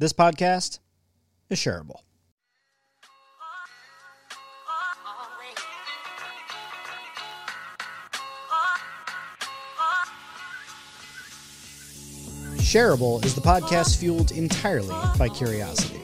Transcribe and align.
This 0.00 0.14
podcast 0.14 0.78
is 1.50 1.58
shareable. 1.58 2.00
Shareable 12.56 13.22
is 13.26 13.34
the 13.34 13.42
podcast 13.42 14.00
fueled 14.00 14.30
entirely 14.30 14.88
by 15.18 15.28
curiosity. 15.28 16.00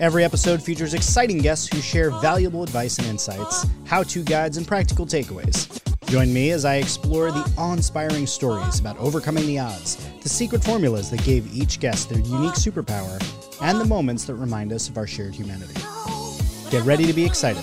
Every 0.00 0.24
episode 0.24 0.60
features 0.60 0.92
exciting 0.92 1.38
guests 1.38 1.68
who 1.72 1.80
share 1.80 2.10
valuable 2.20 2.64
advice 2.64 2.98
and 2.98 3.06
insights, 3.06 3.66
how 3.84 4.02
to 4.02 4.24
guides, 4.24 4.56
and 4.56 4.66
practical 4.66 5.06
takeaways. 5.06 5.77
Join 6.08 6.32
me 6.32 6.52
as 6.52 6.64
I 6.64 6.76
explore 6.76 7.30
the 7.30 7.52
awe 7.58 7.74
inspiring 7.74 8.26
stories 8.26 8.80
about 8.80 8.96
overcoming 8.96 9.46
the 9.46 9.58
odds, 9.58 9.96
the 10.22 10.28
secret 10.30 10.64
formulas 10.64 11.10
that 11.10 11.22
gave 11.22 11.54
each 11.54 11.80
guest 11.80 12.08
their 12.08 12.20
unique 12.20 12.54
superpower, 12.54 13.22
and 13.60 13.78
the 13.78 13.84
moments 13.84 14.24
that 14.24 14.36
remind 14.36 14.72
us 14.72 14.88
of 14.88 14.96
our 14.96 15.06
shared 15.06 15.34
humanity. 15.34 15.74
Get 16.70 16.82
ready 16.86 17.04
to 17.04 17.12
be 17.12 17.26
excited, 17.26 17.62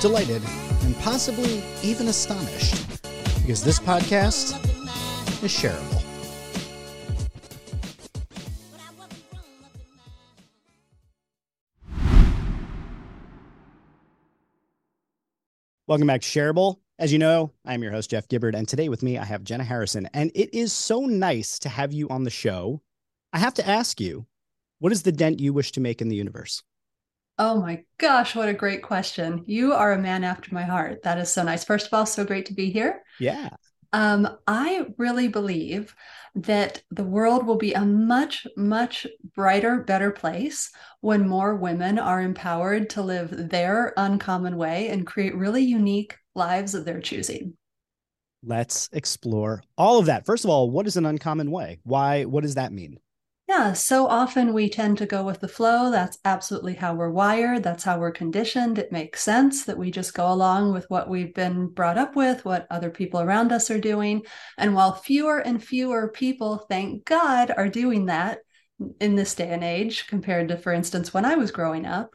delighted, 0.00 0.42
and 0.82 0.98
possibly 0.98 1.62
even 1.84 2.08
astonished, 2.08 2.74
because 3.42 3.62
this 3.62 3.78
podcast 3.78 4.58
is 5.44 5.52
shareable. 5.52 6.02
Welcome 15.86 16.08
back 16.08 16.22
to 16.22 16.26
Shareable. 16.26 16.78
As 16.96 17.12
you 17.12 17.18
know, 17.18 17.50
I'm 17.66 17.82
your 17.82 17.90
host, 17.90 18.10
Jeff 18.10 18.28
Gibbard, 18.28 18.54
and 18.54 18.68
today 18.68 18.88
with 18.88 19.02
me, 19.02 19.18
I 19.18 19.24
have 19.24 19.42
Jenna 19.42 19.64
Harrison. 19.64 20.08
And 20.14 20.30
it 20.32 20.54
is 20.54 20.72
so 20.72 21.00
nice 21.00 21.58
to 21.60 21.68
have 21.68 21.92
you 21.92 22.08
on 22.08 22.22
the 22.22 22.30
show. 22.30 22.82
I 23.32 23.40
have 23.40 23.54
to 23.54 23.68
ask 23.68 24.00
you, 24.00 24.26
what 24.78 24.92
is 24.92 25.02
the 25.02 25.10
dent 25.10 25.40
you 25.40 25.52
wish 25.52 25.72
to 25.72 25.80
make 25.80 26.00
in 26.00 26.08
the 26.08 26.14
universe? 26.14 26.62
Oh 27.36 27.60
my 27.60 27.82
gosh, 27.98 28.36
what 28.36 28.48
a 28.48 28.54
great 28.54 28.82
question. 28.82 29.42
You 29.44 29.72
are 29.72 29.90
a 29.90 29.98
man 29.98 30.22
after 30.22 30.54
my 30.54 30.62
heart. 30.62 31.02
That 31.02 31.18
is 31.18 31.32
so 31.32 31.42
nice. 31.42 31.64
First 31.64 31.88
of 31.88 31.94
all, 31.94 32.06
so 32.06 32.24
great 32.24 32.46
to 32.46 32.54
be 32.54 32.70
here. 32.70 33.02
Yeah. 33.18 33.48
Um, 33.94 34.28
I 34.48 34.86
really 34.98 35.28
believe 35.28 35.94
that 36.34 36.82
the 36.90 37.04
world 37.04 37.46
will 37.46 37.58
be 37.58 37.74
a 37.74 37.84
much, 37.84 38.44
much 38.56 39.06
brighter, 39.36 39.84
better 39.84 40.10
place 40.10 40.72
when 41.00 41.28
more 41.28 41.54
women 41.54 42.00
are 42.00 42.20
empowered 42.20 42.90
to 42.90 43.02
live 43.02 43.50
their 43.50 43.94
uncommon 43.96 44.56
way 44.56 44.88
and 44.88 45.06
create 45.06 45.36
really 45.36 45.62
unique 45.62 46.16
lives 46.34 46.74
of 46.74 46.84
their 46.84 47.00
choosing. 47.00 47.56
Let's 48.44 48.88
explore 48.92 49.62
all 49.78 50.00
of 50.00 50.06
that. 50.06 50.26
First 50.26 50.42
of 50.42 50.50
all, 50.50 50.72
what 50.72 50.88
is 50.88 50.96
an 50.96 51.06
uncommon 51.06 51.52
way? 51.52 51.78
Why? 51.84 52.24
What 52.24 52.42
does 52.42 52.56
that 52.56 52.72
mean? 52.72 52.98
Yeah, 53.46 53.74
so 53.74 54.06
often 54.06 54.54
we 54.54 54.70
tend 54.70 54.96
to 54.98 55.06
go 55.06 55.22
with 55.22 55.40
the 55.40 55.48
flow. 55.48 55.90
That's 55.90 56.16
absolutely 56.24 56.74
how 56.74 56.94
we're 56.94 57.10
wired. 57.10 57.62
That's 57.62 57.84
how 57.84 57.98
we're 57.98 58.10
conditioned. 58.10 58.78
It 58.78 58.90
makes 58.90 59.22
sense 59.22 59.66
that 59.66 59.76
we 59.76 59.90
just 59.90 60.14
go 60.14 60.32
along 60.32 60.72
with 60.72 60.88
what 60.88 61.10
we've 61.10 61.34
been 61.34 61.68
brought 61.68 61.98
up 61.98 62.16
with, 62.16 62.46
what 62.46 62.66
other 62.70 62.88
people 62.88 63.20
around 63.20 63.52
us 63.52 63.70
are 63.70 63.78
doing. 63.78 64.22
And 64.56 64.74
while 64.74 64.94
fewer 64.94 65.38
and 65.40 65.62
fewer 65.62 66.08
people, 66.08 66.64
thank 66.70 67.04
God, 67.04 67.52
are 67.54 67.68
doing 67.68 68.06
that 68.06 68.38
in 68.98 69.14
this 69.14 69.34
day 69.34 69.50
and 69.50 69.62
age 69.62 70.06
compared 70.06 70.48
to, 70.48 70.56
for 70.56 70.72
instance, 70.72 71.12
when 71.12 71.26
I 71.26 71.34
was 71.34 71.50
growing 71.50 71.84
up, 71.84 72.14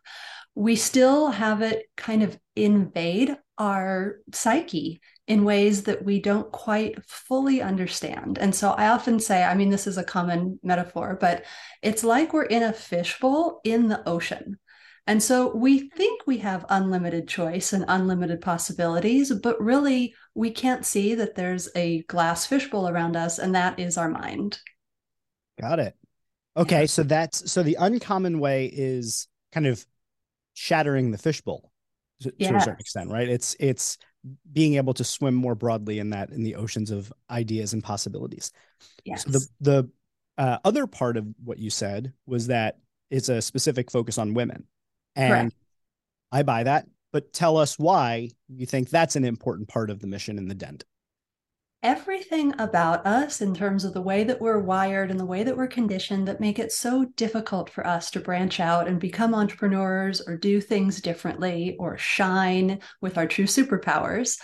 we 0.55 0.75
still 0.75 1.29
have 1.29 1.61
it 1.61 1.85
kind 1.95 2.23
of 2.23 2.37
invade 2.55 3.37
our 3.59 4.15
psyche 4.33 4.99
in 5.29 5.45
ways 5.45 5.83
that 5.83 6.03
we 6.03 6.19
don't 6.19 6.51
quite 6.51 7.05
fully 7.07 7.61
understand. 7.61 8.39
And 8.39 8.53
so 8.53 8.71
I 8.71 8.87
often 8.87 9.19
say, 9.19 9.43
I 9.43 9.53
mean, 9.53 9.69
this 9.69 9.85
is 9.85 9.99
a 9.99 10.03
common 10.03 10.59
metaphor, 10.63 11.17
but 11.21 11.45
it's 11.83 12.03
like 12.03 12.33
we're 12.33 12.43
in 12.43 12.63
a 12.63 12.73
fishbowl 12.73 13.61
in 13.63 13.87
the 13.87 14.05
ocean. 14.09 14.57
And 15.05 15.21
so 15.21 15.55
we 15.55 15.89
think 15.89 16.23
we 16.25 16.39
have 16.39 16.65
unlimited 16.69 17.27
choice 17.27 17.73
and 17.73 17.85
unlimited 17.87 18.41
possibilities, 18.41 19.31
but 19.31 19.61
really 19.61 20.15
we 20.33 20.49
can't 20.49 20.85
see 20.85 21.13
that 21.15 21.35
there's 21.35 21.69
a 21.75 22.01
glass 22.03 22.47
fishbowl 22.47 22.89
around 22.89 23.15
us, 23.15 23.37
and 23.37 23.53
that 23.53 23.79
is 23.79 23.97
our 23.97 24.09
mind. 24.09 24.59
Got 25.61 25.79
it. 25.79 25.95
Okay. 26.57 26.81
Yeah. 26.81 26.85
So 26.87 27.03
that's 27.03 27.51
so 27.51 27.61
the 27.63 27.77
uncommon 27.79 28.39
way 28.39 28.65
is 28.65 29.27
kind 29.51 29.67
of 29.67 29.85
shattering 30.53 31.11
the 31.11 31.17
fishbowl 31.17 31.71
to, 32.21 32.33
yes. 32.37 32.49
to 32.49 32.55
a 32.55 32.61
certain 32.61 32.79
extent, 32.79 33.11
right? 33.11 33.29
It's 33.29 33.55
it's 33.59 33.97
being 34.51 34.75
able 34.75 34.93
to 34.93 35.03
swim 35.03 35.33
more 35.33 35.55
broadly 35.55 35.99
in 35.99 36.09
that 36.11 36.29
in 36.29 36.43
the 36.43 36.55
oceans 36.55 36.91
of 36.91 37.11
ideas 37.29 37.73
and 37.73 37.83
possibilities. 37.83 38.51
Yes. 39.05 39.23
So 39.23 39.31
the 39.31 39.47
the 39.61 39.89
uh, 40.37 40.57
other 40.63 40.87
part 40.87 41.17
of 41.17 41.27
what 41.43 41.59
you 41.59 41.69
said 41.69 42.13
was 42.25 42.47
that 42.47 42.79
it's 43.09 43.29
a 43.29 43.41
specific 43.41 43.91
focus 43.91 44.17
on 44.17 44.33
women, 44.33 44.65
and 45.15 45.51
Correct. 45.51 45.55
I 46.31 46.43
buy 46.43 46.63
that. 46.63 46.87
But 47.11 47.33
tell 47.33 47.57
us 47.57 47.79
why 47.79 48.29
you 48.47 48.65
think 48.67 48.89
that's 48.89 49.15
an 49.15 49.25
important 49.25 49.67
part 49.67 49.89
of 49.89 49.99
the 49.99 50.07
mission 50.07 50.37
in 50.37 50.47
the 50.47 50.53
Dent 50.53 50.85
everything 51.81 52.53
about 52.59 53.05
us 53.05 53.41
in 53.41 53.53
terms 53.53 53.85
of 53.85 53.93
the 53.93 54.01
way 54.01 54.23
that 54.25 54.41
we're 54.41 54.59
wired 54.59 55.09
and 55.09 55.19
the 55.19 55.25
way 55.25 55.43
that 55.43 55.55
we're 55.55 55.67
conditioned 55.67 56.27
that 56.27 56.41
make 56.41 56.59
it 56.59 56.71
so 56.71 57.05
difficult 57.15 57.69
for 57.69 57.87
us 57.87 58.11
to 58.11 58.19
branch 58.19 58.59
out 58.59 58.87
and 58.87 58.99
become 58.99 59.33
entrepreneurs 59.33 60.19
or 60.21 60.35
do 60.35 60.59
things 60.59 60.99
differently 61.01 61.77
or 61.79 61.97
shine 61.97 62.79
with 62.99 63.17
our 63.17 63.27
true 63.27 63.45
superpowers 63.45 64.37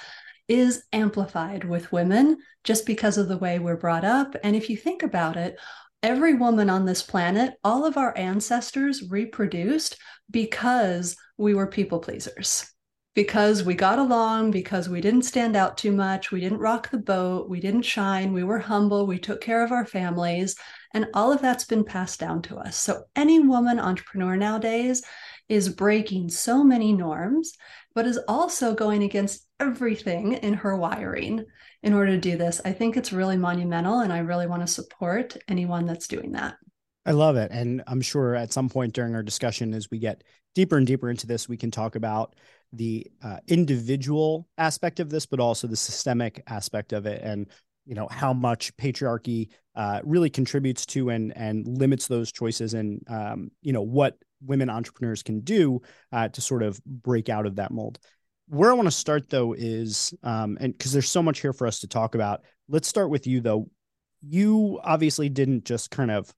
is 0.47 0.83
amplified 0.93 1.63
with 1.63 1.91
women 1.91 2.37
just 2.63 2.85
because 2.85 3.17
of 3.17 3.27
the 3.27 3.37
way 3.37 3.59
we're 3.59 3.75
brought 3.75 4.05
up. 4.05 4.35
And 4.43 4.55
if 4.55 4.69
you 4.69 4.77
think 4.77 5.03
about 5.03 5.35
it, 5.35 5.59
every 6.01 6.35
woman 6.35 6.69
on 6.69 6.85
this 6.85 7.01
planet, 7.01 7.55
all 7.63 7.85
of 7.85 7.97
our 7.97 8.17
ancestors 8.17 9.09
reproduced 9.09 9.97
because 10.31 11.17
we 11.37 11.53
were 11.53 11.67
people 11.67 11.99
pleasers 11.99 12.71
because 13.15 13.63
we 13.63 13.73
got 13.73 13.97
along, 13.97 14.51
because 14.51 14.89
we 14.89 14.99
didn't 14.99 15.23
stand 15.23 15.55
out 15.55 15.77
too 15.77 15.93
much, 15.93 16.31
we 16.31 16.41
didn't 16.41 16.59
rock 16.59 16.91
the 16.91 16.97
boat, 16.97 17.49
we 17.49 17.61
didn't 17.61 17.83
shine, 17.83 18.33
we 18.33 18.43
were 18.43 18.59
humble, 18.59 19.07
we 19.07 19.17
took 19.17 19.39
care 19.39 19.63
of 19.63 19.71
our 19.71 19.85
families, 19.85 20.55
and 20.93 21.07
all 21.13 21.31
of 21.31 21.41
that's 21.41 21.63
been 21.63 21.85
passed 21.85 22.19
down 22.19 22.41
to 22.43 22.57
us. 22.57 22.75
So, 22.75 23.05
any 23.15 23.39
woman 23.39 23.79
entrepreneur 23.79 24.35
nowadays 24.35 25.01
is 25.47 25.69
breaking 25.69 26.29
so 26.29 26.63
many 26.63 26.91
norms, 26.91 27.53
but 27.93 28.05
is 28.05 28.19
also 28.27 28.75
going 28.75 29.03
against 29.03 29.47
everything 29.61 30.33
in 30.33 30.53
her 30.53 30.75
wiring 30.75 31.45
in 31.83 31.93
order 31.93 32.11
to 32.11 32.19
do 32.19 32.35
this. 32.35 32.59
I 32.65 32.73
think 32.73 32.97
it's 32.97 33.13
really 33.13 33.37
monumental, 33.37 33.99
and 33.99 34.11
I 34.11 34.19
really 34.19 34.47
want 34.47 34.61
to 34.63 34.67
support 34.67 35.37
anyone 35.47 35.85
that's 35.85 36.09
doing 36.09 36.33
that. 36.33 36.55
I 37.05 37.11
love 37.11 37.37
it. 37.37 37.51
And 37.51 37.83
I'm 37.87 38.01
sure 38.01 38.35
at 38.35 38.51
some 38.51 38.67
point 38.67 38.93
during 38.93 39.15
our 39.15 39.23
discussion, 39.23 39.73
as 39.73 39.89
we 39.89 39.99
get 39.99 40.23
deeper 40.55 40.77
and 40.77 40.87
deeper 40.87 41.09
into 41.09 41.27
this, 41.27 41.47
we 41.47 41.55
can 41.55 41.69
talk 41.69 41.95
about 41.95 42.35
the 42.77 43.07
uh, 43.23 43.37
individual 43.47 44.47
aspect 44.57 44.99
of 44.99 45.09
this, 45.09 45.25
but 45.25 45.39
also 45.39 45.67
the 45.67 45.75
systemic 45.75 46.41
aspect 46.47 46.93
of 46.93 47.05
it, 47.05 47.21
and 47.23 47.47
you 47.85 47.95
know 47.95 48.07
how 48.09 48.33
much 48.33 48.75
patriarchy 48.77 49.49
uh, 49.75 50.01
really 50.03 50.29
contributes 50.29 50.85
to 50.87 51.09
and 51.09 51.35
and 51.35 51.67
limits 51.67 52.07
those 52.07 52.31
choices, 52.31 52.73
and 52.73 53.01
um, 53.07 53.51
you 53.61 53.73
know 53.73 53.81
what 53.81 54.17
women 54.45 54.69
entrepreneurs 54.69 55.23
can 55.23 55.41
do 55.41 55.81
uh, 56.11 56.27
to 56.29 56.41
sort 56.41 56.63
of 56.63 56.83
break 56.85 57.29
out 57.29 57.45
of 57.45 57.55
that 57.55 57.71
mold. 57.71 57.99
Where 58.47 58.69
I 58.69 58.73
want 58.73 58.87
to 58.87 58.91
start 58.91 59.29
though 59.29 59.53
is, 59.53 60.13
um, 60.23 60.57
and 60.59 60.77
because 60.77 60.93
there's 60.93 61.09
so 61.09 61.23
much 61.23 61.39
here 61.39 61.53
for 61.53 61.67
us 61.67 61.79
to 61.79 61.87
talk 61.87 62.15
about. 62.15 62.41
Let's 62.67 62.87
start 62.87 63.09
with 63.09 63.27
you 63.27 63.41
though. 63.41 63.69
You 64.27 64.79
obviously 64.83 65.29
didn't 65.29 65.65
just 65.65 65.91
kind 65.91 66.11
of 66.11 66.33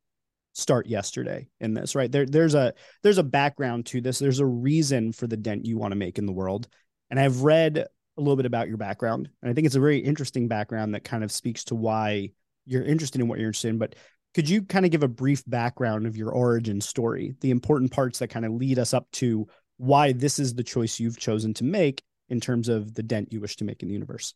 start 0.58 0.88
yesterday 0.88 1.48
in 1.60 1.74
this 1.74 1.96
right? 1.96 2.12
There 2.12 2.26
there's 2.26 2.56
a 2.56 2.74
there's 3.04 3.20
a 3.20 3.24
background 3.24 3.86
to 3.88 4.02
this. 4.02 4.20
There's 4.20 4.40
a 4.40 4.46
reason 4.46 5.12
for 5.12 5.28
the 5.28 5.38
dent 5.38 5.66
you 5.66 5.78
want 5.78 5.92
to 5.92 5.98
make 5.98 6.18
in 6.18 6.26
the 6.26 6.34
world. 6.34 6.68
And 7.10 7.20
i've 7.20 7.42
read 7.42 7.78
a 7.78 8.22
little 8.22 8.36
bit 8.36 8.46
about 8.46 8.68
your 8.68 8.78
background 8.78 9.30
and 9.42 9.50
i 9.50 9.54
think 9.54 9.66
it's 9.66 9.76
a 9.76 9.80
very 9.80 10.00
interesting 10.00 10.48
background 10.48 10.94
that 10.94 11.04
kind 11.04 11.24
of 11.24 11.32
speaks 11.32 11.64
to 11.66 11.76
why 11.76 12.32
you're 12.66 12.84
interested 12.84 13.22
in 13.22 13.28
what 13.28 13.40
you're 13.40 13.48
interested 13.48 13.70
in. 13.70 13.78
But 13.78 13.96
could 14.36 14.50
you 14.50 14.62
kind 14.64 14.86
of 14.86 14.92
give 14.92 15.04
a 15.04 15.08
brief 15.08 15.44
background 15.48 16.06
of 16.06 16.18
your 16.18 16.30
origin 16.32 16.82
story 16.82 17.34
the 17.42 17.52
important 17.52 17.92
parts 17.92 18.20
that 18.20 18.28
kind 18.28 18.46
of 18.46 18.52
lead 18.52 18.78
us 18.78 18.94
up 18.94 19.10
to 19.14 19.48
why 19.78 20.12
this 20.12 20.38
is 20.38 20.54
the 20.54 20.64
choice 20.64 21.00
you've 21.00 21.18
chosen 21.18 21.54
to 21.56 21.64
make 21.64 22.04
in 22.30 22.40
terms 22.40 22.68
of 22.68 22.94
the 22.94 23.04
dent 23.04 23.32
you 23.32 23.40
wish 23.40 23.56
to 23.56 23.64
make 23.64 23.82
in 23.82 23.88
the 23.88 23.94
universe 23.94 24.34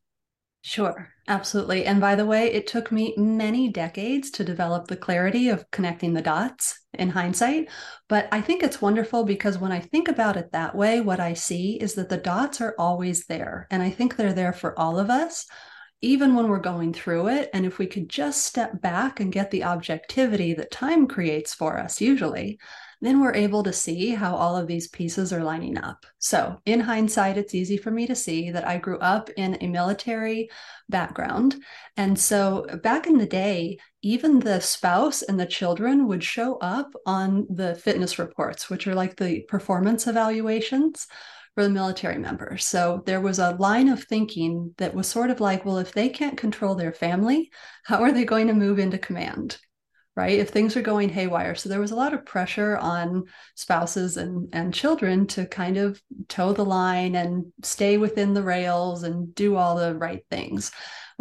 Sure, 0.64 1.10
absolutely. 1.28 1.86
And 1.86 2.00
by 2.00 2.14
the 2.16 2.26
way, 2.26 2.52
it 2.52 2.68
took 2.68 2.92
me 2.92 3.16
many 3.18 3.70
decades 3.70 4.30
to 4.32 4.44
develop 4.44 4.88
the 4.88 4.96
clarity 4.96 5.50
of 5.50 5.70
connecting 5.72 6.14
the 6.14 6.22
dots 6.22 6.80
in 6.94 7.10
hindsight. 7.10 7.70
But 8.08 8.28
I 8.32 8.42
think 8.42 8.62
it's 8.62 8.82
wonderful 8.82 9.24
because 9.24 9.58
when 9.58 9.72
I 9.72 9.80
think 9.80 10.08
about 10.08 10.38
it 10.38 10.52
that 10.52 10.76
way, 10.76 11.02
what 11.02 11.20
I 11.20 11.34
see 11.34 11.78
is 11.82 11.96
that 11.96 12.10
the 12.10 12.18
dots 12.18 12.62
are 12.62 12.76
always 12.78 13.26
there. 13.26 13.68
And 13.72 13.82
I 13.82 13.90
think 13.90 14.16
they're 14.16 14.34
there 14.34 14.54
for 14.54 14.78
all 14.78 15.00
of 15.00 15.10
us. 15.10 15.48
Even 16.02 16.36
when 16.36 16.48
we're 16.48 16.60
going 16.60 16.94
through 16.94 17.28
it. 17.28 17.50
And 17.54 17.66
if 17.66 17.78
we 17.78 17.86
could 17.86 18.10
just 18.10 18.46
step 18.46 18.82
back 18.82 19.20
and 19.20 19.32
get 19.32 19.52
the 19.52 19.64
objectivity 19.64 20.54
that 20.56 20.72
time 20.72 21.08
creates 21.08 21.54
for 21.54 21.78
us, 21.78 22.02
usually, 22.02 22.60
then 23.02 23.20
we're 23.20 23.34
able 23.34 23.64
to 23.64 23.74
see 23.74 24.12
how 24.12 24.36
all 24.36 24.56
of 24.56 24.68
these 24.68 24.88
pieces 24.88 25.34
are 25.34 25.44
lining 25.44 25.78
up. 25.78 26.06
So, 26.20 26.62
in 26.66 26.80
hindsight, 26.80 27.38
it's 27.38 27.56
easy 27.56 27.78
for 27.78 27.90
me 27.90 28.06
to 28.06 28.16
see 28.16 28.52
that 28.52 28.68
I 28.68 28.78
grew 28.78 29.00
up 29.00 29.30
in 29.32 29.58
a 29.60 29.68
military 29.68 30.50
background. 30.88 31.56
And 31.98 32.18
so, 32.18 32.68
back 32.84 33.08
in 33.08 33.18
the 33.18 33.26
day, 33.26 33.80
even 34.04 34.40
the 34.40 34.62
spouse 34.62 35.24
and 35.24 35.40
the 35.40 35.48
children 35.48 36.08
would 36.08 36.24
show 36.24 36.58
up 36.58 36.92
on 37.08 37.48
the 37.50 37.74
fitness 37.76 38.20
reports, 38.20 38.70
which 38.70 38.88
are 38.88 38.96
like 38.96 39.16
the 39.16 39.42
performance 39.48 40.06
evaluations 40.06 41.08
for 41.56 41.64
the 41.64 41.70
military 41.70 42.18
members. 42.18 42.66
So 42.66 43.04
there 43.06 43.22
was 43.22 43.40
a 43.40 43.56
line 43.56 43.90
of 43.90 44.04
thinking 44.04 44.74
that 44.78 44.94
was 44.94 45.08
sort 45.08 45.30
of 45.30 45.40
like, 45.40 45.66
well, 45.66 45.78
if 45.78 45.94
they 45.94 46.10
can't 46.10 46.38
control 46.38 46.76
their 46.76 46.94
family, 46.94 47.52
how 47.84 48.02
are 48.02 48.12
they 48.12 48.24
going 48.24 48.48
to 48.48 48.54
move 48.54 48.80
into 48.80 48.98
command? 48.98 49.58
Right? 50.16 50.40
If 50.40 50.50
things 50.50 50.76
are 50.76 50.82
going 50.82 51.08
haywire. 51.10 51.56
So 51.56 51.70
there 51.70 51.80
was 51.80 51.92
a 51.92 51.96
lot 51.96 52.14
of 52.14 52.26
pressure 52.26 52.78
on 52.78 53.24
spouses 53.56 54.18
and, 54.18 54.50
and 54.52 54.74
children 54.74 55.26
to 55.28 55.46
kind 55.46 55.78
of 55.78 56.02
toe 56.28 56.52
the 56.52 56.66
line 56.66 57.16
and 57.16 57.54
stay 57.64 57.98
within 57.98 58.34
the 58.34 58.44
rails 58.44 59.04
and 59.04 59.34
do 59.34 59.56
all 59.56 59.76
the 59.76 59.96
right 59.96 60.24
things. 60.30 60.72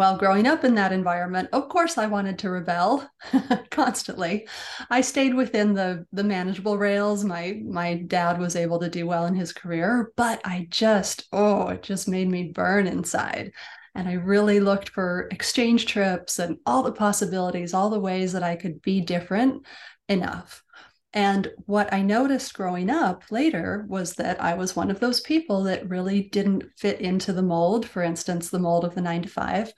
Well, 0.00 0.16
growing 0.16 0.46
up 0.46 0.64
in 0.64 0.76
that 0.76 0.92
environment, 0.92 1.50
of 1.52 1.68
course, 1.68 1.98
I 1.98 2.06
wanted 2.06 2.38
to 2.38 2.48
rebel 2.50 3.06
constantly. 3.70 4.48
I 4.88 5.02
stayed 5.02 5.34
within 5.34 5.74
the 5.74 6.06
the 6.10 6.24
manageable 6.24 6.78
rails. 6.78 7.22
My 7.22 7.60
my 7.66 7.96
dad 7.96 8.38
was 8.38 8.56
able 8.56 8.78
to 8.80 8.88
do 8.88 9.06
well 9.06 9.26
in 9.26 9.34
his 9.34 9.52
career, 9.52 10.10
but 10.16 10.40
I 10.42 10.68
just 10.70 11.28
oh, 11.32 11.68
it 11.68 11.82
just 11.82 12.08
made 12.08 12.28
me 12.28 12.44
burn 12.44 12.86
inside. 12.86 13.52
And 13.94 14.08
I 14.08 14.14
really 14.14 14.60
looked 14.60 14.90
for 14.90 15.28
exchange 15.30 15.86
trips 15.86 16.38
and 16.38 16.58
all 16.64 16.82
the 16.82 16.92
possibilities, 16.92 17.74
all 17.74 17.90
the 17.90 18.00
ways 18.00 18.32
that 18.32 18.42
I 18.42 18.56
could 18.56 18.80
be 18.82 19.00
different 19.00 19.64
enough. 20.08 20.62
And 21.12 21.50
what 21.66 21.92
I 21.92 22.02
noticed 22.02 22.54
growing 22.54 22.88
up 22.88 23.24
later 23.32 23.84
was 23.88 24.14
that 24.14 24.40
I 24.40 24.54
was 24.54 24.76
one 24.76 24.90
of 24.90 25.00
those 25.00 25.20
people 25.20 25.64
that 25.64 25.88
really 25.88 26.22
didn't 26.22 26.64
fit 26.78 27.00
into 27.00 27.32
the 27.32 27.42
mold, 27.42 27.88
for 27.88 28.02
instance, 28.02 28.48
the 28.48 28.60
mold 28.60 28.84
of 28.84 28.94
the 28.94 29.00
nine 29.00 29.22
to 29.22 29.28
five. 29.28 29.72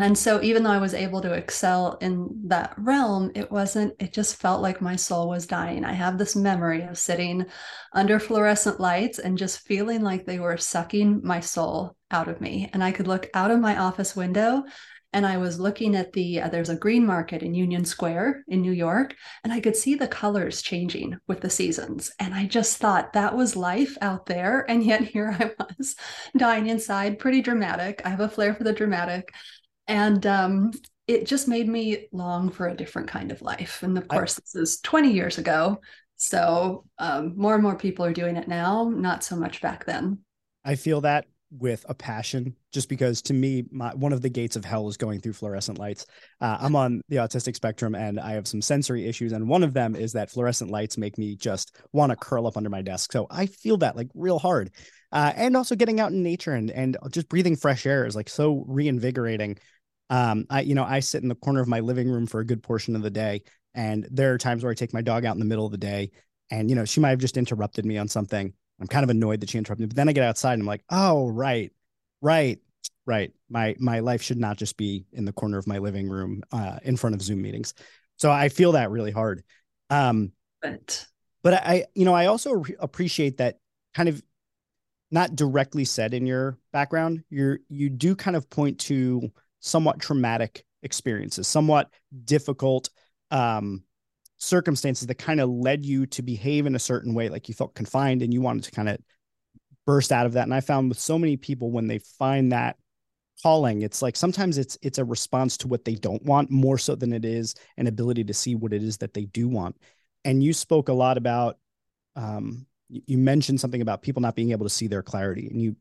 And 0.00 0.16
so, 0.16 0.40
even 0.40 0.62
though 0.62 0.70
I 0.70 0.78
was 0.78 0.94
able 0.94 1.20
to 1.22 1.32
excel 1.32 1.98
in 2.00 2.42
that 2.46 2.72
realm, 2.78 3.32
it 3.34 3.50
wasn't, 3.50 3.94
it 3.98 4.12
just 4.12 4.36
felt 4.36 4.62
like 4.62 4.80
my 4.80 4.94
soul 4.94 5.28
was 5.28 5.48
dying. 5.48 5.84
I 5.84 5.92
have 5.92 6.18
this 6.18 6.36
memory 6.36 6.82
of 6.82 6.96
sitting 6.96 7.46
under 7.92 8.20
fluorescent 8.20 8.78
lights 8.78 9.18
and 9.18 9.36
just 9.36 9.66
feeling 9.66 10.02
like 10.02 10.24
they 10.24 10.38
were 10.38 10.56
sucking 10.56 11.22
my 11.24 11.40
soul 11.40 11.96
out 12.10 12.28
of 12.28 12.40
me. 12.40 12.70
And 12.72 12.82
I 12.82 12.92
could 12.92 13.06
look 13.06 13.28
out 13.34 13.50
of 13.50 13.60
my 13.60 13.78
office 13.78 14.16
window 14.16 14.64
and 15.12 15.24
I 15.24 15.38
was 15.38 15.58
looking 15.58 15.96
at 15.96 16.12
the, 16.12 16.42
uh, 16.42 16.48
there's 16.48 16.68
a 16.68 16.76
green 16.76 17.06
market 17.06 17.42
in 17.42 17.54
Union 17.54 17.84
Square 17.86 18.44
in 18.48 18.60
New 18.60 18.72
York, 18.72 19.14
and 19.42 19.50
I 19.50 19.58
could 19.58 19.74
see 19.74 19.94
the 19.94 20.06
colors 20.06 20.60
changing 20.60 21.16
with 21.26 21.40
the 21.40 21.48
seasons. 21.48 22.12
And 22.18 22.34
I 22.34 22.44
just 22.44 22.76
thought 22.76 23.14
that 23.14 23.34
was 23.34 23.56
life 23.56 23.96
out 24.02 24.26
there. 24.26 24.70
And 24.70 24.84
yet 24.84 25.00
here 25.04 25.34
I 25.38 25.50
was 25.78 25.96
dying 26.36 26.66
inside, 26.66 27.18
pretty 27.18 27.40
dramatic. 27.40 28.02
I 28.04 28.10
have 28.10 28.20
a 28.20 28.28
flair 28.28 28.54
for 28.54 28.64
the 28.64 28.72
dramatic 28.74 29.32
and 29.88 30.26
um, 30.26 30.70
it 31.06 31.26
just 31.26 31.48
made 31.48 31.66
me 31.66 32.06
long 32.12 32.50
for 32.50 32.68
a 32.68 32.76
different 32.76 33.08
kind 33.08 33.32
of 33.32 33.40
life. 33.40 33.82
And 33.82 33.96
of 33.96 34.06
course, 34.06 34.38
I, 34.38 34.42
this 34.42 34.54
is 34.54 34.80
20 34.80 35.10
years 35.10 35.38
ago. 35.38 35.80
So 36.16 36.84
um, 36.98 37.32
more 37.36 37.54
and 37.54 37.62
more 37.62 37.76
people 37.76 38.04
are 38.04 38.12
doing 38.12 38.36
it 38.36 38.46
now, 38.46 38.90
not 38.94 39.24
so 39.24 39.34
much 39.34 39.62
back 39.62 39.86
then. 39.86 40.18
I 40.64 40.74
feel 40.74 41.00
that 41.00 41.24
with 41.50 41.84
a 41.88 41.94
passion 41.94 42.54
just 42.72 42.88
because 42.88 43.22
to 43.22 43.32
me 43.32 43.64
my, 43.70 43.94
one 43.94 44.12
of 44.12 44.20
the 44.20 44.28
gates 44.28 44.56
of 44.56 44.64
hell 44.64 44.88
is 44.88 44.96
going 44.96 45.20
through 45.20 45.32
fluorescent 45.32 45.78
lights 45.78 46.06
uh, 46.40 46.58
i'm 46.60 46.76
on 46.76 47.00
the 47.08 47.16
autistic 47.16 47.54
spectrum 47.54 47.94
and 47.94 48.20
i 48.20 48.32
have 48.32 48.46
some 48.46 48.60
sensory 48.60 49.06
issues 49.06 49.32
and 49.32 49.48
one 49.48 49.62
of 49.62 49.72
them 49.72 49.96
is 49.96 50.12
that 50.12 50.30
fluorescent 50.30 50.70
lights 50.70 50.98
make 50.98 51.16
me 51.16 51.34
just 51.34 51.76
want 51.92 52.10
to 52.10 52.16
curl 52.16 52.46
up 52.46 52.56
under 52.56 52.70
my 52.70 52.82
desk 52.82 53.12
so 53.12 53.26
i 53.30 53.46
feel 53.46 53.78
that 53.78 53.96
like 53.96 54.08
real 54.14 54.38
hard 54.38 54.70
uh, 55.10 55.32
and 55.36 55.56
also 55.56 55.74
getting 55.74 56.00
out 56.00 56.12
in 56.12 56.22
nature 56.22 56.52
and 56.52 56.70
and 56.70 56.98
just 57.10 57.28
breathing 57.28 57.56
fresh 57.56 57.86
air 57.86 58.04
is 58.04 58.14
like 58.14 58.28
so 58.28 58.64
reinvigorating 58.68 59.56
um, 60.10 60.46
I, 60.48 60.62
you 60.62 60.74
know, 60.74 60.84
I 60.84 61.00
sit 61.00 61.22
in 61.22 61.28
the 61.28 61.34
corner 61.34 61.60
of 61.60 61.68
my 61.68 61.80
living 61.80 62.08
room 62.08 62.26
for 62.26 62.40
a 62.40 62.46
good 62.46 62.62
portion 62.62 62.96
of 62.96 63.02
the 63.02 63.10
day. 63.10 63.42
And 63.74 64.06
there 64.10 64.32
are 64.32 64.38
times 64.38 64.62
where 64.62 64.72
I 64.72 64.74
take 64.74 64.94
my 64.94 65.02
dog 65.02 65.24
out 65.24 65.36
in 65.36 65.38
the 65.40 65.44
middle 65.44 65.66
of 65.66 65.72
the 65.72 65.78
day 65.78 66.10
and, 66.50 66.70
you 66.70 66.76
know, 66.76 66.84
she 66.84 67.00
might 67.00 67.10
have 67.10 67.18
just 67.18 67.36
interrupted 67.36 67.84
me 67.84 67.98
on 67.98 68.08
something. 68.08 68.54
I'm 68.80 68.86
kind 68.86 69.04
of 69.04 69.10
annoyed 69.10 69.40
that 69.40 69.50
she 69.50 69.58
interrupted 69.58 69.80
me, 69.82 69.86
but 69.88 69.96
then 69.96 70.08
I 70.08 70.12
get 70.12 70.24
outside 70.24 70.54
and 70.54 70.62
I'm 70.62 70.66
like, 70.66 70.84
oh, 70.90 71.28
right, 71.28 71.72
right, 72.20 72.58
right. 73.06 73.32
My, 73.48 73.74
my 73.78 74.00
life 74.00 74.22
should 74.22 74.38
not 74.38 74.56
just 74.56 74.76
be 74.76 75.06
in 75.12 75.24
the 75.24 75.32
corner 75.32 75.58
of 75.58 75.66
my 75.66 75.78
living 75.78 76.08
room, 76.08 76.42
uh, 76.52 76.78
in 76.82 76.96
front 76.96 77.14
of 77.14 77.22
Zoom 77.22 77.42
meetings. 77.42 77.74
So 78.16 78.30
I 78.30 78.48
feel 78.48 78.72
that 78.72 78.90
really 78.90 79.12
hard. 79.12 79.42
Um, 79.90 80.32
but, 80.62 81.06
but 81.42 81.54
I, 81.54 81.86
you 81.94 82.04
know, 82.04 82.14
I 82.14 82.26
also 82.26 82.52
re- 82.52 82.76
appreciate 82.78 83.38
that 83.38 83.58
kind 83.94 84.08
of 84.08 84.22
not 85.10 85.34
directly 85.34 85.84
said 85.84 86.14
in 86.14 86.26
your 86.26 86.58
background, 86.72 87.24
you're, 87.30 87.60
you 87.68 87.88
do 87.88 88.14
kind 88.14 88.36
of 88.36 88.48
point 88.50 88.78
to, 88.80 89.30
somewhat 89.60 89.98
traumatic 89.98 90.64
experiences, 90.84 91.48
somewhat 91.48 91.90
difficult 92.24 92.90
um, 93.32 93.82
circumstances 94.38 95.06
that 95.06 95.16
kind 95.16 95.40
of 95.40 95.48
led 95.48 95.84
you 95.84 96.06
to 96.06 96.22
behave 96.22 96.66
in 96.66 96.74
a 96.74 96.80
certain 96.80 97.14
way, 97.14 97.28
like 97.28 97.48
you 97.48 97.54
felt 97.54 97.74
confined 97.74 98.22
and 98.22 98.32
you 98.32 98.40
wanted 98.40 98.64
to 98.64 98.70
kind 98.70 98.88
of 98.88 98.98
burst 99.86 100.12
out 100.12 100.26
of 100.26 100.32
that. 100.32 100.44
And 100.44 100.54
I 100.54 100.60
found 100.60 100.88
with 100.88 100.98
so 100.98 101.18
many 101.18 101.36
people 101.36 101.70
when 101.70 101.86
they 101.86 101.98
find 101.98 102.52
that 102.52 102.76
calling, 103.42 103.82
it's 103.82 104.02
like 104.02 104.16
sometimes 104.16 104.58
it's 104.58 104.78
it's 104.82 104.98
a 104.98 105.04
response 105.04 105.56
to 105.58 105.68
what 105.68 105.84
they 105.84 105.94
don't 105.94 106.24
want 106.24 106.50
more 106.50 106.78
so 106.78 106.94
than 106.94 107.12
it 107.12 107.24
is 107.24 107.54
an 107.76 107.86
ability 107.86 108.24
to 108.24 108.34
see 108.34 108.54
what 108.54 108.72
it 108.72 108.82
is 108.82 108.96
that 108.98 109.14
they 109.14 109.26
do 109.26 109.48
want. 109.48 109.76
And 110.24 110.42
you 110.42 110.52
spoke 110.52 110.88
a 110.88 110.92
lot 110.92 111.16
about 111.16 111.58
um, 112.16 112.66
you 112.88 113.18
mentioned 113.18 113.60
something 113.60 113.82
about 113.82 114.02
people 114.02 114.22
not 114.22 114.34
being 114.34 114.50
able 114.50 114.66
to 114.66 114.70
see 114.70 114.86
their 114.86 115.02
clarity 115.02 115.46
and 115.48 115.60
you 115.60 115.76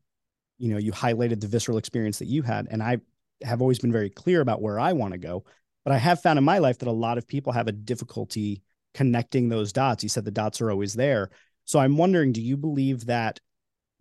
you 0.57 0.71
know 0.71 0.77
you 0.77 0.91
highlighted 0.91 1.39
the 1.39 1.47
visceral 1.47 1.77
experience 1.77 2.19
that 2.19 2.25
you 2.25 2.41
had 2.41 2.67
and 2.69 2.83
i 2.83 2.97
have 3.43 3.61
always 3.61 3.79
been 3.79 3.91
very 3.91 4.09
clear 4.09 4.41
about 4.41 4.61
where 4.61 4.79
I 4.79 4.93
want 4.93 5.13
to 5.13 5.17
go. 5.17 5.45
But 5.87 5.95
I 5.95 5.99
have 5.99 6.21
found 6.21 6.37
in 6.37 6.43
my 6.43 6.57
life 6.57 6.79
that 6.79 6.89
a 6.89 6.91
lot 6.91 7.17
of 7.17 7.25
people 7.25 7.53
have 7.53 7.69
a 7.69 7.71
difficulty 7.71 8.61
connecting 8.93 9.47
those 9.47 9.71
dots. 9.71 10.03
You 10.03 10.09
said 10.09 10.25
the 10.25 10.31
dots 10.31 10.59
are 10.59 10.69
always 10.69 10.93
there. 10.93 11.29
So 11.63 11.79
I'm 11.79 11.95
wondering, 11.95 12.33
do 12.33 12.41
you 12.41 12.57
believe 12.57 13.05
that 13.05 13.39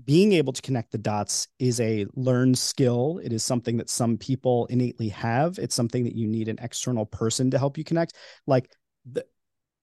being 0.05 0.33
able 0.33 0.53
to 0.53 0.61
connect 0.63 0.91
the 0.91 0.99
dots 0.99 1.47
is 1.61 1.79
a 1.79 2.07
learned 2.17 2.59
skill? 2.59 3.21
It 3.23 3.33
is 3.33 3.45
something 3.45 3.77
that 3.77 3.89
some 3.89 4.19
people 4.19 4.67
innately 4.67 5.11
have. 5.11 5.61
It's 5.61 5.77
something 5.77 6.03
that 6.03 6.17
you 6.17 6.27
need 6.27 6.49
an 6.49 6.59
external 6.61 7.07
person 7.07 7.53
to 7.53 7.59
help 7.59 7.79
you 7.79 7.85
connect. 7.85 8.15
Like, 8.49 8.69
the, 9.09 9.25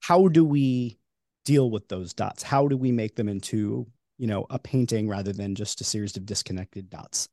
how 0.02 0.28
do 0.28 0.44
we 0.44 1.00
deal 1.46 1.72
with 1.72 1.88
those 1.88 2.14
dots? 2.14 2.44
How 2.44 2.68
do 2.68 2.76
we 2.76 2.92
make 2.92 3.16
them 3.16 3.30
into, 3.30 3.88
you 4.18 4.28
know, 4.28 4.46
a 4.50 4.60
painting 4.60 5.08
rather 5.08 5.32
than 5.32 5.56
just 5.56 5.80
a 5.80 5.86
series 5.86 6.18
of 6.18 6.26
disconnected 6.26 6.90
dots? 6.90 7.30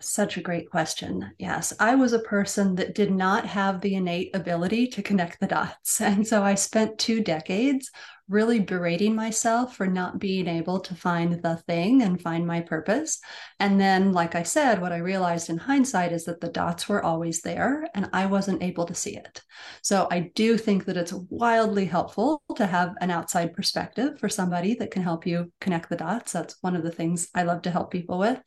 Such 0.00 0.36
a 0.36 0.42
great 0.42 0.70
question. 0.70 1.32
Yes, 1.38 1.72
I 1.80 1.94
was 1.94 2.12
a 2.12 2.18
person 2.20 2.74
that 2.76 2.94
did 2.94 3.10
not 3.10 3.46
have 3.46 3.80
the 3.80 3.94
innate 3.94 4.34
ability 4.34 4.88
to 4.88 5.02
connect 5.02 5.40
the 5.40 5.46
dots. 5.46 6.00
And 6.08 6.26
so 6.26 6.42
I 6.42 6.54
spent 6.54 6.98
two 6.98 7.22
decades 7.22 7.90
really 8.28 8.60
berating 8.60 9.14
myself 9.14 9.74
for 9.76 9.86
not 9.86 10.18
being 10.18 10.46
able 10.46 10.80
to 10.80 10.94
find 10.94 11.42
the 11.42 11.56
thing 11.66 12.02
and 12.02 12.20
find 12.20 12.46
my 12.46 12.60
purpose. 12.60 13.20
And 13.58 13.80
then, 13.80 14.12
like 14.12 14.34
I 14.34 14.42
said, 14.42 14.80
what 14.80 14.92
I 14.92 14.98
realized 14.98 15.48
in 15.48 15.56
hindsight 15.56 16.12
is 16.12 16.24
that 16.26 16.40
the 16.40 16.50
dots 16.50 16.88
were 16.88 17.02
always 17.02 17.40
there 17.40 17.88
and 17.94 18.08
I 18.12 18.26
wasn't 18.26 18.62
able 18.62 18.84
to 18.86 18.94
see 18.94 19.16
it. 19.16 19.42
So 19.82 20.08
I 20.10 20.30
do 20.34 20.58
think 20.58 20.84
that 20.84 20.96
it's 20.96 21.12
wildly 21.12 21.86
helpful 21.86 22.42
to 22.56 22.66
have 22.66 22.94
an 23.00 23.10
outside 23.10 23.54
perspective 23.54 24.18
for 24.18 24.28
somebody 24.28 24.74
that 24.74 24.90
can 24.90 25.02
help 25.02 25.26
you 25.26 25.50
connect 25.60 25.88
the 25.88 25.96
dots. 25.96 26.32
That's 26.32 26.56
one 26.60 26.76
of 26.76 26.82
the 26.82 26.92
things 26.92 27.28
I 27.34 27.44
love 27.44 27.62
to 27.62 27.70
help 27.70 27.90
people 27.90 28.18
with. 28.18 28.40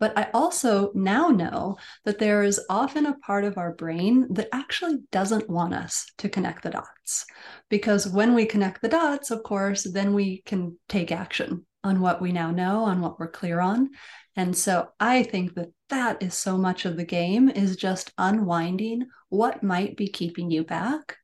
But 0.00 0.16
I 0.16 0.28
also 0.32 0.92
now 0.94 1.28
know 1.28 1.76
that 2.04 2.18
there 2.18 2.42
is 2.42 2.60
often 2.70 3.06
a 3.06 3.18
part 3.18 3.44
of 3.44 3.58
our 3.58 3.74
brain 3.74 4.26
that 4.34 4.48
actually 4.52 4.98
doesn't 5.10 5.50
want 5.50 5.74
us 5.74 6.06
to 6.18 6.28
connect 6.28 6.62
the 6.62 6.70
dots. 6.70 7.26
Because 7.68 8.06
when 8.06 8.34
we 8.34 8.46
connect 8.46 8.80
the 8.80 8.88
dots, 8.88 9.30
of 9.30 9.42
course, 9.42 9.82
then 9.82 10.14
we 10.14 10.42
can 10.42 10.78
take 10.88 11.10
action 11.10 11.66
on 11.82 12.00
what 12.00 12.20
we 12.20 12.32
now 12.32 12.50
know, 12.50 12.84
on 12.84 13.00
what 13.00 13.18
we're 13.18 13.30
clear 13.30 13.60
on. 13.60 13.90
And 14.36 14.56
so 14.56 14.88
I 15.00 15.24
think 15.24 15.54
that 15.54 15.70
that 15.90 16.22
is 16.22 16.34
so 16.34 16.56
much 16.56 16.84
of 16.84 16.96
the 16.96 17.04
game 17.04 17.48
is 17.48 17.76
just 17.76 18.12
unwinding 18.18 19.06
what 19.30 19.62
might 19.62 19.96
be 19.96 20.08
keeping 20.08 20.50
you 20.50 20.64
back 20.64 21.16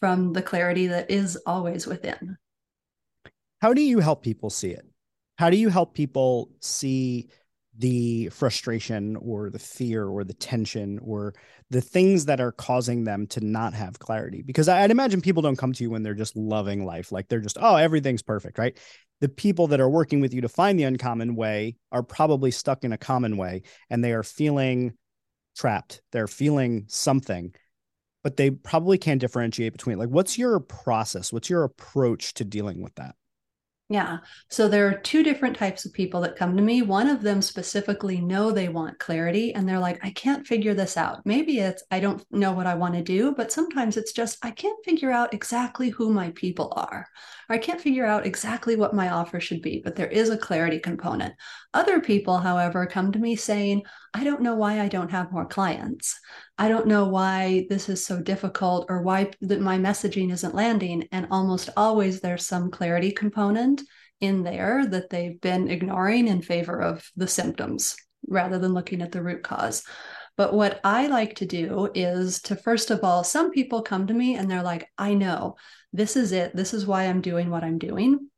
from 0.00 0.32
the 0.32 0.42
clarity 0.42 0.86
that 0.86 1.10
is 1.10 1.36
always 1.46 1.86
within. 1.86 2.36
How 3.60 3.74
do 3.74 3.82
you 3.82 3.98
help 3.98 4.22
people 4.22 4.50
see 4.50 4.70
it? 4.70 4.86
How 5.38 5.50
do 5.50 5.56
you 5.56 5.68
help 5.68 5.94
people 5.94 6.50
see 6.60 7.28
the 7.78 8.28
frustration 8.28 9.16
or 9.16 9.50
the 9.50 9.58
fear 9.58 10.06
or 10.06 10.22
the 10.22 10.34
tension 10.34 10.98
or 11.00 11.34
the 11.70 11.80
things 11.80 12.26
that 12.26 12.40
are 12.40 12.52
causing 12.52 13.04
them 13.04 13.26
to 13.26 13.40
not 13.40 13.74
have 13.74 13.98
clarity 13.98 14.42
because 14.42 14.68
i'd 14.68 14.92
imagine 14.92 15.20
people 15.20 15.42
don't 15.42 15.58
come 15.58 15.72
to 15.72 15.82
you 15.82 15.90
when 15.90 16.02
they're 16.04 16.14
just 16.14 16.36
loving 16.36 16.84
life 16.84 17.10
like 17.10 17.26
they're 17.28 17.40
just 17.40 17.58
oh 17.60 17.74
everything's 17.74 18.22
perfect 18.22 18.58
right 18.58 18.78
the 19.20 19.28
people 19.28 19.68
that 19.68 19.80
are 19.80 19.88
working 19.88 20.20
with 20.20 20.34
you 20.34 20.40
to 20.40 20.48
find 20.48 20.78
the 20.78 20.84
uncommon 20.84 21.34
way 21.34 21.76
are 21.92 22.02
probably 22.02 22.50
stuck 22.50 22.84
in 22.84 22.92
a 22.92 22.98
common 22.98 23.36
way 23.36 23.62
and 23.90 24.04
they 24.04 24.12
are 24.12 24.22
feeling 24.22 24.92
trapped. 25.56 26.02
They're 26.12 26.26
feeling 26.26 26.84
something, 26.88 27.54
but 28.22 28.36
they 28.36 28.50
probably 28.50 28.98
can't 28.98 29.20
differentiate 29.20 29.72
between 29.72 29.98
like 29.98 30.08
what's 30.08 30.38
your 30.38 30.60
process? 30.60 31.32
What's 31.32 31.50
your 31.50 31.64
approach 31.64 32.34
to 32.34 32.44
dealing 32.44 32.82
with 32.82 32.94
that? 32.96 33.14
Yeah. 33.90 34.18
So 34.48 34.66
there 34.66 34.88
are 34.88 34.98
two 34.98 35.22
different 35.22 35.56
types 35.56 35.84
of 35.84 35.92
people 35.92 36.22
that 36.22 36.36
come 36.36 36.56
to 36.56 36.62
me. 36.62 36.80
One 36.80 37.06
of 37.06 37.20
them 37.20 37.42
specifically 37.42 38.18
know 38.18 38.50
they 38.50 38.70
want 38.70 38.98
clarity 38.98 39.54
and 39.54 39.68
they're 39.68 39.78
like, 39.78 40.02
I 40.02 40.10
can't 40.10 40.46
figure 40.46 40.72
this 40.72 40.96
out. 40.96 41.20
Maybe 41.26 41.58
it's, 41.58 41.82
I 41.90 42.00
don't 42.00 42.24
know 42.30 42.52
what 42.52 42.66
I 42.66 42.76
want 42.76 42.94
to 42.94 43.02
do, 43.02 43.34
but 43.34 43.52
sometimes 43.52 43.98
it's 43.98 44.12
just, 44.14 44.38
I 44.42 44.52
can't 44.52 44.82
figure 44.86 45.10
out 45.10 45.34
exactly 45.34 45.90
who 45.90 46.14
my 46.14 46.30
people 46.30 46.72
are. 46.76 47.06
Or 47.50 47.56
I 47.56 47.58
can't 47.58 47.80
figure 47.80 48.06
out 48.06 48.24
exactly 48.24 48.74
what 48.74 48.94
my 48.94 49.10
offer 49.10 49.38
should 49.38 49.60
be, 49.60 49.82
but 49.84 49.96
there 49.96 50.08
is 50.08 50.30
a 50.30 50.38
clarity 50.38 50.78
component. 50.78 51.34
Other 51.74 52.00
people, 52.00 52.38
however, 52.38 52.86
come 52.86 53.10
to 53.12 53.18
me 53.18 53.34
saying, 53.34 53.82
I 54.14 54.22
don't 54.22 54.42
know 54.42 54.54
why 54.54 54.80
I 54.80 54.86
don't 54.88 55.10
have 55.10 55.32
more 55.32 55.44
clients. 55.44 56.18
I 56.56 56.68
don't 56.68 56.86
know 56.86 57.08
why 57.08 57.66
this 57.68 57.88
is 57.88 58.06
so 58.06 58.22
difficult 58.22 58.86
or 58.88 59.02
why 59.02 59.32
that 59.40 59.60
my 59.60 59.76
messaging 59.76 60.32
isn't 60.32 60.54
landing. 60.54 61.08
And 61.10 61.26
almost 61.32 61.70
always 61.76 62.20
there's 62.20 62.46
some 62.46 62.70
clarity 62.70 63.10
component 63.10 63.82
in 64.20 64.44
there 64.44 64.86
that 64.86 65.10
they've 65.10 65.40
been 65.40 65.68
ignoring 65.68 66.28
in 66.28 66.42
favor 66.42 66.80
of 66.80 67.04
the 67.16 67.26
symptoms 67.26 67.96
rather 68.28 68.58
than 68.58 68.72
looking 68.72 69.02
at 69.02 69.10
the 69.10 69.22
root 69.22 69.42
cause. 69.42 69.82
But 70.36 70.54
what 70.54 70.80
I 70.84 71.08
like 71.08 71.36
to 71.36 71.46
do 71.46 71.90
is 71.94 72.40
to 72.42 72.56
first 72.56 72.92
of 72.92 73.02
all, 73.02 73.24
some 73.24 73.50
people 73.50 73.82
come 73.82 74.06
to 74.06 74.14
me 74.14 74.36
and 74.36 74.48
they're 74.48 74.62
like, 74.62 74.88
I 74.96 75.14
know 75.14 75.56
this 75.92 76.16
is 76.16 76.30
it. 76.30 76.54
This 76.54 76.72
is 76.72 76.86
why 76.86 77.04
I'm 77.04 77.20
doing 77.20 77.50
what 77.50 77.64
I'm 77.64 77.78
doing. 77.78 78.28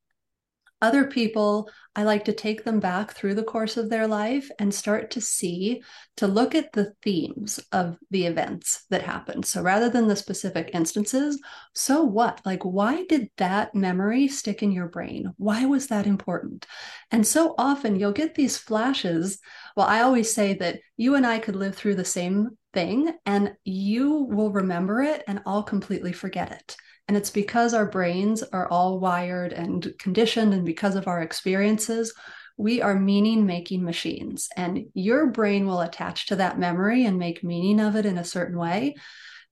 Other 0.83 1.07
people, 1.07 1.71
I 1.95 2.03
like 2.03 2.27
to 2.27 2.35
take 2.35 2.65
them 2.65 2.81
back 2.81 3.13
through 3.13 3.35
the 3.35 3.43
course 3.43 3.79
of 3.79 3.89
their 3.89 4.07
life 4.07 4.51
and 4.59 4.75
start 4.75 5.11
to 5.13 5.23
see, 5.23 5.83
to 6.19 6.27
look 6.27 6.55
at 6.55 6.73
the 6.73 6.93
themes 7.03 7.59
of 7.73 7.97
the 8.11 8.27
events 8.27 8.85
that 8.91 9.01
happened. 9.01 9.47
So 9.47 9.63
rather 9.63 9.89
than 9.89 10.07
the 10.07 10.17
specific 10.17 10.71
instances, 10.75 11.41
so 11.75 12.05
what? 12.05 12.43
Like, 12.45 12.63
why 12.63 13.05
did 13.09 13.31
that 13.39 13.75
memory 13.75 14.29
stick 14.29 14.63
in 14.63 14.71
your 14.71 14.89
brain? 14.89 15.33
Why 15.39 15.65
was 15.65 15.87
that 15.87 16.07
important? 16.07 16.67
And 17.11 17.27
so 17.27 17.55
often 17.57 17.99
you'll 17.99 18.13
get 18.13 18.35
these 18.35 18.59
flashes. 18.59 19.39
Well, 19.77 19.87
I 19.87 20.03
always 20.03 20.35
say 20.35 20.55
that 20.55 20.81
you 20.99 21.15
and 21.15 21.27
I 21.27 21.39
could 21.39 21.57
live 21.57 21.75
through 21.75 21.95
the 21.95 22.05
same 22.05 22.51
thing 22.75 23.15
and 23.25 23.55
you 23.65 24.29
will 24.31 24.53
remember 24.53 25.01
it 25.01 25.25
and 25.27 25.41
I'll 25.47 25.63
completely 25.63 26.13
forget 26.13 26.53
it. 26.53 26.77
And 27.09 27.17
it's 27.17 27.31
because 27.31 27.73
our 27.73 27.87
brains 27.87 28.43
are 28.43 28.69
all 28.69 28.99
wired 28.99 29.53
and 29.53 29.93
conditioned, 29.99 30.53
and 30.53 30.65
because 30.65 30.97
of 30.97 31.07
our 31.07 31.23
experiences, 31.23 32.13
we 32.57 32.83
are 32.83 32.99
meaning 32.99 33.47
making 33.47 33.85
machines. 33.85 34.49
And 34.57 34.87
your 34.95 35.27
brain 35.27 35.67
will 35.67 35.81
attach 35.81 36.27
to 36.27 36.37
that 36.37 36.59
memory 36.59 37.05
and 37.05 37.19
make 37.19 37.45
meaning 37.45 37.81
of 37.81 37.97
it 37.97 38.07
in 38.07 38.19
a 38.19 38.25
certain 38.25 38.59
way, 38.59 38.97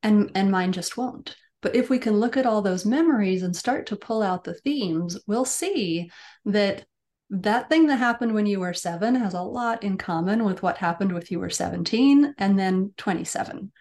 and, 0.03 0.31
and 0.35 0.51
mine 0.51 0.73
just 0.73 0.97
won't. 0.97 1.37
But 1.63 1.77
if 1.77 1.89
we 1.89 1.99
can 1.99 2.19
look 2.19 2.37
at 2.37 2.45
all 2.45 2.61
those 2.61 2.85
memories 2.85 3.43
and 3.43 3.57
start 3.57 3.87
to 3.87 3.97
pull 3.97 4.23
out 4.23 4.45
the 4.45 4.55
themes, 4.55 5.19
we'll 5.27 5.47
see 5.47 6.11
that 6.45 6.85
that 7.31 7.69
thing 7.69 7.87
that 7.87 7.97
happened 7.97 8.35
when 8.35 8.47
you 8.47 8.61
were 8.61 8.75
seven 8.75 9.15
has 9.15 9.35
a 9.35 9.41
lot 9.41 9.83
in 9.83 9.97
common 9.97 10.45
with 10.45 10.63
what 10.63 10.77
happened 10.77 11.13
with 11.13 11.31
you 11.31 11.41
were 11.41 11.51
17 11.51 12.35
and 12.39 12.59
then 12.59 12.93
27 12.97 13.73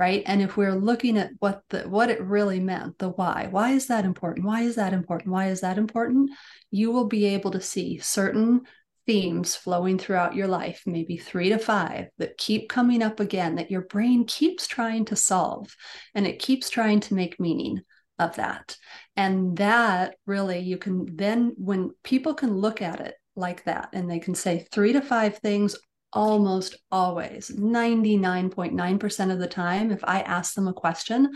right? 0.00 0.22
And 0.24 0.40
if 0.40 0.56
we're 0.56 0.74
looking 0.74 1.18
at 1.18 1.32
what 1.40 1.62
the 1.68 1.80
what 1.80 2.08
it 2.08 2.22
really 2.22 2.58
meant 2.58 2.96
the 2.96 3.10
why 3.10 3.48
why 3.50 3.72
is 3.72 3.88
that 3.88 4.06
important? 4.06 4.46
Why 4.46 4.62
is 4.62 4.76
that 4.76 4.94
important? 4.94 5.30
Why 5.30 5.48
is 5.48 5.60
that 5.60 5.76
important? 5.76 6.30
You 6.70 6.90
will 6.90 7.04
be 7.04 7.26
able 7.26 7.50
to 7.50 7.60
see 7.60 7.98
certain 7.98 8.62
themes 9.06 9.54
flowing 9.54 9.98
throughout 9.98 10.34
your 10.34 10.46
life 10.46 10.82
maybe 10.86 11.18
3 11.18 11.50
to 11.50 11.58
5 11.58 12.06
that 12.16 12.38
keep 12.38 12.70
coming 12.70 13.02
up 13.02 13.20
again 13.20 13.56
that 13.56 13.70
your 13.70 13.82
brain 13.82 14.24
keeps 14.24 14.66
trying 14.66 15.04
to 15.04 15.16
solve 15.16 15.76
and 16.14 16.26
it 16.26 16.38
keeps 16.38 16.70
trying 16.70 17.00
to 17.00 17.14
make 17.14 17.38
meaning 17.38 17.82
of 18.18 18.36
that. 18.36 18.78
And 19.16 19.58
that 19.58 20.14
really 20.24 20.60
you 20.60 20.78
can 20.78 21.14
then 21.14 21.52
when 21.58 21.90
people 22.04 22.32
can 22.32 22.56
look 22.56 22.80
at 22.80 23.00
it 23.00 23.16
like 23.36 23.64
that 23.64 23.90
and 23.92 24.10
they 24.10 24.18
can 24.18 24.34
say 24.34 24.66
3 24.72 24.94
to 24.94 25.02
5 25.02 25.38
things 25.38 25.76
almost 26.12 26.76
always 26.90 27.50
99.9% 27.50 29.32
of 29.32 29.38
the 29.38 29.46
time 29.46 29.90
if 29.92 30.00
i 30.04 30.20
ask 30.20 30.54
them 30.54 30.68
a 30.68 30.72
question 30.72 31.30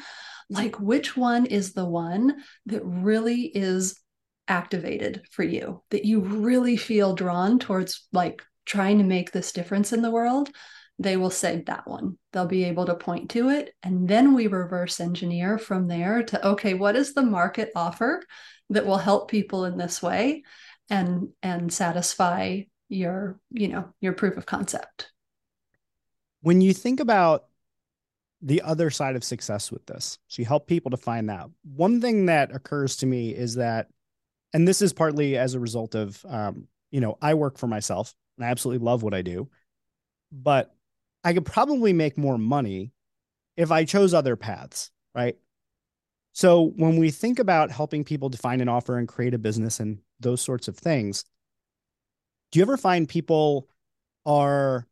like 0.50 0.78
which 0.80 1.16
one 1.16 1.46
is 1.46 1.72
the 1.72 1.84
one 1.84 2.42
that 2.66 2.84
really 2.84 3.42
is 3.42 3.98
activated 4.48 5.22
for 5.30 5.42
you 5.42 5.82
that 5.90 6.04
you 6.04 6.20
really 6.20 6.76
feel 6.76 7.14
drawn 7.14 7.58
towards 7.58 8.06
like 8.12 8.42
trying 8.66 8.98
to 8.98 9.04
make 9.04 9.32
this 9.32 9.52
difference 9.52 9.92
in 9.92 10.02
the 10.02 10.10
world? 10.10 10.50
They 10.98 11.16
will 11.16 11.30
say 11.30 11.62
that 11.66 11.88
one. 11.88 12.18
They'll 12.32 12.46
be 12.46 12.64
able 12.64 12.86
to 12.86 12.94
point 12.94 13.30
to 13.30 13.48
it 13.48 13.74
and 13.82 14.06
then 14.08 14.34
we 14.34 14.46
reverse 14.46 15.00
engineer 15.00 15.58
from 15.58 15.88
there 15.88 16.22
to 16.24 16.48
okay 16.48 16.74
what 16.74 16.96
is 16.96 17.14
the 17.14 17.22
market 17.22 17.70
offer 17.74 18.22
that 18.70 18.86
will 18.86 18.98
help 18.98 19.30
people 19.30 19.64
in 19.64 19.76
this 19.76 20.02
way 20.02 20.42
and 20.90 21.28
and 21.42 21.72
satisfy 21.72 22.60
your 22.88 23.38
you 23.50 23.68
know 23.68 23.92
your 24.00 24.12
proof 24.12 24.36
of 24.36 24.46
concept. 24.46 25.10
When 26.42 26.60
you 26.60 26.72
think 26.74 27.00
about 27.00 27.46
the 28.42 28.62
other 28.62 28.90
side 28.90 29.16
of 29.16 29.24
success 29.24 29.72
with 29.72 29.86
this 29.86 30.18
so 30.28 30.42
you 30.42 30.44
help 30.44 30.66
people 30.66 30.90
to 30.90 30.98
find 30.98 31.30
that 31.30 31.48
one 31.62 31.98
thing 32.02 32.26
that 32.26 32.54
occurs 32.54 32.96
to 32.96 33.06
me 33.06 33.30
is 33.30 33.54
that 33.54 33.88
and 34.52 34.68
this 34.68 34.82
is 34.82 34.92
partly 34.92 35.38
as 35.38 35.54
a 35.54 35.60
result 35.60 35.94
of 35.94 36.22
um, 36.28 36.68
you 36.90 37.00
know 37.00 37.16
i 37.22 37.32
work 37.32 37.56
for 37.56 37.66
myself 37.66 38.14
and 38.36 38.44
i 38.44 38.50
absolutely 38.50 38.84
love 38.84 39.02
what 39.02 39.14
i 39.14 39.22
do 39.22 39.48
but 40.30 40.74
i 41.22 41.32
could 41.32 41.46
probably 41.46 41.94
make 41.94 42.18
more 42.18 42.36
money 42.36 42.92
if 43.56 43.70
i 43.70 43.82
chose 43.82 44.12
other 44.12 44.36
paths 44.36 44.90
right? 45.14 45.36
So 46.32 46.72
when 46.76 46.96
we 46.96 47.10
think 47.10 47.38
about 47.38 47.70
helping 47.70 48.04
people 48.04 48.28
define 48.28 48.60
an 48.60 48.68
offer 48.68 48.98
and 48.98 49.06
create 49.06 49.34
a 49.34 49.38
business 49.38 49.80
and 49.80 49.98
those 50.20 50.40
sorts 50.40 50.68
of 50.68 50.76
things 50.76 51.24
do 52.54 52.60
you 52.60 52.62
ever 52.62 52.76
find 52.76 53.08
people 53.08 53.68
are 54.24 54.86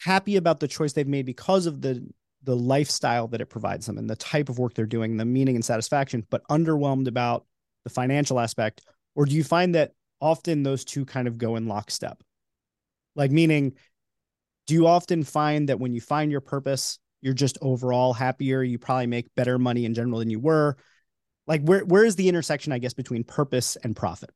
happy 0.00 0.34
about 0.34 0.58
the 0.58 0.66
choice 0.66 0.92
they've 0.92 1.06
made 1.06 1.24
because 1.24 1.66
of 1.66 1.80
the 1.80 2.04
the 2.42 2.56
lifestyle 2.56 3.28
that 3.28 3.40
it 3.40 3.46
provides 3.46 3.86
them 3.86 3.98
and 3.98 4.10
the 4.10 4.16
type 4.16 4.48
of 4.48 4.58
work 4.58 4.74
they're 4.74 4.84
doing, 4.84 5.16
the 5.16 5.24
meaning 5.24 5.54
and 5.54 5.64
satisfaction, 5.64 6.26
but 6.28 6.42
underwhelmed 6.48 7.06
about 7.06 7.44
the 7.84 7.90
financial 7.90 8.40
aspect? 8.40 8.82
Or 9.14 9.26
do 9.26 9.36
you 9.36 9.44
find 9.44 9.76
that 9.76 9.92
often 10.20 10.64
those 10.64 10.84
two 10.84 11.04
kind 11.04 11.28
of 11.28 11.38
go 11.38 11.54
in 11.54 11.68
lockstep? 11.68 12.20
Like, 13.14 13.30
meaning, 13.30 13.74
do 14.66 14.74
you 14.74 14.88
often 14.88 15.22
find 15.22 15.68
that 15.68 15.78
when 15.78 15.92
you 15.92 16.00
find 16.00 16.32
your 16.32 16.40
purpose, 16.40 16.98
you're 17.22 17.32
just 17.32 17.58
overall 17.62 18.12
happier? 18.12 18.64
You 18.64 18.80
probably 18.80 19.06
make 19.06 19.32
better 19.36 19.56
money 19.56 19.84
in 19.84 19.94
general 19.94 20.18
than 20.18 20.30
you 20.30 20.40
were. 20.40 20.76
Like, 21.46 21.62
where 21.62 21.84
where 21.84 22.04
is 22.04 22.16
the 22.16 22.28
intersection, 22.28 22.72
I 22.72 22.78
guess, 22.78 22.94
between 22.94 23.22
purpose 23.22 23.76
and 23.76 23.94
profit? 23.94 24.30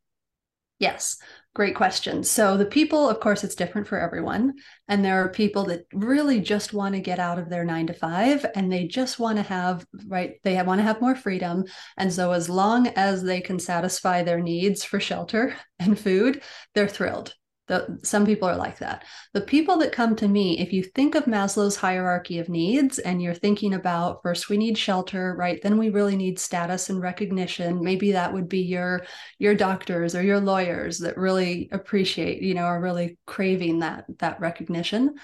Yes, 0.81 1.19
great 1.55 1.75
question. 1.77 2.25
So, 2.25 2.57
the 2.57 2.65
people, 2.65 3.09
of 3.09 3.21
course, 3.21 3.45
it's 3.45 3.55
different 3.55 3.87
for 3.87 4.01
everyone. 4.01 4.55
And 4.89 5.05
there 5.05 5.23
are 5.23 5.29
people 5.29 5.65
that 5.65 5.85
really 5.93 6.41
just 6.41 6.73
want 6.73 6.95
to 6.95 7.03
get 7.03 7.19
out 7.19 7.39
of 7.39 7.51
their 7.51 7.65
nine 7.65 7.87
to 7.89 7.93
five 7.93 8.47
and 8.55 8.73
they 8.73 8.87
just 8.87 9.19
want 9.19 9.37
to 9.37 9.43
have, 9.43 9.87
right? 10.09 10.41
They 10.43 10.61
want 10.63 10.79
to 10.79 10.85
have 10.85 11.03
more 11.03 11.15
freedom. 11.15 11.67
And 11.99 12.11
so, 12.11 12.33
as 12.33 12.49
long 12.49 12.89
as 12.89 13.23
they 13.23 13.43
can 13.43 13.59
satisfy 13.59 14.23
their 14.23 14.41
needs 14.41 14.83
for 14.83 14.99
shelter 14.99 15.55
and 15.79 15.99
food, 15.99 16.43
they're 16.75 16.89
thrilled. 16.89 17.35
The, 17.71 18.01
some 18.03 18.27
people 18.27 18.49
are 18.49 18.57
like 18.57 18.79
that. 18.79 19.05
The 19.33 19.43
people 19.43 19.79
that 19.79 19.93
come 19.93 20.17
to 20.17 20.27
me, 20.27 20.59
if 20.59 20.73
you 20.73 20.83
think 20.83 21.15
of 21.15 21.27
Maslow's 21.27 21.77
hierarchy 21.77 22.41
of 22.41 22.49
needs 22.49 22.99
and 22.99 23.23
you're 23.23 23.33
thinking 23.33 23.75
about 23.75 24.23
first 24.25 24.49
we 24.49 24.57
need 24.59 24.77
shelter, 24.77 25.37
right? 25.39 25.63
Then 25.63 25.79
we 25.79 25.91
really 25.91 26.17
need 26.17 26.41
status 26.41 26.91
and 26.91 27.01
recognition. 27.01 27.81
Maybe 27.81 28.11
that 28.11 28.33
would 28.33 28.49
be 28.49 28.63
your 28.63 29.07
your 29.39 29.55
doctors 29.55 30.17
or 30.17 30.23
your 30.25 30.41
lawyers 30.41 30.99
that 30.99 31.17
really 31.17 31.69
appreciate, 31.71 32.43
you 32.43 32.55
know, 32.55 32.65
are 32.65 32.81
really 32.81 33.19
craving 33.25 33.79
that 33.79 34.07
that 34.19 34.41
recognition. 34.41 35.15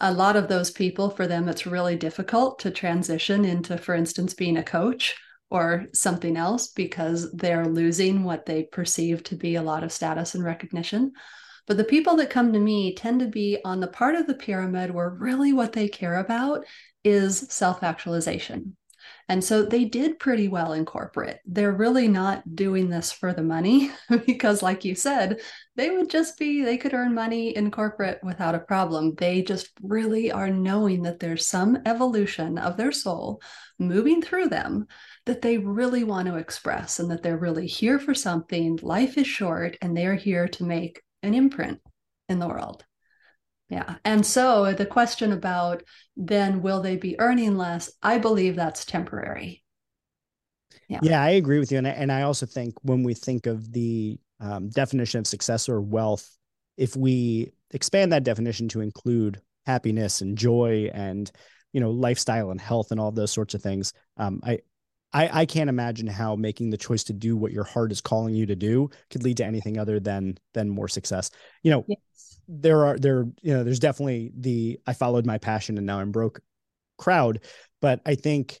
A 0.00 0.10
lot 0.10 0.36
of 0.36 0.48
those 0.48 0.70
people, 0.70 1.10
for 1.10 1.26
them, 1.26 1.50
it's 1.50 1.66
really 1.66 1.96
difficult 1.96 2.60
to 2.60 2.70
transition 2.70 3.44
into, 3.44 3.76
for 3.76 3.94
instance, 3.94 4.32
being 4.32 4.56
a 4.56 4.64
coach 4.64 5.16
or 5.50 5.84
something 5.92 6.38
else 6.38 6.68
because 6.68 7.30
they're 7.32 7.66
losing 7.66 8.24
what 8.24 8.46
they 8.46 8.62
perceive 8.62 9.22
to 9.24 9.36
be 9.36 9.56
a 9.56 9.62
lot 9.62 9.84
of 9.84 9.92
status 9.92 10.34
and 10.34 10.42
recognition. 10.42 11.12
But 11.66 11.76
the 11.76 11.84
people 11.84 12.16
that 12.16 12.30
come 12.30 12.52
to 12.52 12.58
me 12.58 12.94
tend 12.94 13.20
to 13.20 13.26
be 13.26 13.58
on 13.64 13.80
the 13.80 13.86
part 13.86 14.14
of 14.14 14.26
the 14.26 14.34
pyramid 14.34 14.90
where 14.90 15.10
really 15.10 15.52
what 15.52 15.72
they 15.72 15.88
care 15.88 16.16
about 16.18 16.64
is 17.04 17.38
self 17.50 17.82
actualization. 17.82 18.76
And 19.28 19.42
so 19.42 19.62
they 19.62 19.84
did 19.84 20.18
pretty 20.18 20.48
well 20.48 20.72
in 20.72 20.84
corporate. 20.84 21.40
They're 21.46 21.72
really 21.72 22.08
not 22.08 22.54
doing 22.54 22.90
this 22.90 23.10
for 23.10 23.32
the 23.32 23.42
money 23.42 23.90
because, 24.26 24.62
like 24.62 24.84
you 24.84 24.94
said, 24.94 25.40
they 25.76 25.90
would 25.90 26.10
just 26.10 26.38
be, 26.38 26.62
they 26.62 26.76
could 26.76 26.92
earn 26.92 27.14
money 27.14 27.56
in 27.56 27.70
corporate 27.70 28.20
without 28.22 28.54
a 28.54 28.60
problem. 28.60 29.14
They 29.14 29.42
just 29.42 29.70
really 29.82 30.30
are 30.30 30.50
knowing 30.50 31.02
that 31.02 31.20
there's 31.20 31.46
some 31.46 31.78
evolution 31.86 32.58
of 32.58 32.76
their 32.76 32.92
soul 32.92 33.40
moving 33.78 34.20
through 34.20 34.48
them 34.48 34.86
that 35.26 35.40
they 35.40 35.56
really 35.56 36.04
want 36.04 36.28
to 36.28 36.36
express 36.36 36.98
and 36.98 37.10
that 37.10 37.22
they're 37.22 37.38
really 37.38 37.66
here 37.66 37.98
for 37.98 38.14
something. 38.14 38.78
Life 38.82 39.16
is 39.16 39.26
short 39.26 39.76
and 39.80 39.96
they're 39.96 40.16
here 40.16 40.48
to 40.48 40.64
make 40.64 41.00
an 41.24 41.34
imprint 41.34 41.80
in 42.28 42.38
the 42.38 42.48
world. 42.48 42.84
Yeah. 43.68 43.96
And 44.04 44.24
so 44.24 44.72
the 44.72 44.86
question 44.86 45.32
about 45.32 45.82
then 46.16 46.62
will 46.62 46.80
they 46.80 46.96
be 46.96 47.18
earning 47.18 47.56
less? 47.56 47.90
I 48.02 48.18
believe 48.18 48.56
that's 48.56 48.84
temporary. 48.84 49.62
Yeah. 50.88 51.00
Yeah, 51.02 51.22
I 51.22 51.30
agree 51.30 51.58
with 51.58 51.72
you. 51.72 51.78
And 51.78 51.88
I, 51.88 51.90
and 51.90 52.12
I 52.12 52.22
also 52.22 52.46
think 52.46 52.74
when 52.82 53.02
we 53.02 53.14
think 53.14 53.46
of 53.46 53.72
the 53.72 54.18
um, 54.38 54.68
definition 54.68 55.20
of 55.20 55.26
success 55.26 55.68
or 55.68 55.80
wealth, 55.80 56.28
if 56.76 56.94
we 56.94 57.52
expand 57.70 58.12
that 58.12 58.24
definition 58.24 58.68
to 58.68 58.80
include 58.80 59.40
happiness 59.66 60.20
and 60.20 60.36
joy 60.36 60.90
and 60.92 61.30
you 61.72 61.80
know 61.80 61.90
lifestyle 61.90 62.50
and 62.50 62.60
health 62.60 62.90
and 62.90 63.00
all 63.00 63.10
those 63.10 63.32
sorts 63.32 63.54
of 63.54 63.62
things 63.62 63.92
um, 64.16 64.40
I, 64.44 64.60
I 65.14 65.40
i 65.40 65.46
can't 65.46 65.70
imagine 65.70 66.06
how 66.06 66.36
making 66.36 66.70
the 66.70 66.76
choice 66.76 67.04
to 67.04 67.12
do 67.12 67.36
what 67.36 67.52
your 67.52 67.64
heart 67.64 67.92
is 67.92 68.00
calling 68.00 68.34
you 68.34 68.46
to 68.46 68.56
do 68.56 68.90
could 69.10 69.22
lead 69.22 69.38
to 69.38 69.46
anything 69.46 69.78
other 69.78 70.00
than 70.00 70.36
than 70.52 70.68
more 70.68 70.88
success 70.88 71.30
you 71.62 71.70
know 71.70 71.84
yes. 71.88 72.40
there 72.48 72.84
are 72.84 72.98
there 72.98 73.26
you 73.40 73.54
know 73.54 73.64
there's 73.64 73.78
definitely 73.78 74.32
the 74.36 74.78
i 74.86 74.92
followed 74.92 75.24
my 75.24 75.38
passion 75.38 75.78
and 75.78 75.86
now 75.86 76.00
i'm 76.00 76.12
broke 76.12 76.40
crowd 76.98 77.40
but 77.80 78.00
i 78.04 78.14
think 78.14 78.60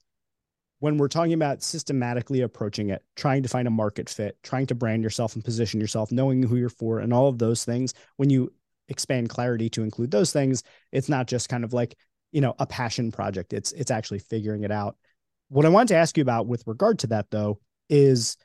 when 0.84 0.98
we're 0.98 1.08
talking 1.08 1.32
about 1.32 1.62
systematically 1.62 2.42
approaching 2.42 2.90
it, 2.90 3.02
trying 3.16 3.42
to 3.42 3.48
find 3.48 3.66
a 3.66 3.70
market 3.70 4.06
fit, 4.06 4.36
trying 4.42 4.66
to 4.66 4.74
brand 4.74 5.02
yourself 5.02 5.34
and 5.34 5.42
position 5.42 5.80
yourself, 5.80 6.12
knowing 6.12 6.42
who 6.42 6.56
you're 6.56 6.68
for, 6.68 6.98
and 6.98 7.10
all 7.10 7.26
of 7.26 7.38
those 7.38 7.64
things, 7.64 7.94
when 8.16 8.28
you 8.28 8.52
expand 8.88 9.30
clarity 9.30 9.70
to 9.70 9.82
include 9.82 10.10
those 10.10 10.30
things, 10.30 10.62
it's 10.92 11.08
not 11.08 11.26
just 11.26 11.48
kind 11.48 11.64
of 11.64 11.72
like, 11.72 11.96
you 12.32 12.42
know, 12.42 12.54
a 12.58 12.66
passion 12.66 13.10
project. 13.10 13.54
It's 13.54 13.72
it's 13.72 13.90
actually 13.90 14.18
figuring 14.18 14.62
it 14.62 14.70
out. 14.70 14.98
What 15.48 15.66
I 15.66 15.68
wanted 15.68 15.88
to 15.88 15.96
ask 15.96 16.16
you 16.16 16.22
about 16.22 16.46
with 16.46 16.64
regard 16.66 16.98
to 17.00 17.06
that 17.08 17.30
though 17.30 17.60
is 17.88 18.36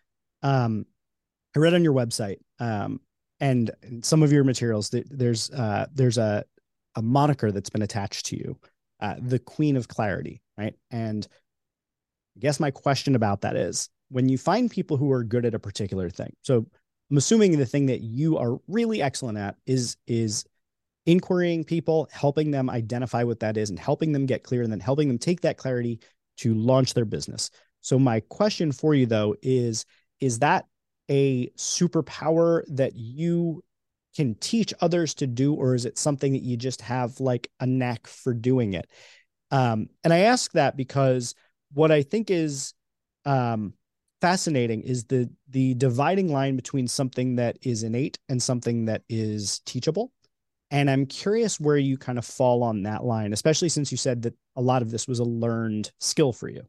um 0.44 0.86
I 1.56 1.60
read 1.60 1.74
on 1.74 1.84
your 1.84 1.94
website 1.94 2.38
um 2.60 3.00
and 3.40 3.72
some 4.02 4.22
of 4.24 4.32
your 4.32 4.44
materials 4.44 4.90
that 4.90 5.06
there's 5.10 5.50
uh 5.52 5.88
there's 5.94 6.18
a 6.18 6.44
a 6.96 7.02
moniker 7.02 7.52
that's 7.52 7.70
been 7.70 7.82
attached 7.82 8.26
to 8.28 8.36
you, 8.36 8.58
uh, 9.00 9.16
the 9.22 9.40
Queen 9.40 9.78
of 9.78 9.88
Clarity, 9.88 10.42
right? 10.58 10.74
And 10.92 11.28
I 12.36 12.40
guess 12.40 12.60
my 12.60 12.72
question 12.72 13.16
about 13.16 13.42
that 13.42 13.56
is 13.56 13.90
when 14.10 14.28
you 14.28 14.38
find 14.38 14.70
people 14.70 14.98
who 14.98 15.12
are 15.12 15.24
good 15.24 15.46
at 15.46 15.54
a 15.54 15.60
particular 15.60 16.10
thing. 16.10 16.34
So 16.42 16.66
I'm 17.10 17.18
assuming 17.18 17.58
the 17.58 17.66
thing 17.66 17.86
that 17.88 18.02
you 18.02 18.38
are 18.38 18.60
really 18.68 19.02
excellent 19.02 19.38
at 19.38 19.56
is 19.66 19.98
is 20.08 20.46
inquiring 21.06 21.64
people, 21.64 22.08
helping 22.12 22.52
them 22.52 22.70
identify 22.70 23.24
what 23.24 23.40
that 23.40 23.58
is 23.58 23.70
and 23.70 23.80
helping 23.80 24.12
them 24.12 24.26
get 24.26 24.44
clear 24.44 24.62
and 24.62 24.72
then 24.72 24.80
helping 24.80 25.08
them 25.08 25.18
take 25.18 25.42
that 25.42 25.58
clarity 25.58 26.00
to 26.40 26.54
launch 26.54 26.94
their 26.94 27.06
business. 27.06 27.50
So 27.82 27.98
my 27.98 28.20
question 28.22 28.72
for 28.72 28.94
you 28.94 29.06
though 29.06 29.36
is 29.42 29.86
is 30.20 30.40
that 30.40 30.66
a 31.10 31.48
superpower 31.52 32.64
that 32.68 32.96
you 32.96 33.64
can 34.16 34.36
teach 34.36 34.74
others 34.82 35.14
to 35.16 35.28
do 35.28 35.54
or 35.54 35.76
is 35.76 35.86
it 35.86 35.98
something 35.98 36.34
that 36.34 36.42
you 36.42 36.58
just 36.58 36.82
have 36.82 37.20
like 37.20 37.50
a 37.60 37.66
knack 37.66 38.08
for 38.08 38.34
doing 38.34 38.74
it? 38.74 38.90
Um, 39.52 39.90
and 40.04 40.14
I 40.14 40.20
ask 40.20 40.52
that 40.54 40.76
because 40.76 41.36
what 41.74 41.92
I 41.92 42.04
think 42.04 42.30
is 42.30 42.74
um, 43.26 43.74
fascinating 44.22 44.82
is 44.82 45.06
the 45.06 45.30
the 45.50 45.74
dividing 45.76 46.32
line 46.32 46.56
between 46.56 46.88
something 46.88 47.36
that 47.36 47.58
is 47.62 47.84
innate 47.84 48.20
and 48.28 48.42
something 48.42 48.86
that 48.86 49.04
is 49.10 49.60
teachable. 49.66 50.12
And 50.72 50.90
I'm 50.90 51.06
curious 51.06 51.60
where 51.60 51.78
you 51.78 51.98
kind 51.98 52.18
of 52.18 52.26
fall 52.26 52.64
on 52.64 52.84
that 52.84 53.04
line, 53.04 53.34
especially 53.34 53.70
since 53.70 53.92
you 53.92 53.98
said 53.98 54.22
that 54.24 54.36
a 54.56 54.62
lot 54.62 54.82
of 54.82 54.92
this 54.92 55.08
was 55.08 55.20
a 55.20 55.24
learned 55.24 55.92
skill 56.00 56.32
for 56.32 56.48
you. 56.48 56.62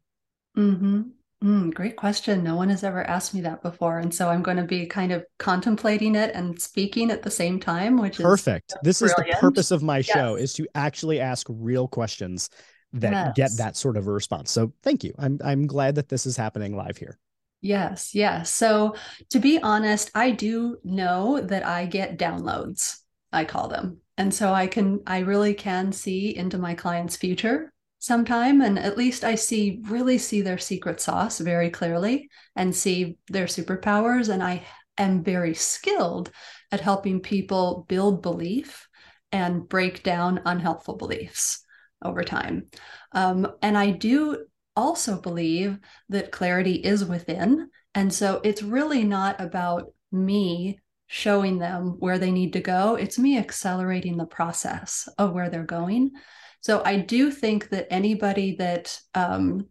Mm-hmm. 0.56 1.02
Mm, 1.42 1.72
great 1.72 1.96
question. 1.96 2.44
No 2.44 2.54
one 2.54 2.68
has 2.68 2.84
ever 2.84 3.02
asked 3.06 3.34
me 3.34 3.40
that 3.42 3.62
before. 3.62 3.98
And 3.98 4.14
so 4.14 4.28
I'm 4.28 4.42
going 4.42 4.58
to 4.58 4.64
be 4.64 4.84
kind 4.84 5.10
of 5.10 5.24
contemplating 5.38 6.14
it 6.14 6.34
and 6.34 6.60
speaking 6.60 7.10
at 7.10 7.22
the 7.22 7.30
same 7.30 7.58
time, 7.58 7.96
which 7.96 8.18
perfect. 8.18 8.72
Is 8.72 8.74
perfect. 8.74 8.84
this 8.84 8.98
brilliant. 9.00 9.28
is 9.28 9.34
the 9.34 9.40
purpose 9.40 9.70
of 9.70 9.82
my 9.82 10.02
show 10.02 10.36
yes. 10.36 10.44
is 10.44 10.52
to 10.54 10.68
actually 10.74 11.18
ask 11.18 11.46
real 11.48 11.88
questions 11.88 12.50
that 12.92 13.12
yes. 13.12 13.32
get 13.36 13.50
that 13.56 13.76
sort 13.76 13.96
of 13.96 14.06
a 14.06 14.10
response. 14.10 14.50
So 14.50 14.72
thank 14.82 15.04
you. 15.04 15.14
I'm 15.18 15.38
I'm 15.42 15.66
glad 15.66 15.94
that 15.94 16.08
this 16.08 16.26
is 16.26 16.36
happening 16.36 16.76
live 16.76 16.96
here. 16.96 17.18
Yes, 17.62 18.14
yes. 18.14 18.52
So 18.52 18.96
to 19.30 19.38
be 19.38 19.58
honest, 19.60 20.10
I 20.14 20.32
do 20.32 20.78
know 20.82 21.40
that 21.40 21.64
I 21.64 21.86
get 21.86 22.18
downloads, 22.18 22.98
I 23.32 23.44
call 23.44 23.68
them. 23.68 23.98
And 24.16 24.34
so 24.34 24.52
I 24.52 24.66
can 24.66 25.00
I 25.06 25.20
really 25.20 25.54
can 25.54 25.92
see 25.92 26.36
into 26.36 26.58
my 26.58 26.74
client's 26.74 27.16
future 27.16 27.72
sometime 27.98 28.60
and 28.62 28.78
at 28.78 28.96
least 28.96 29.24
I 29.24 29.34
see 29.34 29.80
really 29.84 30.18
see 30.18 30.40
their 30.40 30.58
secret 30.58 31.00
sauce 31.00 31.38
very 31.38 31.70
clearly 31.70 32.28
and 32.56 32.74
see 32.74 33.18
their 33.28 33.46
superpowers 33.46 34.28
and 34.28 34.42
I 34.42 34.64
am 34.98 35.22
very 35.22 35.54
skilled 35.54 36.30
at 36.72 36.80
helping 36.80 37.20
people 37.20 37.84
build 37.88 38.22
belief 38.22 38.88
and 39.32 39.68
break 39.68 40.02
down 40.02 40.40
unhelpful 40.44 40.96
beliefs 40.96 41.64
over 42.04 42.22
time. 42.22 42.66
Um, 43.12 43.46
and 43.62 43.76
I 43.76 43.90
do 43.90 44.46
also 44.76 45.20
believe 45.20 45.78
that 46.08 46.32
clarity 46.32 46.74
is 46.74 47.04
within. 47.04 47.68
And 47.94 48.12
so 48.12 48.40
it's 48.44 48.62
really 48.62 49.04
not 49.04 49.40
about 49.40 49.92
me 50.12 50.78
showing 51.12 51.58
them 51.58 51.96
where 51.98 52.20
they 52.20 52.30
need 52.30 52.52
to 52.52 52.60
go, 52.60 52.94
it's 52.94 53.18
me 53.18 53.36
accelerating 53.36 54.16
the 54.16 54.24
process 54.24 55.08
of 55.18 55.32
where 55.32 55.50
they're 55.50 55.64
going. 55.64 56.12
So 56.60 56.82
I 56.84 56.98
do 56.98 57.32
think 57.32 57.70
that 57.70 57.88
anybody 57.90 58.54
that, 58.60 58.96
um, 59.12 59.66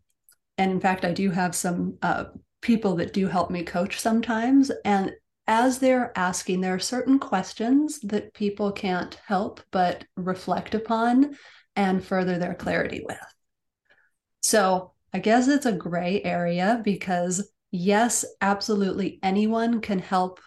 and 0.58 0.70
in 0.70 0.82
fact, 0.82 1.06
I 1.06 1.14
do 1.14 1.32
have 1.32 1.56
some 1.56 1.98
uh, 2.02 2.26
people 2.62 2.98
that 2.98 3.14
do 3.14 3.28
help 3.28 3.52
me 3.52 3.64
coach 3.64 4.02
sometimes. 4.02 4.70
And 4.84 5.14
as 5.48 5.80
they're 5.80 6.12
asking, 6.18 6.60
there 6.60 6.74
are 6.74 6.80
certain 6.80 7.20
questions 7.20 8.02
that 8.02 8.34
people 8.34 8.74
can't 8.74 9.18
help 9.26 9.62
but 9.72 10.04
reflect 10.18 10.76
upon 10.76 11.38
and 11.74 12.04
further 12.04 12.38
their 12.38 12.54
clarity 12.54 13.02
with. 13.08 13.18
So 14.42 14.92
I 15.14 15.20
guess 15.20 15.48
it's 15.48 15.66
a 15.66 15.72
gray 15.72 16.22
area 16.22 16.82
because, 16.84 17.50
yes, 17.72 18.26
absolutely 18.42 19.20
anyone 19.24 19.80
can 19.80 20.00
help 20.00 20.42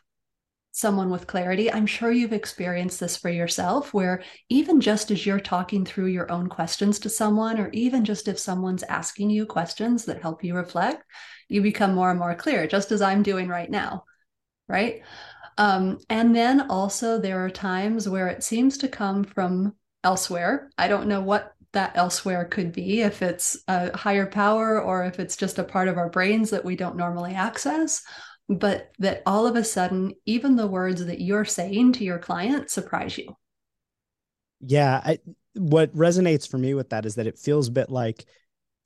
someone 0.74 1.10
with 1.10 1.26
clarity. 1.26 1.70
I'm 1.70 1.86
sure 1.86 2.10
you've 2.10 2.32
experienced 2.32 2.98
this 2.98 3.16
for 3.16 3.28
yourself, 3.28 3.92
where 3.92 4.22
even 4.48 4.80
just 4.80 5.10
as 5.10 5.24
you're 5.24 5.38
talking 5.38 5.84
through 5.84 6.06
your 6.06 6.32
own 6.32 6.48
questions 6.48 6.98
to 7.00 7.10
someone, 7.10 7.60
or 7.60 7.68
even 7.72 8.04
just 8.04 8.26
if 8.26 8.38
someone's 8.38 8.82
asking 8.82 9.30
you 9.30 9.46
questions 9.46 10.06
that 10.06 10.22
help 10.22 10.42
you 10.42 10.54
reflect, 10.54 11.04
you 11.48 11.60
become 11.60 11.94
more 11.94 12.10
and 12.10 12.18
more 12.18 12.34
clear, 12.34 12.66
just 12.66 12.90
as 12.90 13.02
I'm 13.02 13.22
doing 13.22 13.48
right 13.48 13.70
now. 13.70 14.04
Right. 14.66 15.02
Um, 15.58 15.98
and 16.08 16.34
then 16.34 16.70
also, 16.70 17.20
there 17.20 17.44
are 17.44 17.50
times 17.50 18.08
where 18.08 18.28
it 18.28 18.42
seems 18.42 18.78
to 18.78 18.88
come 18.88 19.24
from 19.24 19.74
elsewhere. 20.02 20.70
I 20.78 20.88
don't 20.88 21.06
know 21.06 21.20
what 21.20 21.52
that 21.72 21.92
elsewhere 21.94 22.46
could 22.46 22.72
be, 22.72 23.02
if 23.02 23.20
it's 23.20 23.58
a 23.68 23.94
higher 23.96 24.26
power 24.26 24.80
or 24.80 25.04
if 25.04 25.20
it's 25.20 25.36
just 25.36 25.58
a 25.58 25.64
part 25.64 25.88
of 25.88 25.98
our 25.98 26.08
brains 26.08 26.50
that 26.50 26.64
we 26.64 26.76
don't 26.76 26.96
normally 26.96 27.34
access. 27.34 28.02
But 28.58 28.92
that 28.98 29.22
all 29.26 29.46
of 29.46 29.56
a 29.56 29.64
sudden, 29.64 30.14
even 30.26 30.56
the 30.56 30.66
words 30.66 31.04
that 31.04 31.20
you're 31.20 31.44
saying 31.44 31.92
to 31.94 32.04
your 32.04 32.18
client 32.18 32.70
surprise 32.70 33.16
you. 33.18 33.36
Yeah. 34.60 35.00
I, 35.04 35.18
what 35.54 35.94
resonates 35.94 36.48
for 36.48 36.58
me 36.58 36.74
with 36.74 36.90
that 36.90 37.06
is 37.06 37.16
that 37.16 37.26
it 37.26 37.38
feels 37.38 37.68
a 37.68 37.72
bit 37.72 37.90
like 37.90 38.24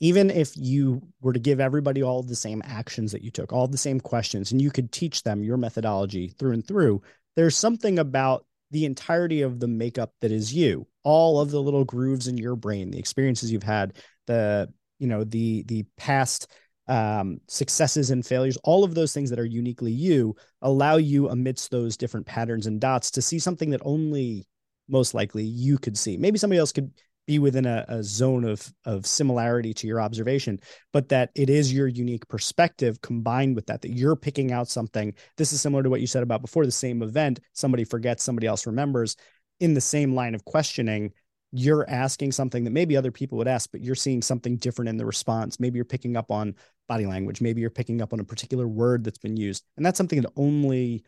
even 0.00 0.30
if 0.30 0.52
you 0.56 1.00
were 1.20 1.32
to 1.32 1.38
give 1.38 1.58
everybody 1.58 2.02
all 2.02 2.22
the 2.22 2.36
same 2.36 2.62
actions 2.66 3.12
that 3.12 3.22
you 3.22 3.30
took, 3.30 3.52
all 3.52 3.66
the 3.66 3.78
same 3.78 3.98
questions, 3.98 4.52
and 4.52 4.60
you 4.60 4.70
could 4.70 4.92
teach 4.92 5.22
them 5.22 5.42
your 5.42 5.56
methodology 5.56 6.28
through 6.28 6.52
and 6.52 6.66
through, 6.66 7.00
there's 7.34 7.56
something 7.56 7.98
about 7.98 8.44
the 8.70 8.84
entirety 8.84 9.42
of 9.42 9.60
the 9.60 9.68
makeup 9.68 10.12
that 10.20 10.32
is 10.32 10.52
you 10.52 10.86
all 11.04 11.40
of 11.40 11.50
the 11.50 11.62
little 11.62 11.84
grooves 11.84 12.26
in 12.26 12.36
your 12.36 12.56
brain 12.56 12.90
the 12.90 12.98
experiences 12.98 13.50
you've 13.52 13.62
had 13.62 13.92
the 14.26 14.68
you 14.98 15.06
know 15.06 15.22
the 15.24 15.62
the 15.68 15.84
past 15.96 16.50
um, 16.88 17.40
successes 17.48 18.10
and 18.10 18.24
failures 18.24 18.56
all 18.62 18.84
of 18.84 18.94
those 18.94 19.12
things 19.12 19.28
that 19.30 19.40
are 19.40 19.44
uniquely 19.44 19.90
you 19.90 20.36
allow 20.62 20.96
you 20.96 21.28
amidst 21.28 21.70
those 21.70 21.96
different 21.96 22.26
patterns 22.26 22.66
and 22.66 22.80
dots 22.80 23.10
to 23.10 23.22
see 23.22 23.38
something 23.38 23.70
that 23.70 23.80
only 23.84 24.46
most 24.88 25.14
likely 25.14 25.44
you 25.44 25.78
could 25.78 25.98
see. 25.98 26.16
Maybe 26.16 26.38
somebody 26.38 26.58
else 26.58 26.72
could 26.72 26.92
be 27.26 27.38
within 27.40 27.66
a, 27.66 27.84
a 27.88 28.04
zone 28.04 28.44
of 28.44 28.72
of 28.84 29.04
similarity 29.04 29.74
to 29.74 29.86
your 29.88 30.00
observation 30.00 30.60
but 30.92 31.08
that 31.08 31.30
it 31.34 31.50
is 31.50 31.72
your 31.72 31.88
unique 31.88 32.26
perspective 32.28 33.00
combined 33.00 33.56
with 33.56 33.66
that 33.66 33.82
that 33.82 33.90
you're 33.92 34.16
picking 34.16 34.52
out 34.52 34.68
something. 34.68 35.12
This 35.36 35.52
is 35.52 35.60
similar 35.60 35.82
to 35.82 35.90
what 35.90 36.00
you 36.00 36.06
said 36.06 36.22
about 36.22 36.40
before 36.40 36.64
the 36.64 36.72
same 36.72 37.02
event 37.02 37.40
somebody 37.52 37.84
forgets 37.84 38.22
somebody 38.22 38.46
else 38.46 38.66
remembers. 38.66 39.16
In 39.58 39.74
the 39.74 39.80
same 39.80 40.14
line 40.14 40.34
of 40.34 40.44
questioning 40.44 41.12
you're 41.52 41.88
asking 41.88 42.32
something 42.32 42.64
that 42.64 42.72
maybe 42.72 42.96
other 42.96 43.12
people 43.12 43.38
would 43.38 43.48
ask 43.48 43.70
but 43.72 43.82
you're 43.82 43.94
seeing 43.94 44.22
something 44.22 44.56
different 44.56 44.88
in 44.88 44.96
the 44.96 45.06
response. 45.06 45.58
Maybe 45.58 45.76
you're 45.76 45.84
picking 45.84 46.16
up 46.16 46.30
on 46.30 46.54
body 46.88 47.06
language 47.06 47.40
maybe 47.40 47.60
you're 47.60 47.70
picking 47.70 48.00
up 48.00 48.12
on 48.12 48.20
a 48.20 48.24
particular 48.24 48.68
word 48.68 49.04
that's 49.04 49.18
been 49.18 49.36
used 49.36 49.64
and 49.76 49.84
that's 49.84 49.98
something 49.98 50.20
that 50.20 50.30
only 50.36 51.04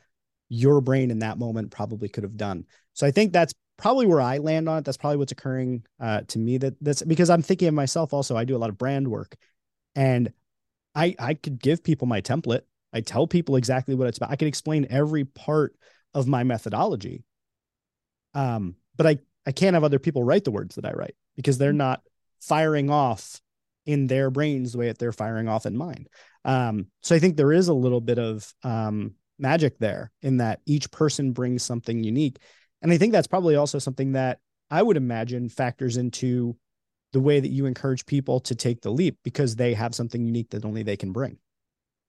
your 0.49 0.81
brain 0.81 1.11
in 1.11 1.19
that 1.19 1.39
moment 1.39 1.71
probably 1.71 2.09
could 2.09 2.25
have 2.25 2.37
done 2.37 2.65
so 2.95 3.07
i 3.07 3.11
think 3.11 3.33
that's 3.33 3.55
probably 3.79 4.07
where 4.07 4.21
I 4.21 4.39
land 4.39 4.69
on 4.69 4.79
it. 4.79 4.85
That's 4.85 4.99
probably 4.99 5.17
what's 5.17 5.33
occurring 5.33 5.85
uh, 5.99 6.23
to 6.29 6.39
me. 6.39 6.59
That 6.59 6.75
that's 6.83 7.03
because 7.03 7.31
I'm 7.31 7.43
thinking 7.43 7.69
of 7.69 7.75
myself. 7.75 8.13
Also, 8.13 8.37
I 8.37 8.45
do 8.45 8.55
a 8.55 8.59
lot 8.59 8.69
of 8.69 8.77
brand 8.77 9.09
work, 9.09 9.37
and 9.97 10.31
I 10.95 11.15
I 11.19 11.33
could 11.33 11.63
give 11.63 11.83
people 11.83 12.07
my 12.07 12.21
template. 12.21 12.63
I 12.93 13.01
tell 13.01 13.27
people 13.27 13.57
exactly 13.57 13.95
what 13.95 14.09
it's 14.09 14.19
about. 14.19 14.31
I 14.31 14.37
can 14.37 14.49
explain 14.49 14.87
every 14.91 15.25
part 15.25 15.75
of 16.13 16.27
my 16.27 16.45
methodology. 16.45 17.25
Um, 18.35 18.77
but 18.97 19.07
I 19.07 19.19
I 19.47 19.53
can't 19.53 19.75
have 19.75 19.85
other 19.85 19.99
people 19.99 20.23
write 20.23 20.45
the 20.45 20.51
words 20.51 20.75
that 20.75 20.85
I 20.85 20.93
write 20.93 21.15
because 21.37 21.57
they're 21.57 21.71
mm-hmm. 21.71 21.79
not 21.79 22.03
firing 22.41 22.91
off 22.91 23.41
in 23.89 24.07
their 24.07 24.31
brains 24.31 24.73
the 24.73 24.79
way 24.79 24.89
that 24.89 24.99
they're 24.99 25.13
firing 25.13 25.49
off 25.49 25.65
in 25.65 25.75
mine. 25.75 26.07
Um, 26.45 26.89
so 27.03 27.17
I 27.17 27.19
think 27.19 27.39
there 27.39 27.55
is 27.55 27.69
a 27.69 27.75
little 27.75 28.03
bit 28.03 28.19
of 28.19 28.53
um, 28.63 29.15
magic 29.39 29.79
there 29.79 30.13
in 30.21 30.37
that 30.37 30.61
each 30.67 30.91
person 30.91 31.33
brings 31.33 31.63
something 31.63 32.05
unique. 32.05 32.37
And 32.83 32.93
I 32.93 32.99
think 32.99 33.13
that's 33.13 33.27
probably 33.27 33.57
also 33.57 33.79
something 33.79 34.13
that 34.13 34.41
I 34.71 34.83
would 34.83 34.99
imagine 34.99 35.49
factors 35.49 35.97
into 35.97 36.55
the 37.15 37.21
way 37.21 37.41
that 37.41 37.49
you 37.49 37.65
encourage 37.65 38.05
people 38.05 38.41
to 38.41 38.55
take 38.55 38.83
the 38.83 38.93
leap 38.93 39.17
because 39.25 39.57
they 39.57 39.73
have 39.73 39.95
something 39.95 40.23
unique 40.23 40.51
that 40.51 40.67
only 40.67 40.83
they 40.83 40.99
can 40.99 41.13
bring. 41.13 41.39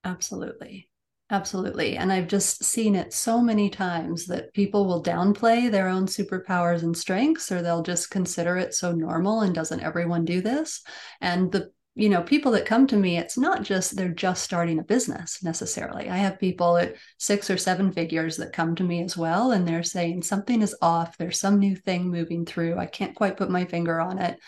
Absolutely. 0.04 0.89
Absolutely. 1.32 1.96
And 1.96 2.12
I've 2.12 2.26
just 2.26 2.64
seen 2.64 2.96
it 2.96 3.12
so 3.12 3.40
many 3.40 3.70
times 3.70 4.26
that 4.26 4.52
people 4.52 4.84
will 4.86 5.02
downplay 5.02 5.70
their 5.70 5.88
own 5.88 6.06
superpowers 6.06 6.82
and 6.82 6.96
strengths, 6.96 7.52
or 7.52 7.62
they'll 7.62 7.82
just 7.84 8.10
consider 8.10 8.56
it 8.56 8.74
so 8.74 8.90
normal 8.92 9.42
and 9.42 9.54
doesn't 9.54 9.80
everyone 9.80 10.24
do 10.24 10.40
this? 10.40 10.82
And 11.20 11.52
the 11.52 11.70
you 11.96 12.08
know 12.08 12.22
people 12.22 12.52
that 12.52 12.66
come 12.66 12.86
to 12.86 12.96
me 12.96 13.18
it's 13.18 13.36
not 13.36 13.64
just 13.64 13.96
they're 13.96 14.08
just 14.08 14.44
starting 14.44 14.78
a 14.78 14.82
business 14.84 15.42
necessarily 15.42 16.08
i 16.08 16.16
have 16.16 16.38
people 16.38 16.76
at 16.76 16.94
six 17.18 17.50
or 17.50 17.58
seven 17.58 17.90
figures 17.90 18.36
that 18.36 18.52
come 18.52 18.76
to 18.76 18.84
me 18.84 19.02
as 19.02 19.16
well 19.16 19.50
and 19.50 19.66
they're 19.66 19.82
saying 19.82 20.22
something 20.22 20.62
is 20.62 20.74
off 20.80 21.18
there's 21.18 21.40
some 21.40 21.58
new 21.58 21.74
thing 21.74 22.08
moving 22.08 22.46
through 22.46 22.78
i 22.78 22.86
can't 22.86 23.16
quite 23.16 23.36
put 23.36 23.50
my 23.50 23.64
finger 23.64 24.00
on 24.00 24.20
it 24.20 24.38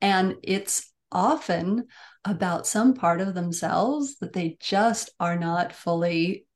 and 0.00 0.34
it's 0.42 0.90
often 1.12 1.86
about 2.24 2.66
some 2.66 2.94
part 2.94 3.20
of 3.20 3.34
themselves 3.34 4.16
that 4.18 4.32
they 4.32 4.56
just 4.60 5.10
are 5.20 5.38
not 5.38 5.72
fully 5.72 6.46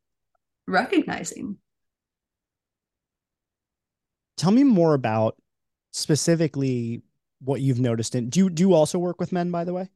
recognizing. 0.67 1.57
Tell 4.37 4.51
me 4.51 4.65
more 4.65 4.95
about 4.95 5.37
specifically 5.93 7.03
what 7.41 7.61
you've 7.61 7.81
noticed. 7.81 8.15
And 8.15 8.31
do 8.31 8.41
you, 8.41 8.51
do 8.51 8.63
you 8.63 8.75
also 8.75 8.99
work 8.99 9.21
with 9.21 9.33
men, 9.33 9.51
by 9.51 9.65
the 9.65 9.73
way? 9.73 9.89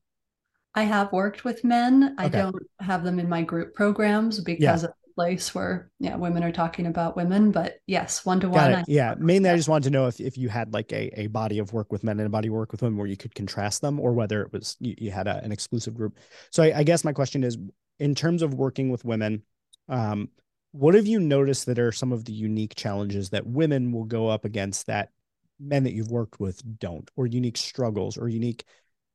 I 0.75 0.83
have 0.83 1.11
worked 1.11 1.45
with 1.45 1.65
men. 1.65 2.15
I 2.19 2.29
don't 2.29 2.55
have 2.81 3.03
them 3.03 3.19
in 3.19 3.29
my 3.29 3.43
group 3.43 3.75
programs 3.75 4.41
because 4.41 4.83
yeah. 4.83 4.89
of 4.89 4.95
place 5.17 5.55
where 5.55 5.91
yeah 5.99 6.15
women 6.15 6.45
are 6.45 6.53
talking 6.53 6.87
about 6.87 7.17
women. 7.17 7.51
But 7.51 7.81
yes, 7.87 8.25
one 8.25 8.39
to 8.41 8.49
one. 8.49 8.85
Yeah, 8.87 9.15
mainly 9.19 9.51
I 9.51 9.57
just 9.57 9.69
wanted 9.69 9.85
to 9.85 9.91
know 9.91 10.07
if, 10.07 10.21
if 10.21 10.39
you 10.39 10.49
had 10.49 10.73
like 10.73 10.93
a, 10.93 11.21
a 11.21 11.27
body 11.29 11.59
of 11.59 11.73
work 11.73 11.91
with 11.91 12.05
men 12.05 12.21
and 12.21 12.27
a 12.27 12.31
body 12.31 12.49
of 12.49 12.55
work 12.55 12.71
with 12.71 12.83
women 12.83 12.99
where 12.99 13.09
you 13.09 13.17
could 13.17 13.35
contrast 13.35 13.81
them, 13.81 13.99
or 13.99 14.13
whether 14.13 14.43
it 14.43 14.53
was 14.53 14.77
you, 14.79 14.95
you 14.99 15.11
had 15.11 15.27
a, 15.27 15.43
an 15.43 15.51
exclusive 15.51 15.95
group. 15.95 16.19
So 16.53 16.63
I, 16.63 16.79
I, 16.79 16.83
guess 16.85 17.03
my 17.03 17.13
question 17.13 17.43
is, 17.43 17.59
in 17.99 18.15
terms 18.15 18.43
of 18.43 18.55
working 18.55 18.91
with 18.91 19.05
women, 19.05 19.43
um, 19.89 20.29
what 20.73 20.95
have 20.95 21.07
you 21.07 21.19
noticed 21.19 21.67
that 21.67 21.79
are 21.79 21.93
some 21.93 22.13
of 22.13 22.25
the 22.27 22.33
unique 22.33 22.75
challenges 22.77 23.31
that 23.31 23.47
women 23.47 23.91
will 23.91 24.05
go 24.05 24.29
up 24.29 24.45
against 24.45 24.87
that 24.87 25.11
men 25.59 25.85
that 25.85 25.95
you've 25.95 26.11
worked 26.11 26.39
with 26.39 26.63
don't, 26.79 27.11
or 27.17 27.27
unique 27.27 27.57
struggles, 27.57 28.19
or 28.19 28.29
unique 28.29 28.65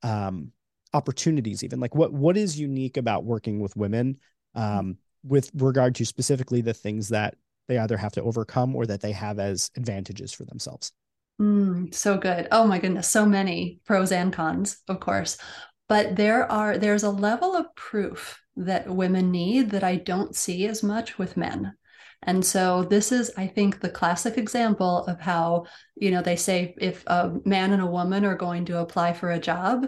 um, 0.03 0.51
opportunities 0.93 1.63
even 1.63 1.79
like 1.79 1.95
what 1.95 2.11
what 2.11 2.35
is 2.35 2.59
unique 2.59 2.97
about 2.97 3.23
working 3.23 3.61
with 3.61 3.73
women 3.77 4.17
um, 4.55 4.97
with 5.23 5.51
regard 5.55 5.95
to 5.95 6.05
specifically 6.05 6.61
the 6.61 6.73
things 6.73 7.09
that 7.09 7.35
they 7.67 7.77
either 7.77 7.97
have 7.97 8.11
to 8.13 8.23
overcome 8.23 8.75
or 8.75 8.85
that 8.85 9.01
they 9.01 9.11
have 9.11 9.39
as 9.39 9.71
advantages 9.75 10.33
for 10.33 10.45
themselves. 10.45 10.91
Mm, 11.39 11.93
so 11.93 12.17
good. 12.17 12.47
Oh 12.51 12.65
my 12.65 12.79
goodness 12.79 13.07
so 13.07 13.25
many 13.25 13.79
pros 13.85 14.11
and 14.11 14.33
cons 14.33 14.77
of 14.87 14.99
course. 14.99 15.37
But 15.87 16.15
there 16.15 16.49
are 16.51 16.77
there's 16.77 17.03
a 17.03 17.09
level 17.09 17.55
of 17.55 17.73
proof 17.75 18.39
that 18.57 18.89
women 18.89 19.31
need 19.31 19.69
that 19.71 19.83
i 19.83 19.95
don't 19.95 20.35
see 20.35 20.67
as 20.67 20.83
much 20.83 21.17
with 21.17 21.37
men. 21.37 21.73
And 22.23 22.45
so 22.45 22.83
this 22.83 23.11
is, 23.11 23.31
I 23.35 23.47
think, 23.47 23.79
the 23.79 23.89
classic 23.89 24.37
example 24.37 25.05
of 25.05 25.19
how, 25.19 25.65
you 25.95 26.11
know, 26.11 26.21
they 26.21 26.35
say 26.35 26.75
if 26.77 27.03
a 27.07 27.31
man 27.45 27.73
and 27.73 27.81
a 27.81 27.87
woman 27.87 28.25
are 28.25 28.35
going 28.35 28.65
to 28.65 28.79
apply 28.79 29.13
for 29.13 29.31
a 29.31 29.39
job, 29.39 29.87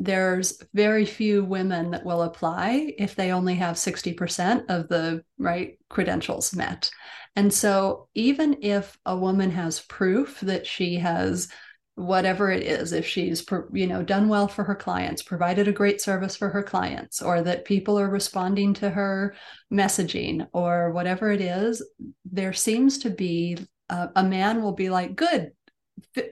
there's 0.00 0.62
very 0.72 1.04
few 1.04 1.44
women 1.44 1.90
that 1.90 2.06
will 2.06 2.22
apply 2.22 2.94
if 2.96 3.14
they 3.14 3.32
only 3.32 3.54
have 3.56 3.76
60% 3.76 4.64
of 4.70 4.88
the 4.88 5.22
right 5.38 5.78
credentials 5.90 6.56
met. 6.56 6.90
And 7.36 7.52
so 7.52 8.08
even 8.14 8.62
if 8.62 8.98
a 9.04 9.14
woman 9.14 9.50
has 9.50 9.80
proof 9.80 10.40
that 10.40 10.66
she 10.66 10.96
has 10.96 11.48
whatever 11.96 12.50
it 12.50 12.62
is 12.62 12.92
if 12.92 13.06
she's 13.06 13.44
you 13.74 13.86
know 13.86 14.02
done 14.02 14.28
well 14.28 14.48
for 14.48 14.64
her 14.64 14.76
clients 14.76 15.22
provided 15.22 15.68
a 15.68 15.72
great 15.72 16.00
service 16.00 16.34
for 16.34 16.48
her 16.48 16.62
clients 16.62 17.20
or 17.20 17.42
that 17.42 17.66
people 17.66 17.98
are 17.98 18.08
responding 18.08 18.72
to 18.72 18.88
her 18.88 19.34
messaging 19.70 20.46
or 20.54 20.92
whatever 20.92 21.30
it 21.30 21.42
is 21.42 21.84
there 22.24 22.54
seems 22.54 22.96
to 22.96 23.10
be 23.10 23.58
a, 23.90 24.08
a 24.16 24.22
man 24.24 24.62
will 24.62 24.72
be 24.72 24.88
like 24.88 25.14
good 25.14 25.50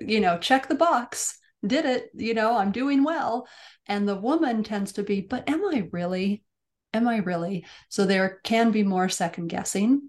you 0.01 0.21
know 0.21 0.39
check 0.39 0.69
the 0.69 0.75
box 0.75 1.38
did 1.67 1.85
it 1.85 2.11
you 2.15 2.35
know 2.35 2.57
i'm 2.57 2.73
doing 2.73 3.03
well 3.03 3.47
and 3.87 4.09
the 4.09 4.17
woman 4.17 4.63
tends 4.63 4.93
to 4.93 5.03
be 5.03 5.21
but 5.21 5.49
am 5.49 5.65
i 5.67 5.89
really 5.93 6.43
am 6.93 7.09
i 7.09 7.17
really 7.17 7.65
so 7.89 8.05
there 8.05 8.41
can 8.45 8.71
be 8.71 8.83
more 8.83 9.09
second 9.09 9.49
guessing 9.49 10.09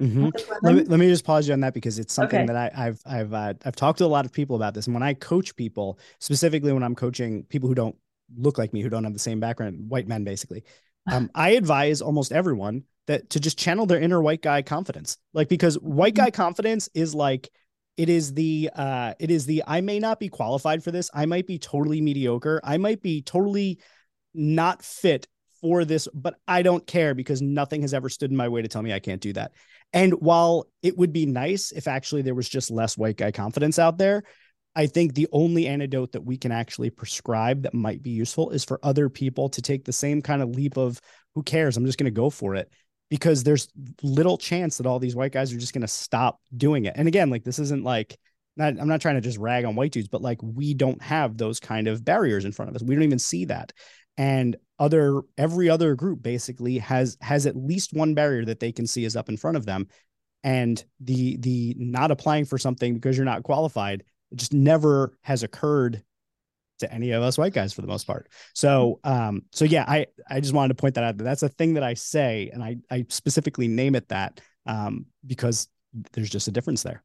mm-hmm. 0.00 0.28
let, 0.62 0.74
me, 0.74 0.84
let 0.84 0.98
me 0.98 1.08
just 1.08 1.24
pause 1.24 1.46
you 1.46 1.52
on 1.52 1.60
that 1.60 1.74
because 1.74 1.98
it's 1.98 2.14
something 2.14 2.40
okay. 2.40 2.52
that 2.52 2.72
I, 2.74 2.84
have 2.84 3.00
I've 3.04 3.34
uh, 3.34 3.54
I've 3.64 3.76
talked 3.76 3.98
to 3.98 4.04
a 4.04 4.06
lot 4.06 4.24
of 4.24 4.32
people 4.32 4.56
about 4.56 4.74
this, 4.74 4.86
and 4.86 4.94
when 4.94 5.02
I 5.02 5.14
coach 5.14 5.54
people, 5.56 5.98
specifically 6.18 6.72
when 6.72 6.82
I'm 6.82 6.94
coaching 6.94 7.44
people 7.44 7.68
who 7.68 7.74
don't 7.74 7.96
look 8.36 8.58
like 8.58 8.72
me, 8.72 8.80
who 8.80 8.88
don't 8.88 9.04
have 9.04 9.12
the 9.12 9.18
same 9.18 9.40
background, 9.40 9.88
white 9.88 10.08
men 10.08 10.24
basically, 10.24 10.64
um, 11.12 11.30
I 11.34 11.50
advise 11.50 12.00
almost 12.00 12.32
everyone 12.32 12.84
that 13.06 13.30
to 13.30 13.40
just 13.40 13.58
channel 13.58 13.86
their 13.86 14.00
inner 14.00 14.20
white 14.20 14.42
guy 14.42 14.62
confidence, 14.62 15.18
like 15.32 15.48
because 15.48 15.76
white 15.76 16.14
mm-hmm. 16.14 16.24
guy 16.24 16.30
confidence 16.30 16.88
is 16.94 17.14
like 17.14 17.50
it 17.96 18.08
is 18.08 18.34
the 18.34 18.70
uh 18.74 19.14
it 19.18 19.30
is 19.30 19.46
the 19.46 19.62
i 19.66 19.80
may 19.80 19.98
not 19.98 20.20
be 20.20 20.28
qualified 20.28 20.82
for 20.82 20.90
this. 20.90 21.10
I 21.14 21.26
might 21.26 21.46
be 21.46 21.58
totally 21.58 22.00
mediocre. 22.00 22.60
I 22.62 22.76
might 22.76 23.02
be 23.02 23.22
totally 23.22 23.80
not 24.34 24.82
fit 24.82 25.26
for 25.62 25.86
this 25.86 26.06
but 26.12 26.34
i 26.46 26.60
don't 26.60 26.86
care 26.86 27.14
because 27.14 27.40
nothing 27.40 27.80
has 27.80 27.94
ever 27.94 28.10
stood 28.10 28.30
in 28.30 28.36
my 28.36 28.46
way 28.46 28.60
to 28.60 28.68
tell 28.68 28.82
me 28.82 28.92
i 28.92 29.00
can't 29.00 29.22
do 29.22 29.32
that. 29.32 29.52
And 29.92 30.12
while 30.14 30.66
it 30.82 30.98
would 30.98 31.12
be 31.12 31.26
nice 31.26 31.72
if 31.72 31.88
actually 31.88 32.22
there 32.22 32.34
was 32.34 32.48
just 32.48 32.70
less 32.70 32.98
white 32.98 33.16
guy 33.16 33.30
confidence 33.30 33.78
out 33.78 33.96
there 33.96 34.24
i 34.74 34.86
think 34.86 35.14
the 35.14 35.28
only 35.32 35.66
antidote 35.66 36.12
that 36.12 36.24
we 36.24 36.36
can 36.36 36.52
actually 36.52 36.90
prescribe 36.90 37.62
that 37.62 37.72
might 37.72 38.02
be 38.02 38.10
useful 38.10 38.50
is 38.50 38.64
for 38.64 38.78
other 38.82 39.08
people 39.08 39.48
to 39.48 39.62
take 39.62 39.84
the 39.84 39.92
same 39.92 40.20
kind 40.20 40.42
of 40.42 40.50
leap 40.50 40.76
of 40.76 41.00
who 41.36 41.42
cares? 41.42 41.76
I'm 41.76 41.84
just 41.84 41.98
going 41.98 42.06
to 42.06 42.10
go 42.10 42.30
for 42.30 42.54
it 42.54 42.70
because 43.08 43.44
there's 43.44 43.68
little 44.02 44.36
chance 44.36 44.78
that 44.78 44.86
all 44.86 44.98
these 44.98 45.16
white 45.16 45.32
guys 45.32 45.52
are 45.52 45.58
just 45.58 45.72
going 45.72 45.82
to 45.82 45.88
stop 45.88 46.40
doing 46.56 46.86
it. 46.86 46.94
And 46.96 47.06
again, 47.08 47.30
like 47.30 47.44
this 47.44 47.58
isn't 47.58 47.84
like 47.84 48.18
not, 48.56 48.78
I'm 48.80 48.88
not 48.88 49.00
trying 49.00 49.16
to 49.16 49.20
just 49.20 49.38
rag 49.38 49.64
on 49.64 49.76
white 49.76 49.92
dudes, 49.92 50.08
but 50.08 50.22
like 50.22 50.42
we 50.42 50.74
don't 50.74 51.00
have 51.02 51.36
those 51.36 51.60
kind 51.60 51.88
of 51.88 52.04
barriers 52.04 52.44
in 52.44 52.52
front 52.52 52.70
of 52.70 52.76
us. 52.76 52.82
We 52.82 52.94
don't 52.94 53.04
even 53.04 53.18
see 53.18 53.44
that. 53.46 53.72
And 54.16 54.56
other 54.78 55.22
every 55.38 55.68
other 55.68 55.94
group 55.94 56.22
basically 56.22 56.78
has 56.78 57.16
has 57.20 57.46
at 57.46 57.56
least 57.56 57.92
one 57.92 58.14
barrier 58.14 58.44
that 58.44 58.60
they 58.60 58.72
can 58.72 58.86
see 58.86 59.04
is 59.04 59.16
up 59.16 59.28
in 59.28 59.36
front 59.36 59.56
of 59.56 59.66
them. 59.66 59.88
And 60.42 60.82
the 61.00 61.36
the 61.38 61.74
not 61.78 62.10
applying 62.10 62.44
for 62.44 62.58
something 62.58 62.94
because 62.94 63.16
you're 63.16 63.26
not 63.26 63.42
qualified 63.42 64.04
just 64.34 64.52
never 64.52 65.16
has 65.22 65.42
occurred 65.42 66.02
to 66.78 66.92
any 66.92 67.12
of 67.12 67.22
us 67.22 67.38
white 67.38 67.52
guys 67.52 67.72
for 67.72 67.82
the 67.82 67.88
most 67.88 68.06
part. 68.06 68.28
So, 68.54 69.00
um, 69.04 69.42
so 69.52 69.64
yeah, 69.64 69.84
I 69.86 70.06
I 70.28 70.40
just 70.40 70.54
wanted 70.54 70.76
to 70.76 70.80
point 70.80 70.94
that 70.94 71.04
out. 71.04 71.18
That's 71.18 71.42
a 71.42 71.48
thing 71.48 71.74
that 71.74 71.82
I 71.82 71.94
say, 71.94 72.50
and 72.52 72.62
I 72.62 72.76
I 72.90 73.06
specifically 73.08 73.68
name 73.68 73.94
it 73.94 74.08
that 74.08 74.40
um, 74.66 75.06
because 75.26 75.68
there's 76.12 76.30
just 76.30 76.48
a 76.48 76.52
difference 76.52 76.82
there. 76.82 77.02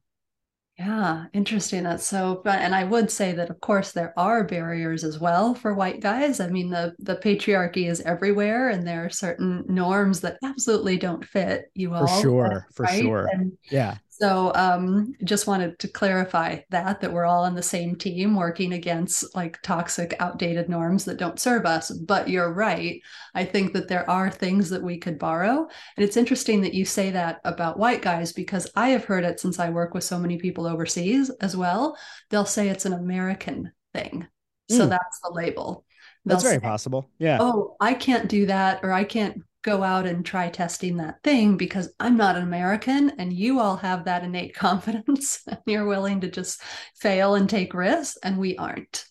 Yeah, 0.78 1.26
interesting. 1.34 1.82
That's 1.82 2.06
so 2.06 2.42
and 2.46 2.74
I 2.74 2.84
would 2.84 3.10
say 3.10 3.32
that 3.32 3.50
of 3.50 3.60
course 3.60 3.92
there 3.92 4.14
are 4.16 4.42
barriers 4.42 5.04
as 5.04 5.18
well 5.18 5.54
for 5.54 5.74
white 5.74 6.00
guys. 6.00 6.40
I 6.40 6.48
mean 6.48 6.70
the 6.70 6.94
the 6.98 7.16
patriarchy 7.16 7.88
is 7.90 8.00
everywhere 8.00 8.70
and 8.70 8.86
there 8.86 9.04
are 9.04 9.10
certain 9.10 9.64
norms 9.68 10.20
that 10.22 10.38
absolutely 10.42 10.96
don't 10.96 11.24
fit 11.24 11.70
you 11.74 11.94
all. 11.94 12.06
For 12.06 12.22
sure, 12.22 12.66
for 12.74 12.86
sure. 12.86 13.28
And 13.30 13.52
yeah. 13.70 13.98
So 14.22 14.52
um, 14.54 15.14
just 15.24 15.48
wanted 15.48 15.80
to 15.80 15.88
clarify 15.88 16.60
that 16.70 17.00
that 17.00 17.12
we're 17.12 17.24
all 17.24 17.42
on 17.42 17.56
the 17.56 17.62
same 17.62 17.96
team 17.96 18.36
working 18.36 18.72
against 18.74 19.34
like 19.34 19.60
toxic, 19.62 20.14
outdated 20.20 20.68
norms 20.68 21.04
that 21.06 21.16
don't 21.16 21.40
serve 21.40 21.66
us. 21.66 21.90
But 21.90 22.28
you're 22.28 22.52
right. 22.52 23.02
I 23.34 23.44
think 23.44 23.72
that 23.72 23.88
there 23.88 24.08
are 24.08 24.30
things 24.30 24.70
that 24.70 24.80
we 24.80 24.96
could 24.96 25.18
borrow. 25.18 25.66
And 25.96 26.04
it's 26.04 26.16
interesting 26.16 26.60
that 26.60 26.72
you 26.72 26.84
say 26.84 27.10
that 27.10 27.40
about 27.42 27.80
white 27.80 28.00
guys 28.00 28.32
because 28.32 28.70
I 28.76 28.90
have 28.90 29.04
heard 29.04 29.24
it 29.24 29.40
since 29.40 29.58
I 29.58 29.70
work 29.70 29.92
with 29.92 30.04
so 30.04 30.20
many 30.20 30.38
people 30.38 30.68
overseas 30.68 31.28
as 31.40 31.56
well. 31.56 31.98
They'll 32.30 32.44
say 32.44 32.68
it's 32.68 32.86
an 32.86 32.92
American 32.92 33.72
thing. 33.92 34.28
So 34.70 34.86
mm. 34.86 34.90
that's 34.90 35.18
the 35.18 35.32
label. 35.32 35.84
They'll 36.24 36.36
that's 36.36 36.44
very 36.44 36.58
say, 36.58 36.60
possible. 36.60 37.10
Yeah. 37.18 37.38
Oh, 37.40 37.74
I 37.80 37.94
can't 37.94 38.28
do 38.28 38.46
that, 38.46 38.84
or 38.84 38.92
I 38.92 39.02
can't 39.02 39.42
go 39.62 39.82
out 39.82 40.06
and 40.06 40.24
try 40.24 40.48
testing 40.48 40.96
that 40.96 41.22
thing 41.22 41.56
because 41.56 41.92
I'm 42.00 42.16
not 42.16 42.36
an 42.36 42.42
American 42.42 43.10
and 43.18 43.32
you 43.32 43.60
all 43.60 43.76
have 43.76 44.04
that 44.04 44.24
innate 44.24 44.54
confidence 44.56 45.42
and 45.46 45.58
you're 45.66 45.86
willing 45.86 46.20
to 46.20 46.30
just 46.30 46.62
fail 46.96 47.34
and 47.34 47.48
take 47.48 47.74
risks 47.74 48.18
and 48.22 48.38
we 48.38 48.56
aren't. 48.56 49.04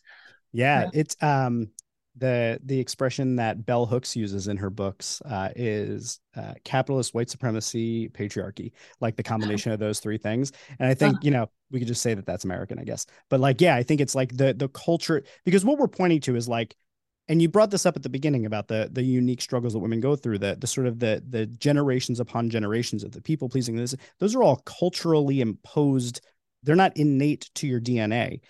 Yeah, 0.54 0.84
yeah. 0.84 0.90
it's 0.94 1.16
um 1.22 1.70
the 2.18 2.60
the 2.66 2.80
expression 2.80 3.38
that 3.38 3.66
Bell 3.66 3.86
Hooks 3.86 4.16
uses 4.16 4.48
in 4.48 4.58
her 4.58 4.70
books 4.70 5.22
uh, 5.26 5.50
is 5.56 6.20
uh, 6.36 6.54
capitalist 6.64 7.14
white 7.14 7.30
supremacy 7.30 8.10
patriarchy, 8.10 8.74
like 9.00 9.16
the 9.16 9.24
combination 9.24 9.72
of 9.72 9.80
those 9.80 10.00
three 10.00 10.18
things. 10.18 10.52
And 10.80 10.90
I 10.90 10.94
think 10.94 11.16
uh-huh. 11.16 11.22
you 11.24 11.32
know 11.32 11.50
we 11.72 11.80
could 11.80 11.88
just 11.88 12.02
say 12.02 12.14
that 12.14 12.26
that's 12.26 12.44
American, 12.44 12.80
I 12.80 12.84
guess. 12.84 13.06
But 13.30 13.40
like, 13.40 13.62
yeah, 13.62 13.76
I 13.76 13.84
think 13.84 14.02
it's 14.02 14.14
like 14.14 14.36
the 14.36 14.54
the 14.54 14.68
culture 14.70 15.24
because 15.46 15.64
what 15.64 15.80
we're 15.80 15.88
pointing 15.88 16.20
to 16.22 16.36
is 16.36 16.48
like, 16.50 16.76
and 17.32 17.42
you 17.42 17.48
brought 17.48 17.72
this 17.72 17.86
up 17.86 17.96
at 17.96 18.04
the 18.04 18.10
beginning 18.10 18.46
about 18.46 18.68
the 18.68 18.90
the 18.92 19.02
unique 19.02 19.42
struggles 19.42 19.72
that 19.72 19.80
women 19.80 20.02
go 20.02 20.18
through, 20.18 20.40
the 20.40 20.58
the 20.60 20.68
sort 20.68 20.86
of 20.86 21.00
the 21.00 21.24
the 21.30 21.46
generations 21.46 22.20
upon 22.20 22.50
generations 22.50 23.06
of 23.06 23.14
the 23.14 23.22
people 23.22 23.48
pleasing. 23.48 23.78
This 23.78 23.96
those 24.20 24.36
are 24.36 24.44
all 24.44 24.58
culturally 24.66 25.40
imposed. 25.40 26.20
They're 26.64 26.76
not 26.76 26.98
innate 26.98 27.50
to 27.56 27.68
your 27.68 27.80
DNA 27.80 28.42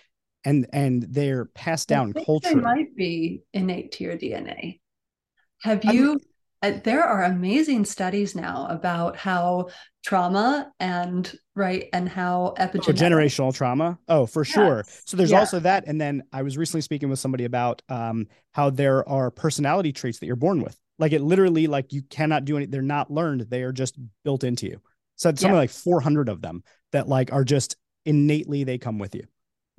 and 0.44 0.66
and 0.72 1.04
they're 1.08 1.44
passed 1.44 1.88
down 1.88 2.12
culture. 2.12 2.48
They 2.48 2.54
might 2.56 2.96
be 2.96 3.44
innate 3.52 3.92
to 3.92 4.04
your 4.04 4.16
DNA. 4.16 4.80
Have 5.62 5.84
you? 5.84 6.14
I 6.14 6.31
there 6.70 7.02
are 7.02 7.24
amazing 7.24 7.84
studies 7.84 8.34
now 8.34 8.66
about 8.70 9.16
how 9.16 9.68
trauma 10.04 10.70
and 10.78 11.32
right 11.54 11.88
and 11.92 12.08
how 12.08 12.54
epigenetic 12.58 12.88
oh, 12.88 12.92
generational 12.92 13.54
trauma. 13.54 13.98
Oh, 14.08 14.26
for 14.26 14.44
yes. 14.44 14.52
sure. 14.52 14.84
So 15.04 15.16
there's 15.16 15.32
yeah. 15.32 15.40
also 15.40 15.60
that, 15.60 15.84
and 15.86 16.00
then 16.00 16.22
I 16.32 16.42
was 16.42 16.56
recently 16.56 16.82
speaking 16.82 17.08
with 17.08 17.18
somebody 17.18 17.44
about 17.44 17.82
um, 17.88 18.26
how 18.52 18.70
there 18.70 19.08
are 19.08 19.30
personality 19.30 19.92
traits 19.92 20.20
that 20.20 20.26
you're 20.26 20.36
born 20.36 20.62
with. 20.62 20.78
Like 20.98 21.12
it 21.12 21.20
literally, 21.20 21.66
like 21.66 21.92
you 21.92 22.02
cannot 22.02 22.44
do 22.44 22.56
any. 22.56 22.66
They're 22.66 22.82
not 22.82 23.10
learned. 23.10 23.46
They 23.48 23.62
are 23.62 23.72
just 23.72 23.98
built 24.24 24.44
into 24.44 24.66
you. 24.66 24.80
So 25.16 25.30
it's 25.30 25.40
something 25.40 25.54
yeah. 25.54 25.60
like 25.60 25.70
400 25.70 26.28
of 26.28 26.42
them 26.42 26.62
that 26.92 27.08
like 27.08 27.32
are 27.32 27.44
just 27.44 27.76
innately 28.04 28.64
they 28.64 28.78
come 28.78 28.98
with 28.98 29.14
you. 29.14 29.24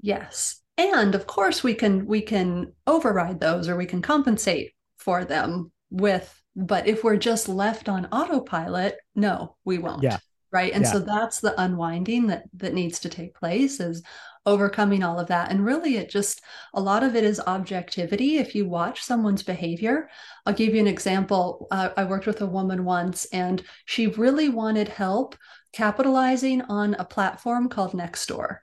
Yes. 0.02 0.60
And 0.78 1.16
of 1.16 1.28
course 1.28 1.64
we 1.64 1.76
can 1.76 2.06
we 2.06 2.22
can 2.22 2.74
override 2.88 3.40
those 3.40 3.70
or 3.70 3.76
we 3.76 3.86
can 3.86 4.02
compensate 4.02 4.74
for 4.98 5.24
them 5.24 5.72
with 5.92 6.43
but 6.56 6.88
if 6.88 7.04
we're 7.04 7.18
just 7.18 7.50
left 7.50 7.90
on 7.90 8.08
autopilot, 8.08 8.98
no, 9.16 9.56
we 9.66 9.78
won't. 9.78 10.04
Yeah. 10.04 10.18
Right. 10.52 10.74
And 10.74 10.84
yeah. 10.84 10.92
so 10.92 11.00
that's 11.00 11.40
the 11.40 11.60
unwinding 11.60 12.28
that 12.28 12.44
that 12.58 12.76
needs 12.76 13.00
to 13.00 13.10
take 13.10 13.34
place 13.34 13.80
is 13.80 14.04
overcoming 14.46 15.04
all 15.04 15.20
of 15.20 15.28
that. 15.28 15.50
And 15.50 15.66
really 15.66 15.98
it 15.98 16.12
just 16.12 16.42
a 16.74 16.82
lot 16.82 17.04
of 17.04 17.16
it 17.16 17.24
is 17.24 17.40
objectivity. 17.40 18.38
If 18.38 18.54
you 18.54 18.68
watch 18.68 19.02
someone's 19.02 19.42
behavior, 19.42 20.10
I'll 20.46 20.54
give 20.54 20.76
you 20.76 20.80
an 20.80 20.88
example. 20.88 21.68
Uh, 21.72 21.90
I 21.98 22.04
worked 22.04 22.28
with 22.28 22.42
a 22.42 22.46
woman 22.46 22.86
once 22.86 23.26
and 23.34 23.64
she 23.86 24.08
really 24.08 24.50
wanted 24.50 24.90
help 24.90 25.36
capitalizing 25.72 26.62
on 26.64 26.94
a 26.96 27.06
platform 27.06 27.68
called 27.68 27.94
Nextdoor. 27.94 28.58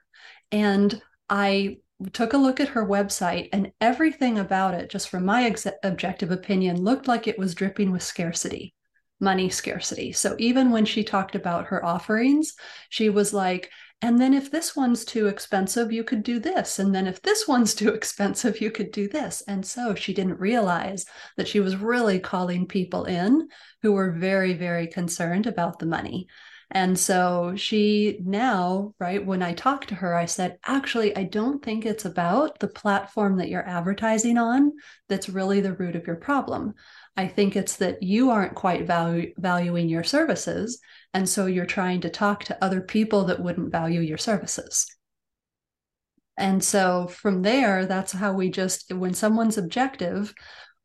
And 0.51 1.01
I 1.29 1.79
took 2.13 2.33
a 2.33 2.37
look 2.37 2.59
at 2.59 2.69
her 2.69 2.85
website 2.85 3.49
and 3.53 3.71
everything 3.79 4.39
about 4.39 4.73
it, 4.73 4.89
just 4.89 5.09
from 5.09 5.25
my 5.25 5.43
ex- 5.43 5.67
objective 5.83 6.31
opinion, 6.31 6.83
looked 6.83 7.07
like 7.07 7.27
it 7.27 7.39
was 7.39 7.55
dripping 7.55 7.91
with 7.91 8.03
scarcity, 8.03 8.73
money 9.19 9.49
scarcity. 9.49 10.11
So 10.11 10.35
even 10.39 10.71
when 10.71 10.85
she 10.85 11.03
talked 11.03 11.35
about 11.35 11.67
her 11.67 11.85
offerings, 11.85 12.53
she 12.89 13.09
was 13.09 13.33
like, 13.33 13.69
and 14.03 14.19
then 14.19 14.33
if 14.33 14.49
this 14.49 14.75
one's 14.75 15.05
too 15.05 15.27
expensive, 15.27 15.91
you 15.91 16.03
could 16.03 16.23
do 16.23 16.39
this. 16.39 16.79
And 16.79 16.93
then 16.93 17.05
if 17.05 17.21
this 17.21 17.47
one's 17.47 17.75
too 17.75 17.89
expensive, 17.89 18.59
you 18.59 18.71
could 18.71 18.91
do 18.91 19.07
this. 19.07 19.43
And 19.47 19.65
so 19.65 19.93
she 19.93 20.13
didn't 20.13 20.39
realize 20.39 21.05
that 21.37 21.47
she 21.47 21.59
was 21.59 21.75
really 21.75 22.19
calling 22.19 22.65
people 22.65 23.05
in 23.05 23.47
who 23.81 23.91
were 23.91 24.11
very, 24.11 24.53
very 24.53 24.87
concerned 24.87 25.45
about 25.45 25.79
the 25.79 25.85
money. 25.85 26.27
And 26.73 26.97
so 26.97 27.53
she 27.57 28.19
now, 28.23 28.93
right, 28.97 29.25
when 29.25 29.43
I 29.43 29.53
talked 29.53 29.89
to 29.89 29.95
her, 29.95 30.15
I 30.15 30.25
said, 30.25 30.57
actually, 30.65 31.15
I 31.17 31.23
don't 31.25 31.63
think 31.63 31.85
it's 31.85 32.05
about 32.05 32.59
the 32.59 32.69
platform 32.69 33.37
that 33.37 33.49
you're 33.49 33.67
advertising 33.67 34.37
on 34.37 34.71
that's 35.09 35.27
really 35.27 35.59
the 35.59 35.73
root 35.73 35.97
of 35.97 36.07
your 36.07 36.15
problem. 36.15 36.73
I 37.17 37.27
think 37.27 37.57
it's 37.57 37.75
that 37.77 38.01
you 38.01 38.31
aren't 38.31 38.55
quite 38.55 38.87
value, 38.87 39.33
valuing 39.37 39.89
your 39.89 40.05
services. 40.05 40.79
And 41.13 41.27
so 41.27 41.45
you're 41.45 41.65
trying 41.65 41.99
to 42.01 42.09
talk 42.09 42.45
to 42.45 42.63
other 42.63 42.79
people 42.79 43.25
that 43.25 43.41
wouldn't 43.41 43.73
value 43.73 43.99
your 43.99 44.17
services. 44.17 44.87
And 46.37 46.63
so 46.63 47.07
from 47.07 47.41
there, 47.41 47.85
that's 47.85 48.13
how 48.13 48.31
we 48.31 48.49
just, 48.49 48.93
when 48.93 49.13
someone's 49.13 49.57
objective, 49.57 50.33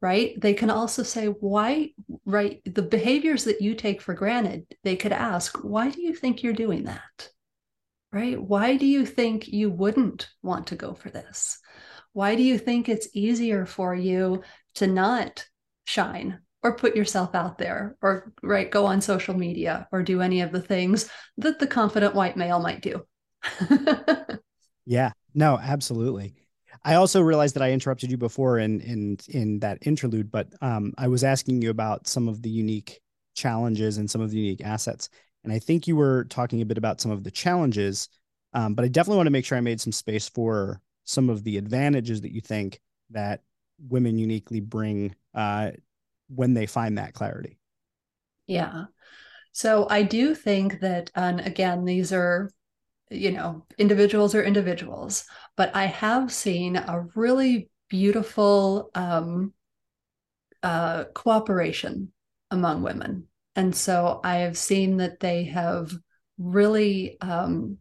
right? 0.00 0.38
They 0.40 0.54
can 0.54 0.70
also 0.70 1.02
say, 1.02 1.26
why, 1.26 1.90
right? 2.24 2.60
The 2.64 2.82
behaviors 2.82 3.44
that 3.44 3.60
you 3.60 3.74
take 3.74 4.02
for 4.02 4.14
granted, 4.14 4.66
they 4.84 4.96
could 4.96 5.12
ask, 5.12 5.58
why 5.64 5.90
do 5.90 6.02
you 6.02 6.14
think 6.14 6.42
you're 6.42 6.52
doing 6.52 6.84
that? 6.84 7.30
Right? 8.12 8.40
Why 8.40 8.76
do 8.76 8.86
you 8.86 9.04
think 9.04 9.48
you 9.48 9.70
wouldn't 9.70 10.28
want 10.42 10.68
to 10.68 10.76
go 10.76 10.94
for 10.94 11.10
this? 11.10 11.58
Why 12.12 12.34
do 12.34 12.42
you 12.42 12.58
think 12.58 12.88
it's 12.88 13.08
easier 13.14 13.66
for 13.66 13.94
you 13.94 14.42
to 14.76 14.86
not 14.86 15.46
shine 15.84 16.40
or 16.62 16.76
put 16.76 16.96
yourself 16.96 17.34
out 17.34 17.58
there 17.58 17.96
or 18.00 18.32
right 18.42 18.70
go 18.70 18.86
on 18.86 19.00
social 19.00 19.34
media 19.34 19.86
or 19.92 20.02
do 20.02 20.22
any 20.22 20.40
of 20.40 20.50
the 20.50 20.62
things 20.62 21.10
that 21.36 21.58
the 21.58 21.66
confident 21.66 22.14
white 22.14 22.36
male 22.36 22.60
might 22.60 22.80
do? 22.80 23.04
yeah. 24.86 25.12
No, 25.34 25.58
absolutely. 25.58 26.34
I 26.84 26.94
also 26.94 27.20
realized 27.20 27.54
that 27.56 27.62
I 27.62 27.72
interrupted 27.72 28.10
you 28.10 28.16
before 28.16 28.58
in 28.58 28.80
in 28.80 29.18
in 29.28 29.58
that 29.60 29.78
interlude, 29.86 30.30
but 30.30 30.48
um, 30.60 30.92
I 30.98 31.08
was 31.08 31.24
asking 31.24 31.62
you 31.62 31.70
about 31.70 32.06
some 32.06 32.28
of 32.28 32.42
the 32.42 32.50
unique 32.50 33.00
challenges 33.34 33.98
and 33.98 34.10
some 34.10 34.20
of 34.20 34.30
the 34.30 34.38
unique 34.38 34.64
assets, 34.64 35.08
and 35.44 35.52
I 35.52 35.58
think 35.58 35.86
you 35.86 35.96
were 35.96 36.24
talking 36.24 36.62
a 36.62 36.66
bit 36.66 36.78
about 36.78 37.00
some 37.00 37.10
of 37.10 37.24
the 37.24 37.30
challenges. 37.30 38.08
Um, 38.52 38.74
but 38.74 38.84
I 38.84 38.88
definitely 38.88 39.18
want 39.18 39.26
to 39.26 39.32
make 39.32 39.44
sure 39.44 39.58
I 39.58 39.60
made 39.60 39.80
some 39.80 39.92
space 39.92 40.28
for 40.28 40.80
some 41.04 41.28
of 41.28 41.44
the 41.44 41.58
advantages 41.58 42.22
that 42.22 42.32
you 42.32 42.40
think 42.40 42.80
that 43.10 43.42
women 43.78 44.18
uniquely 44.18 44.60
bring 44.60 45.14
uh, 45.34 45.72
when 46.28 46.54
they 46.54 46.66
find 46.66 46.96
that 46.98 47.12
clarity. 47.12 47.58
Yeah. 48.46 48.86
So 49.52 49.86
I 49.88 50.02
do 50.02 50.34
think 50.34 50.80
that, 50.80 51.10
and 51.14 51.40
again, 51.40 51.84
these 51.84 52.12
are 52.12 52.50
you 53.10 53.30
know, 53.30 53.64
individuals 53.78 54.34
are 54.34 54.42
individuals, 54.42 55.24
but 55.56 55.74
I 55.74 55.86
have 55.86 56.32
seen 56.32 56.76
a 56.76 57.06
really 57.14 57.70
beautiful 57.88 58.90
um, 58.94 59.52
uh, 60.62 61.04
cooperation 61.14 62.12
among 62.50 62.82
women. 62.82 63.28
And 63.54 63.74
so 63.74 64.20
I 64.24 64.36
have 64.38 64.58
seen 64.58 64.98
that 64.98 65.20
they 65.20 65.44
have 65.44 65.92
really, 66.38 67.16
um, 67.20 67.78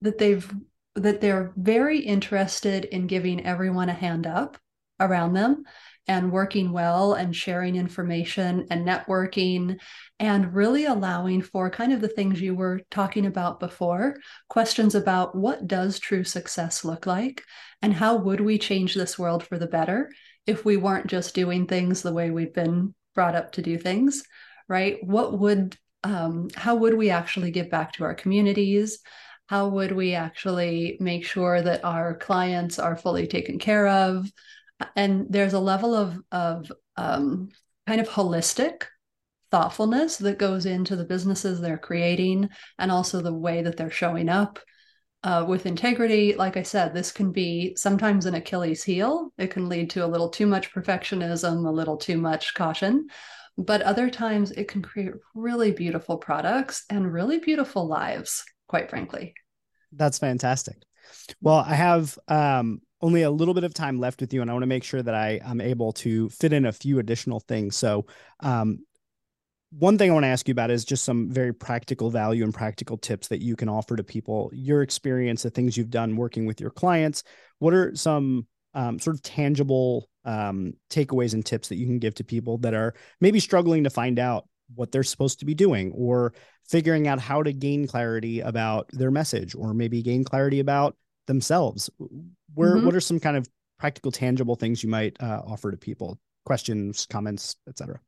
that 0.00 0.18
they've, 0.18 0.50
that 0.96 1.20
they're 1.20 1.52
very 1.56 2.00
interested 2.00 2.84
in 2.84 3.06
giving 3.06 3.44
everyone 3.46 3.88
a 3.88 3.94
hand 3.94 4.26
up 4.26 4.58
around 5.00 5.32
them 5.32 5.64
and 6.06 6.32
working 6.32 6.72
well 6.72 7.14
and 7.14 7.34
sharing 7.34 7.76
information 7.76 8.66
and 8.70 8.86
networking 8.86 9.78
and 10.20 10.54
really 10.54 10.84
allowing 10.84 11.42
for 11.42 11.68
kind 11.70 11.92
of 11.92 12.00
the 12.00 12.08
things 12.08 12.40
you 12.40 12.54
were 12.54 12.80
talking 12.90 13.26
about 13.26 13.58
before 13.58 14.16
questions 14.48 14.94
about 14.94 15.34
what 15.34 15.66
does 15.66 15.98
true 15.98 16.24
success 16.24 16.84
look 16.84 17.06
like 17.06 17.42
and 17.82 17.92
how 17.92 18.16
would 18.16 18.40
we 18.40 18.58
change 18.58 18.94
this 18.94 19.18
world 19.18 19.44
for 19.44 19.58
the 19.58 19.66
better 19.66 20.10
if 20.46 20.64
we 20.64 20.76
weren't 20.76 21.08
just 21.08 21.34
doing 21.34 21.66
things 21.66 22.02
the 22.02 22.12
way 22.12 22.30
we've 22.30 22.54
been 22.54 22.94
brought 23.14 23.34
up 23.34 23.52
to 23.52 23.62
do 23.62 23.76
things 23.76 24.22
right? 24.68 24.98
What 25.02 25.38
would 25.38 25.76
um, 26.02 26.48
how 26.54 26.74
would 26.76 26.94
we 26.94 27.10
actually 27.10 27.50
give 27.50 27.70
back 27.70 27.92
to 27.94 28.04
our 28.04 28.14
communities? 28.14 28.98
How 29.46 29.68
would 29.68 29.92
we 29.92 30.14
actually 30.14 30.96
make 31.00 31.26
sure 31.26 31.60
that 31.62 31.84
our 31.84 32.14
clients 32.14 32.78
are 32.78 32.96
fully 32.96 33.26
taken 33.26 33.58
care 33.58 33.88
of? 33.88 34.30
And 34.96 35.26
there's 35.30 35.54
a 35.54 35.60
level 35.60 35.94
of 35.94 36.18
of 36.30 36.72
um, 36.96 37.50
kind 37.86 38.00
of 38.00 38.08
holistic 38.08 38.84
thoughtfulness 39.54 40.16
that 40.16 40.36
goes 40.36 40.66
into 40.66 40.96
the 40.96 41.04
businesses 41.04 41.60
they're 41.60 41.78
creating 41.78 42.48
and 42.80 42.90
also 42.90 43.20
the 43.20 43.32
way 43.32 43.62
that 43.62 43.76
they're 43.76 43.88
showing 43.88 44.28
up 44.28 44.58
uh, 45.22 45.44
with 45.46 45.64
integrity. 45.64 46.34
Like 46.34 46.56
I 46.56 46.64
said, 46.64 46.92
this 46.92 47.12
can 47.12 47.30
be 47.30 47.76
sometimes 47.76 48.26
an 48.26 48.34
Achilles 48.34 48.82
heel. 48.82 49.32
It 49.38 49.52
can 49.52 49.68
lead 49.68 49.90
to 49.90 50.04
a 50.04 50.08
little 50.08 50.28
too 50.28 50.48
much 50.48 50.74
perfectionism, 50.74 51.64
a 51.64 51.70
little 51.70 51.96
too 51.96 52.18
much 52.18 52.54
caution. 52.54 53.06
But 53.56 53.82
other 53.82 54.10
times 54.10 54.50
it 54.50 54.66
can 54.66 54.82
create 54.82 55.12
really 55.36 55.70
beautiful 55.70 56.18
products 56.18 56.84
and 56.90 57.12
really 57.12 57.38
beautiful 57.38 57.86
lives, 57.86 58.44
quite 58.66 58.90
frankly. 58.90 59.34
That's 59.92 60.18
fantastic. 60.18 60.78
Well, 61.40 61.64
I 61.64 61.76
have 61.76 62.18
um, 62.26 62.80
only 63.00 63.22
a 63.22 63.30
little 63.30 63.54
bit 63.54 63.62
of 63.62 63.72
time 63.72 64.00
left 64.00 64.20
with 64.20 64.34
you, 64.34 64.42
and 64.42 64.50
I 64.50 64.54
want 64.54 64.64
to 64.64 64.66
make 64.66 64.82
sure 64.82 65.00
that 65.00 65.14
I 65.14 65.38
am 65.44 65.60
able 65.60 65.92
to 65.92 66.28
fit 66.30 66.52
in 66.52 66.66
a 66.66 66.72
few 66.72 66.98
additional 66.98 67.38
things. 67.38 67.76
So, 67.76 68.06
um, 68.40 68.80
one 69.78 69.98
thing 69.98 70.10
I 70.10 70.14
want 70.14 70.24
to 70.24 70.28
ask 70.28 70.46
you 70.46 70.52
about 70.52 70.70
is 70.70 70.84
just 70.84 71.04
some 71.04 71.30
very 71.30 71.52
practical 71.52 72.10
value 72.10 72.44
and 72.44 72.54
practical 72.54 72.96
tips 72.96 73.28
that 73.28 73.42
you 73.42 73.56
can 73.56 73.68
offer 73.68 73.96
to 73.96 74.04
people. 74.04 74.50
Your 74.52 74.82
experience, 74.82 75.42
the 75.42 75.50
things 75.50 75.76
you've 75.76 75.90
done 75.90 76.16
working 76.16 76.46
with 76.46 76.60
your 76.60 76.70
clients. 76.70 77.24
What 77.58 77.74
are 77.74 77.94
some 77.96 78.46
um, 78.74 78.98
sort 78.98 79.16
of 79.16 79.22
tangible 79.22 80.08
um, 80.24 80.74
takeaways 80.90 81.34
and 81.34 81.44
tips 81.44 81.68
that 81.68 81.76
you 81.76 81.86
can 81.86 81.98
give 81.98 82.14
to 82.16 82.24
people 82.24 82.58
that 82.58 82.74
are 82.74 82.94
maybe 83.20 83.40
struggling 83.40 83.84
to 83.84 83.90
find 83.90 84.18
out 84.18 84.48
what 84.74 84.92
they're 84.92 85.02
supposed 85.02 85.40
to 85.40 85.44
be 85.44 85.54
doing 85.54 85.92
or 85.92 86.34
figuring 86.68 87.08
out 87.08 87.20
how 87.20 87.42
to 87.42 87.52
gain 87.52 87.86
clarity 87.86 88.40
about 88.40 88.88
their 88.92 89.10
message 89.10 89.54
or 89.54 89.74
maybe 89.74 90.02
gain 90.02 90.24
clarity 90.24 90.60
about 90.60 90.96
themselves 91.26 91.90
where 92.54 92.76
mm-hmm. 92.76 92.86
what 92.86 92.94
are 92.94 93.00
some 93.00 93.20
kind 93.20 93.36
of 93.36 93.48
practical, 93.78 94.12
tangible 94.12 94.54
things 94.54 94.82
you 94.82 94.88
might 94.88 95.16
uh, 95.20 95.42
offer 95.46 95.70
to 95.70 95.76
people? 95.76 96.18
Questions, 96.44 97.06
comments, 97.06 97.56
etc. 97.68 98.00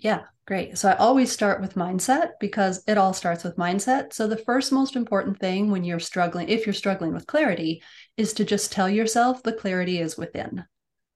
Yeah, 0.00 0.22
great. 0.46 0.78
So 0.78 0.88
I 0.88 0.96
always 0.96 1.30
start 1.30 1.60
with 1.60 1.74
mindset 1.74 2.32
because 2.40 2.82
it 2.86 2.96
all 2.96 3.12
starts 3.12 3.44
with 3.44 3.56
mindset. 3.56 4.12
So 4.14 4.26
the 4.26 4.36
first 4.36 4.72
most 4.72 4.96
important 4.96 5.38
thing 5.38 5.70
when 5.70 5.84
you're 5.84 6.00
struggling, 6.00 6.48
if 6.48 6.66
you're 6.66 6.72
struggling 6.72 7.12
with 7.12 7.26
clarity, 7.26 7.82
is 8.16 8.32
to 8.34 8.44
just 8.44 8.72
tell 8.72 8.88
yourself 8.88 9.42
the 9.42 9.52
clarity 9.52 9.98
is 10.00 10.16
within, 10.16 10.64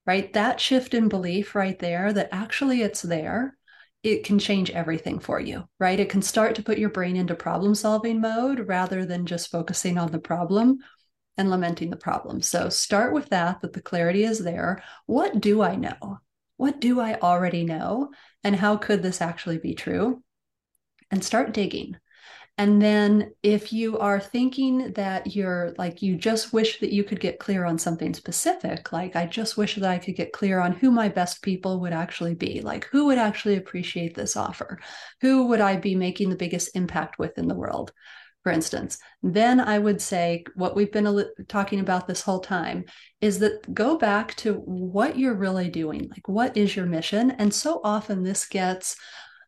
right? 0.06 0.32
That 0.34 0.60
shift 0.60 0.94
in 0.94 1.08
belief 1.08 1.54
right 1.54 1.78
there 1.78 2.12
that 2.12 2.28
actually 2.32 2.82
it's 2.82 3.02
there, 3.02 3.56
it 4.02 4.24
can 4.24 4.38
change 4.38 4.70
everything 4.70 5.18
for 5.18 5.40
you, 5.40 5.64
right? 5.80 5.98
It 5.98 6.10
can 6.10 6.22
start 6.22 6.56
to 6.56 6.62
put 6.62 6.78
your 6.78 6.90
brain 6.90 7.16
into 7.16 7.34
problem 7.34 7.74
solving 7.74 8.20
mode 8.20 8.68
rather 8.68 9.06
than 9.06 9.26
just 9.26 9.50
focusing 9.50 9.98
on 9.98 10.12
the 10.12 10.18
problem 10.20 10.78
and 11.38 11.50
lamenting 11.50 11.90
the 11.90 11.96
problem. 11.96 12.42
So 12.42 12.68
start 12.68 13.14
with 13.14 13.30
that, 13.30 13.62
that 13.62 13.72
the 13.72 13.82
clarity 13.82 14.24
is 14.24 14.40
there. 14.40 14.82
What 15.06 15.40
do 15.40 15.62
I 15.62 15.76
know? 15.76 16.20
What 16.56 16.80
do 16.80 17.00
I 17.00 17.18
already 17.18 17.64
know? 17.64 18.10
And 18.42 18.54
how 18.54 18.76
could 18.76 19.02
this 19.02 19.20
actually 19.20 19.58
be 19.58 19.74
true? 19.74 20.22
And 21.10 21.22
start 21.24 21.52
digging. 21.52 21.96
And 22.56 22.80
then 22.80 23.32
if 23.42 23.72
you 23.72 23.98
are 23.98 24.20
thinking 24.20 24.92
that 24.92 25.34
you're 25.34 25.74
like, 25.76 26.02
you 26.02 26.14
just 26.14 26.52
wish 26.52 26.78
that 26.78 26.92
you 26.92 27.02
could 27.02 27.18
get 27.18 27.40
clear 27.40 27.64
on 27.64 27.78
something 27.78 28.14
specific, 28.14 28.92
like, 28.92 29.16
I 29.16 29.26
just 29.26 29.56
wish 29.56 29.74
that 29.74 29.90
I 29.90 29.98
could 29.98 30.14
get 30.14 30.32
clear 30.32 30.60
on 30.60 30.70
who 30.70 30.92
my 30.92 31.08
best 31.08 31.42
people 31.42 31.80
would 31.80 31.92
actually 31.92 32.36
be, 32.36 32.60
like, 32.60 32.84
who 32.84 33.06
would 33.06 33.18
actually 33.18 33.56
appreciate 33.56 34.14
this 34.14 34.36
offer? 34.36 34.78
Who 35.20 35.48
would 35.48 35.60
I 35.60 35.76
be 35.76 35.96
making 35.96 36.30
the 36.30 36.36
biggest 36.36 36.76
impact 36.76 37.18
with 37.18 37.38
in 37.38 37.48
the 37.48 37.56
world? 37.56 37.92
For 38.44 38.52
instance, 38.52 38.98
then 39.22 39.58
I 39.58 39.78
would 39.78 40.02
say 40.02 40.44
what 40.54 40.76
we've 40.76 40.92
been 40.92 41.24
talking 41.48 41.80
about 41.80 42.06
this 42.06 42.20
whole 42.20 42.40
time 42.40 42.84
is 43.22 43.38
that 43.38 43.74
go 43.74 43.96
back 43.96 44.34
to 44.36 44.52
what 44.52 45.18
you're 45.18 45.34
really 45.34 45.70
doing. 45.70 46.08
Like, 46.10 46.28
what 46.28 46.54
is 46.54 46.76
your 46.76 46.84
mission? 46.84 47.30
And 47.32 47.52
so 47.52 47.80
often 47.82 48.22
this 48.22 48.46
gets 48.46 48.96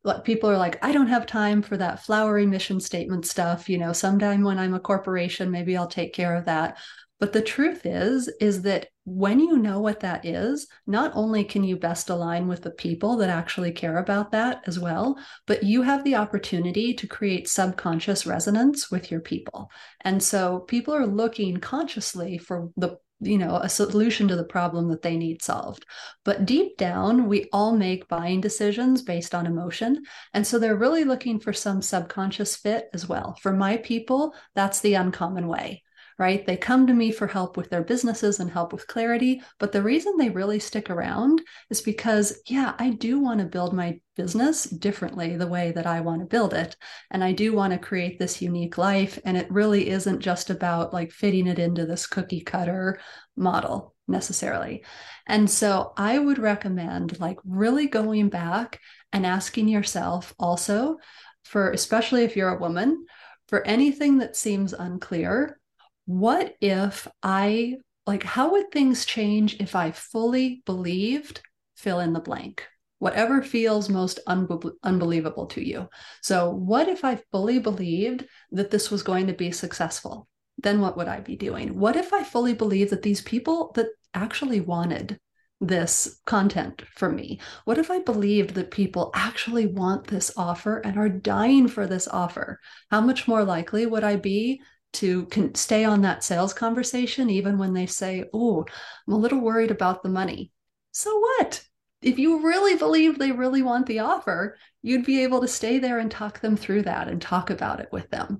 like 0.02 0.24
people 0.24 0.48
are 0.48 0.56
like, 0.56 0.82
I 0.82 0.92
don't 0.92 1.08
have 1.08 1.26
time 1.26 1.60
for 1.60 1.76
that 1.76 2.04
flowery 2.04 2.46
mission 2.46 2.80
statement 2.80 3.26
stuff. 3.26 3.68
You 3.68 3.76
know, 3.76 3.92
sometime 3.92 4.42
when 4.42 4.58
I'm 4.58 4.72
a 4.72 4.80
corporation, 4.80 5.50
maybe 5.50 5.76
I'll 5.76 5.88
take 5.88 6.14
care 6.14 6.34
of 6.34 6.46
that. 6.46 6.78
But 7.18 7.32
the 7.32 7.42
truth 7.42 7.86
is, 7.86 8.28
is 8.40 8.62
that 8.62 8.88
when 9.04 9.40
you 9.40 9.56
know 9.56 9.80
what 9.80 10.00
that 10.00 10.26
is, 10.26 10.66
not 10.86 11.12
only 11.14 11.44
can 11.44 11.64
you 11.64 11.76
best 11.76 12.10
align 12.10 12.46
with 12.46 12.62
the 12.62 12.70
people 12.70 13.16
that 13.18 13.30
actually 13.30 13.72
care 13.72 13.98
about 13.98 14.32
that 14.32 14.62
as 14.66 14.78
well, 14.78 15.16
but 15.46 15.62
you 15.62 15.82
have 15.82 16.04
the 16.04 16.16
opportunity 16.16 16.92
to 16.92 17.06
create 17.06 17.48
subconscious 17.48 18.26
resonance 18.26 18.90
with 18.90 19.10
your 19.10 19.20
people. 19.20 19.70
And 20.02 20.22
so 20.22 20.60
people 20.60 20.94
are 20.94 21.06
looking 21.06 21.58
consciously 21.58 22.36
for 22.38 22.70
the 22.76 22.98
you 23.20 23.38
know 23.38 23.56
a 23.56 23.68
solution 23.70 24.28
to 24.28 24.36
the 24.36 24.44
problem 24.44 24.90
that 24.90 25.00
they 25.00 25.16
need 25.16 25.40
solved. 25.40 25.86
But 26.22 26.44
deep 26.44 26.76
down 26.76 27.28
we 27.28 27.48
all 27.50 27.74
make 27.74 28.08
buying 28.08 28.42
decisions 28.42 29.00
based 29.00 29.34
on 29.34 29.46
emotion. 29.46 30.02
And 30.34 30.46
so 30.46 30.58
they're 30.58 30.76
really 30.76 31.04
looking 31.04 31.40
for 31.40 31.54
some 31.54 31.80
subconscious 31.80 32.56
fit 32.56 32.90
as 32.92 33.08
well. 33.08 33.38
For 33.40 33.54
my 33.54 33.78
people 33.78 34.34
that's 34.54 34.80
the 34.80 34.94
uncommon 34.94 35.48
way 35.48 35.82
right? 36.18 36.46
They 36.46 36.56
come 36.56 36.86
to 36.86 36.94
me 36.94 37.12
for 37.12 37.26
help 37.26 37.56
with 37.56 37.68
their 37.68 37.84
businesses 37.84 38.40
and 38.40 38.50
help 38.50 38.72
with 38.72 38.86
clarity. 38.86 39.42
But 39.58 39.72
the 39.72 39.82
reason 39.82 40.16
they 40.16 40.30
really 40.30 40.58
stick 40.58 40.88
around 40.88 41.42
is 41.68 41.82
because, 41.82 42.40
yeah, 42.46 42.74
I 42.78 42.90
do 42.90 43.18
want 43.18 43.40
to 43.40 43.46
build 43.46 43.74
my 43.74 44.00
business 44.16 44.64
differently 44.64 45.36
the 45.36 45.46
way 45.46 45.72
that 45.72 45.86
I 45.86 46.00
want 46.00 46.20
to 46.20 46.26
build 46.26 46.54
it. 46.54 46.74
And 47.10 47.22
I 47.22 47.32
do 47.32 47.52
want 47.52 47.74
to 47.74 47.78
create 47.78 48.18
this 48.18 48.40
unique 48.40 48.78
life. 48.78 49.18
And 49.26 49.36
it 49.36 49.50
really 49.50 49.90
isn't 49.90 50.20
just 50.20 50.48
about 50.48 50.94
like 50.94 51.12
fitting 51.12 51.46
it 51.46 51.58
into 51.58 51.84
this 51.84 52.06
cookie 52.06 52.40
cutter 52.40 52.98
model 53.36 53.94
necessarily. 54.08 54.84
And 55.26 55.50
so 55.50 55.92
I 55.96 56.18
would 56.18 56.38
recommend 56.38 57.20
like 57.20 57.38
really 57.44 57.88
going 57.88 58.30
back 58.30 58.80
and 59.12 59.26
asking 59.26 59.68
yourself 59.68 60.34
also 60.38 60.96
for 61.44 61.70
especially 61.70 62.24
if 62.24 62.36
you're 62.36 62.54
a 62.54 62.58
woman 62.58 63.06
for 63.48 63.64
anything 63.66 64.18
that 64.18 64.36
seems 64.36 64.72
unclear 64.72 65.58
what 66.06 66.54
if 66.60 67.06
I, 67.22 67.76
like, 68.06 68.22
how 68.22 68.52
would 68.52 68.70
things 68.70 69.04
change 69.04 69.56
if 69.60 69.74
I 69.74 69.90
fully 69.90 70.62
believed, 70.64 71.42
fill 71.76 72.00
in 72.00 72.12
the 72.12 72.20
blank? 72.20 72.64
Whatever 72.98 73.42
feels 73.42 73.90
most 73.90 74.20
unbe- 74.26 74.72
unbelievable 74.82 75.46
to 75.48 75.60
you. 75.60 75.88
So, 76.22 76.50
what 76.50 76.88
if 76.88 77.04
I 77.04 77.20
fully 77.30 77.58
believed 77.58 78.24
that 78.52 78.70
this 78.70 78.90
was 78.90 79.02
going 79.02 79.26
to 79.26 79.34
be 79.34 79.50
successful? 79.50 80.28
Then 80.58 80.80
what 80.80 80.96
would 80.96 81.08
I 81.08 81.20
be 81.20 81.36
doing? 81.36 81.78
What 81.78 81.96
if 81.96 82.14
I 82.14 82.22
fully 82.22 82.54
believed 82.54 82.90
that 82.92 83.02
these 83.02 83.20
people 83.20 83.72
that 83.74 83.88
actually 84.14 84.60
wanted 84.60 85.20
this 85.60 86.20
content 86.24 86.82
from 86.94 87.16
me? 87.16 87.40
What 87.64 87.78
if 87.78 87.90
I 87.90 87.98
believed 87.98 88.54
that 88.54 88.70
people 88.70 89.10
actually 89.14 89.66
want 89.66 90.06
this 90.06 90.32
offer 90.36 90.78
and 90.78 90.96
are 90.96 91.08
dying 91.08 91.68
for 91.68 91.86
this 91.86 92.08
offer? 92.08 92.60
How 92.90 93.00
much 93.02 93.28
more 93.28 93.44
likely 93.44 93.84
would 93.84 94.04
I 94.04 94.16
be 94.16 94.62
to 94.96 95.26
can 95.26 95.54
stay 95.54 95.84
on 95.84 96.02
that 96.02 96.24
sales 96.24 96.52
conversation 96.52 97.30
even 97.30 97.58
when 97.58 97.72
they 97.72 97.86
say 97.86 98.24
oh 98.34 98.64
i'm 99.06 99.14
a 99.14 99.16
little 99.16 99.40
worried 99.40 99.70
about 99.70 100.02
the 100.02 100.08
money. 100.08 100.50
So 100.92 101.18
what? 101.18 101.62
If 102.02 102.18
you 102.18 102.46
really 102.46 102.76
believe 102.76 103.18
they 103.18 103.32
really 103.32 103.62
want 103.62 103.86
the 103.86 104.00
offer 104.00 104.56
you'd 104.86 105.04
be 105.04 105.24
able 105.24 105.40
to 105.40 105.48
stay 105.48 105.80
there 105.80 105.98
and 105.98 106.12
talk 106.12 106.38
them 106.38 106.56
through 106.56 106.82
that 106.82 107.08
and 107.08 107.20
talk 107.20 107.50
about 107.50 107.80
it 107.80 107.88
with 107.90 108.08
them. 108.10 108.38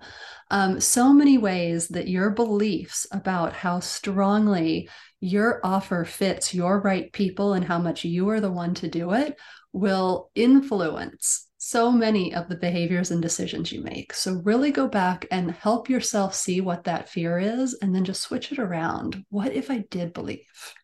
Um, 0.53 0.79
so 0.79 1.13
many 1.13 1.39
ways 1.39 1.89
that 1.89 2.07
your 2.07 2.31
beliefs 2.31 3.05
about 3.11 3.53
how 3.53 3.81
strongly 3.81 4.89
your 5.19 5.61
offer 5.65 6.05
fits 6.05 6.55
your 6.55 6.81
right 6.81 7.13
people 7.13 7.55
and 7.55 7.65
how 7.65 7.81
much 7.81 8.05
you 8.05 8.29
are 8.29 8.41
the 8.41 8.53
one 8.53 8.75
to 8.75 8.87
do 8.87 9.11
it 9.13 9.37
will 9.73 10.31
influence 10.37 11.46
so 11.69 11.91
many 11.91 12.33
of 12.33 12.49
the 12.49 12.57
behaviors 12.57 13.11
and 13.11 13.21
decisions 13.21 13.73
you 13.73 13.83
make. 13.83 14.15
So, 14.15 14.35
really 14.45 14.71
go 14.71 14.87
back 14.87 15.27
and 15.31 15.51
help 15.51 15.89
yourself 15.91 16.35
see 16.35 16.61
what 16.61 16.85
that 16.85 17.09
fear 17.09 17.39
is 17.39 17.75
and 17.83 17.95
then 17.95 18.05
just 18.05 18.23
switch 18.23 18.53
it 18.53 18.59
around. 18.59 19.25
What 19.31 19.53
if 19.53 19.71
I 19.71 19.79
did 19.91 20.13
believe? 20.13 20.75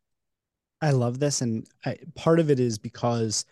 I 0.80 0.90
love 0.90 1.20
this. 1.20 1.40
And 1.40 1.64
I, 1.84 1.98
part 2.16 2.40
of 2.40 2.50
it 2.50 2.58
is 2.58 2.78
because 2.78 3.44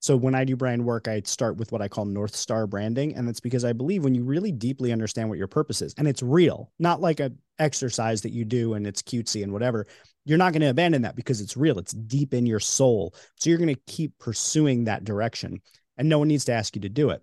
so 0.00 0.16
when 0.16 0.34
I 0.34 0.44
do 0.44 0.56
brand 0.56 0.84
work, 0.84 1.08
I 1.08 1.20
start 1.24 1.56
with 1.56 1.72
what 1.72 1.82
I 1.82 1.88
call 1.88 2.04
North 2.04 2.34
Star 2.34 2.66
branding. 2.66 3.14
And 3.16 3.26
that's 3.26 3.40
because 3.40 3.64
I 3.64 3.72
believe 3.72 4.04
when 4.04 4.14
you 4.14 4.24
really 4.24 4.52
deeply 4.52 4.92
understand 4.92 5.28
what 5.28 5.38
your 5.38 5.48
purpose 5.48 5.82
is 5.82 5.92
and 5.98 6.08
it's 6.08 6.22
real, 6.22 6.72
not 6.78 7.00
like 7.00 7.20
a 7.20 7.32
exercise 7.58 8.22
that 8.22 8.32
you 8.32 8.44
do 8.44 8.74
and 8.74 8.86
it's 8.86 9.02
cutesy 9.02 9.42
and 9.42 9.52
whatever, 9.52 9.86
you're 10.24 10.38
not 10.38 10.52
going 10.52 10.62
to 10.62 10.68
abandon 10.68 11.02
that 11.02 11.16
because 11.16 11.40
it's 11.40 11.56
real. 11.56 11.78
It's 11.78 11.92
deep 11.92 12.32
in 12.32 12.46
your 12.46 12.60
soul. 12.60 13.14
So 13.36 13.50
you're 13.50 13.58
going 13.58 13.74
to 13.74 13.80
keep 13.86 14.16
pursuing 14.18 14.84
that 14.84 15.04
direction 15.04 15.60
and 15.98 16.08
no 16.08 16.18
one 16.18 16.28
needs 16.28 16.46
to 16.46 16.52
ask 16.52 16.74
you 16.74 16.82
to 16.82 16.88
do 16.88 17.10
it. 17.10 17.22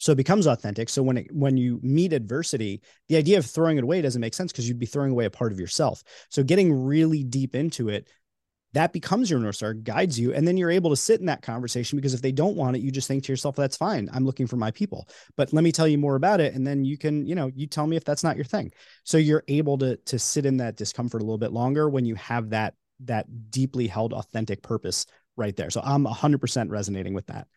So 0.00 0.12
it 0.12 0.16
becomes 0.16 0.46
authentic. 0.46 0.88
So 0.88 1.02
when 1.02 1.18
it 1.18 1.26
when 1.30 1.58
you 1.58 1.78
meet 1.82 2.14
adversity 2.14 2.80
the 3.08 3.16
idea 3.16 3.38
of 3.38 3.44
throwing 3.44 3.76
it 3.76 3.84
away 3.84 4.00
doesn't 4.00 4.20
make 4.20 4.34
sense 4.34 4.50
because 4.50 4.66
you'd 4.66 4.78
be 4.78 4.86
throwing 4.86 5.12
away 5.12 5.26
a 5.26 5.30
part 5.30 5.52
of 5.52 5.60
yourself. 5.60 6.02
So 6.30 6.42
getting 6.42 6.72
really 6.72 7.22
deep 7.22 7.54
into 7.54 7.90
it 7.90 8.08
that 8.72 8.92
becomes 8.92 9.28
your 9.28 9.40
north 9.40 9.56
star 9.56 9.74
guides 9.74 10.18
you 10.18 10.32
and 10.32 10.46
then 10.46 10.56
you're 10.56 10.70
able 10.70 10.90
to 10.90 10.96
sit 10.96 11.20
in 11.20 11.26
that 11.26 11.42
conversation 11.42 11.98
because 11.98 12.14
if 12.14 12.22
they 12.22 12.32
don't 12.32 12.56
want 12.56 12.76
it 12.76 12.82
you 12.82 12.90
just 12.92 13.08
think 13.08 13.24
to 13.24 13.32
yourself 13.32 13.56
that's 13.56 13.76
fine. 13.76 14.08
I'm 14.12 14.24
looking 14.24 14.46
for 14.46 14.56
my 14.56 14.70
people. 14.70 15.06
But 15.36 15.52
let 15.52 15.64
me 15.64 15.72
tell 15.72 15.88
you 15.88 15.98
more 15.98 16.16
about 16.16 16.40
it 16.40 16.54
and 16.54 16.66
then 16.66 16.84
you 16.84 16.96
can 16.96 17.26
you 17.26 17.34
know 17.34 17.50
you 17.54 17.66
tell 17.66 17.86
me 17.86 17.96
if 17.96 18.04
that's 18.04 18.24
not 18.24 18.36
your 18.36 18.46
thing. 18.46 18.72
So 19.04 19.18
you're 19.18 19.44
able 19.48 19.76
to 19.78 19.96
to 19.96 20.18
sit 20.18 20.46
in 20.46 20.56
that 20.58 20.76
discomfort 20.76 21.20
a 21.20 21.24
little 21.24 21.36
bit 21.36 21.52
longer 21.52 21.90
when 21.90 22.06
you 22.06 22.14
have 22.14 22.50
that 22.50 22.74
that 23.00 23.50
deeply 23.50 23.86
held 23.86 24.14
authentic 24.14 24.62
purpose 24.62 25.04
right 25.36 25.56
there. 25.56 25.68
So 25.68 25.82
i'm 25.84 26.06
100% 26.06 26.70
resonating 26.70 27.12
with 27.12 27.26
that 27.26 27.48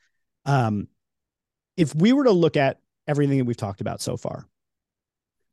um, 0.45 0.87
if 1.77 1.95
we 1.95 2.13
were 2.13 2.25
to 2.25 2.31
look 2.31 2.57
at 2.57 2.79
everything 3.07 3.37
that 3.37 3.45
we've 3.45 3.57
talked 3.57 3.81
about 3.81 4.01
so 4.01 4.17
far, 4.17 4.47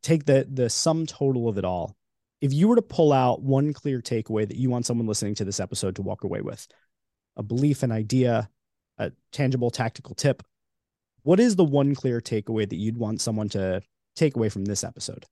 take 0.03 0.24
the 0.24 0.46
the 0.50 0.70
sum 0.70 1.07
total 1.07 1.48
of 1.48 1.59
it 1.59 1.64
all. 1.64 1.96
If 2.40 2.53
you 2.53 2.68
were 2.68 2.76
to 2.76 2.83
pull 2.83 3.12
out 3.12 3.42
one 3.42 3.72
clear 3.72 4.00
takeaway 4.00 4.48
that 4.48 4.57
you 4.57 4.70
want 4.70 4.87
someone 4.87 5.07
listening 5.07 5.35
to 5.37 5.44
this 5.44 5.61
episode 5.61 5.96
to 5.96 6.03
walk 6.03 6.24
away 6.24 6.40
with, 6.40 6.66
a 7.37 7.42
belief, 7.42 7.83
an 7.83 7.92
idea, 7.92 8.48
a 8.98 9.12
tangible 9.31 9.70
tactical 9.70 10.14
tip, 10.14 10.42
what 11.22 11.38
is 11.38 11.57
the 11.57 11.64
one 11.64 11.94
clear 11.94 12.20
takeaway 12.20 12.68
that 12.68 12.76
you'd 12.79 12.96
want 12.96 13.20
someone 13.20 13.50
to 13.50 13.83
take 14.16 14.37
away 14.37 14.48
from 14.48 14.64
this 14.64 14.85
episode? 14.85 15.26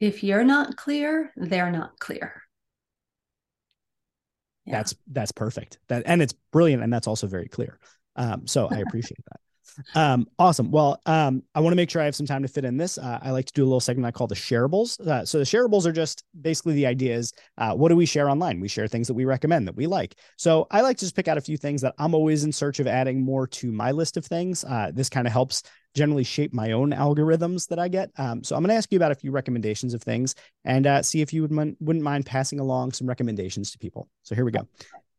If 0.00 0.24
you're 0.24 0.44
not 0.44 0.76
clear, 0.76 1.32
they're 1.36 1.70
not 1.70 1.98
clear 1.98 2.41
yeah. 4.64 4.76
that's 4.76 4.94
that's 5.10 5.32
perfect 5.32 5.78
that 5.88 6.02
and 6.06 6.22
it's 6.22 6.34
brilliant 6.52 6.82
and 6.82 6.92
that's 6.92 7.06
also 7.06 7.26
very 7.26 7.48
clear 7.48 7.78
um, 8.16 8.46
so 8.46 8.68
i 8.70 8.78
appreciate 8.86 9.24
that 9.30 9.40
Um, 9.94 10.26
awesome. 10.38 10.70
Well, 10.70 11.00
um, 11.06 11.42
I 11.54 11.60
want 11.60 11.72
to 11.72 11.76
make 11.76 11.90
sure 11.90 12.02
I 12.02 12.04
have 12.04 12.14
some 12.14 12.26
time 12.26 12.42
to 12.42 12.48
fit 12.48 12.64
in 12.64 12.76
this. 12.76 12.98
Uh, 12.98 13.18
I 13.22 13.30
like 13.30 13.46
to 13.46 13.52
do 13.52 13.62
a 13.62 13.66
little 13.66 13.80
segment 13.80 14.06
I 14.06 14.10
call 14.10 14.26
the 14.26 14.34
shareables. 14.34 15.00
Uh, 15.00 15.24
so 15.24 15.38
the 15.38 15.44
shareables 15.44 15.86
are 15.86 15.92
just 15.92 16.24
basically 16.40 16.74
the 16.74 16.86
idea 16.86 17.14
is 17.14 17.32
uh, 17.58 17.72
what 17.74 17.88
do 17.88 17.96
we 17.96 18.06
share 18.06 18.28
online? 18.28 18.60
We 18.60 18.68
share 18.68 18.88
things 18.88 19.06
that 19.08 19.14
we 19.14 19.24
recommend 19.24 19.68
that 19.68 19.76
we 19.76 19.86
like. 19.86 20.16
So 20.36 20.66
I 20.70 20.80
like 20.82 20.98
to 20.98 21.04
just 21.04 21.16
pick 21.16 21.28
out 21.28 21.38
a 21.38 21.42
few 21.42 21.56
things 21.56 21.80
that 21.82 21.94
I'm 21.98 22.14
always 22.14 22.44
in 22.44 22.52
search 22.52 22.80
of 22.80 22.86
adding 22.86 23.24
more 23.24 23.46
to 23.48 23.72
my 23.72 23.92
list 23.92 24.16
of 24.16 24.24
things. 24.24 24.64
Uh, 24.64 24.90
this 24.92 25.08
kind 25.08 25.26
of 25.26 25.32
helps 25.32 25.62
generally 25.94 26.24
shape 26.24 26.52
my 26.52 26.72
own 26.72 26.90
algorithms 26.90 27.68
that 27.68 27.78
I 27.78 27.88
get. 27.88 28.10
Um, 28.16 28.42
so 28.42 28.56
I'm 28.56 28.62
going 28.62 28.70
to 28.70 28.76
ask 28.76 28.90
you 28.92 28.98
about 28.98 29.12
a 29.12 29.16
few 29.16 29.30
recommendations 29.30 29.94
of 29.94 30.02
things 30.02 30.34
and 30.64 30.86
uh, 30.86 31.02
see 31.02 31.20
if 31.20 31.32
you 31.32 31.42
would 31.42 31.76
wouldn't 31.80 32.04
mind 32.04 32.26
passing 32.26 32.60
along 32.60 32.92
some 32.92 33.06
recommendations 33.06 33.70
to 33.72 33.78
people. 33.78 34.08
So 34.22 34.34
here 34.34 34.44
we 34.44 34.52
go. 34.52 34.66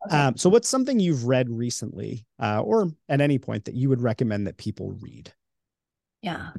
Um, 0.09 0.36
so, 0.36 0.49
what's 0.49 0.67
something 0.67 0.99
you've 0.99 1.26
read 1.26 1.49
recently, 1.49 2.26
uh, 2.38 2.61
or 2.61 2.89
at 3.07 3.21
any 3.21 3.39
point, 3.39 3.65
that 3.65 3.76
you 3.76 3.89
would 3.89 4.01
recommend 4.01 4.47
that 4.47 4.57
people 4.57 4.91
read? 4.99 5.32
Yeah. 6.21 6.51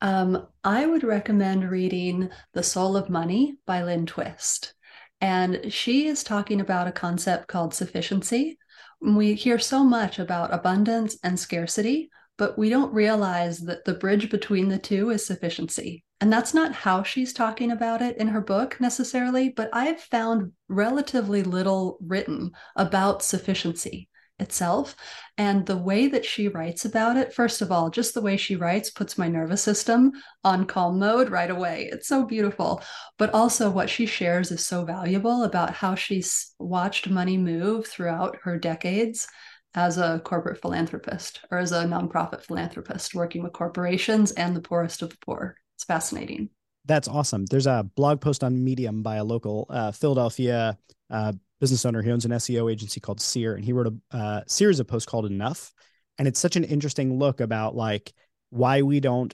Um, 0.00 0.46
I 0.64 0.86
would 0.86 1.04
recommend 1.04 1.70
reading 1.70 2.30
The 2.54 2.62
Soul 2.62 2.96
of 2.96 3.10
Money 3.10 3.58
by 3.66 3.82
Lynne 3.82 4.06
Twist. 4.06 4.74
And 5.20 5.72
she 5.72 6.08
is 6.08 6.24
talking 6.24 6.60
about 6.60 6.88
a 6.88 6.92
concept 6.92 7.46
called 7.46 7.72
sufficiency. 7.72 8.58
We 9.00 9.34
hear 9.34 9.58
so 9.60 9.84
much 9.84 10.18
about 10.18 10.52
abundance 10.52 11.16
and 11.22 11.38
scarcity, 11.38 12.10
but 12.42 12.58
we 12.58 12.68
don't 12.68 12.92
realize 12.92 13.60
that 13.60 13.84
the 13.84 13.94
bridge 13.94 14.28
between 14.28 14.68
the 14.68 14.76
two 14.76 15.10
is 15.10 15.24
sufficiency. 15.24 16.02
And 16.20 16.32
that's 16.32 16.52
not 16.52 16.72
how 16.72 17.04
she's 17.04 17.32
talking 17.32 17.70
about 17.70 18.02
it 18.02 18.16
in 18.16 18.26
her 18.26 18.40
book 18.40 18.80
necessarily, 18.80 19.50
but 19.50 19.70
I've 19.72 20.00
found 20.00 20.50
relatively 20.68 21.44
little 21.44 21.98
written 22.04 22.50
about 22.74 23.22
sufficiency 23.22 24.08
itself. 24.40 24.96
And 25.38 25.64
the 25.64 25.76
way 25.76 26.08
that 26.08 26.24
she 26.24 26.48
writes 26.48 26.84
about 26.84 27.16
it, 27.16 27.32
first 27.32 27.62
of 27.62 27.70
all, 27.70 27.90
just 27.90 28.12
the 28.12 28.20
way 28.20 28.36
she 28.36 28.56
writes 28.56 28.90
puts 28.90 29.16
my 29.16 29.28
nervous 29.28 29.62
system 29.62 30.10
on 30.42 30.64
calm 30.66 30.98
mode 30.98 31.30
right 31.30 31.48
away. 31.48 31.90
It's 31.92 32.08
so 32.08 32.24
beautiful. 32.26 32.82
But 33.18 33.32
also, 33.32 33.70
what 33.70 33.88
she 33.88 34.04
shares 34.04 34.50
is 34.50 34.66
so 34.66 34.84
valuable 34.84 35.44
about 35.44 35.74
how 35.74 35.94
she's 35.94 36.52
watched 36.58 37.08
money 37.08 37.38
move 37.38 37.86
throughout 37.86 38.38
her 38.42 38.58
decades 38.58 39.28
as 39.74 39.98
a 39.98 40.20
corporate 40.24 40.60
philanthropist 40.60 41.40
or 41.50 41.58
as 41.58 41.72
a 41.72 41.84
nonprofit 41.84 42.42
philanthropist 42.42 43.14
working 43.14 43.42
with 43.42 43.52
corporations 43.52 44.32
and 44.32 44.54
the 44.54 44.60
poorest 44.60 45.02
of 45.02 45.10
the 45.10 45.16
poor. 45.24 45.56
It's 45.76 45.84
fascinating. 45.84 46.50
That's 46.84 47.08
awesome. 47.08 47.46
There's 47.46 47.66
a 47.66 47.88
blog 47.96 48.20
post 48.20 48.42
on 48.42 48.62
Medium 48.62 49.02
by 49.02 49.16
a 49.16 49.24
local 49.24 49.66
uh, 49.70 49.92
Philadelphia 49.92 50.76
uh, 51.10 51.32
business 51.60 51.86
owner. 51.86 52.02
He 52.02 52.10
owns 52.10 52.24
an 52.24 52.32
SEO 52.32 52.70
agency 52.70 53.00
called 53.00 53.20
Seer, 53.20 53.54
and 53.54 53.64
he 53.64 53.72
wrote 53.72 53.94
a 54.12 54.16
uh, 54.16 54.40
series 54.48 54.80
of 54.80 54.88
posts 54.88 55.08
called 55.08 55.26
Enough. 55.26 55.72
And 56.18 56.26
it's 56.26 56.40
such 56.40 56.56
an 56.56 56.64
interesting 56.64 57.18
look 57.18 57.40
about 57.40 57.74
like 57.74 58.12
why 58.50 58.82
we 58.82 59.00
don't, 59.00 59.32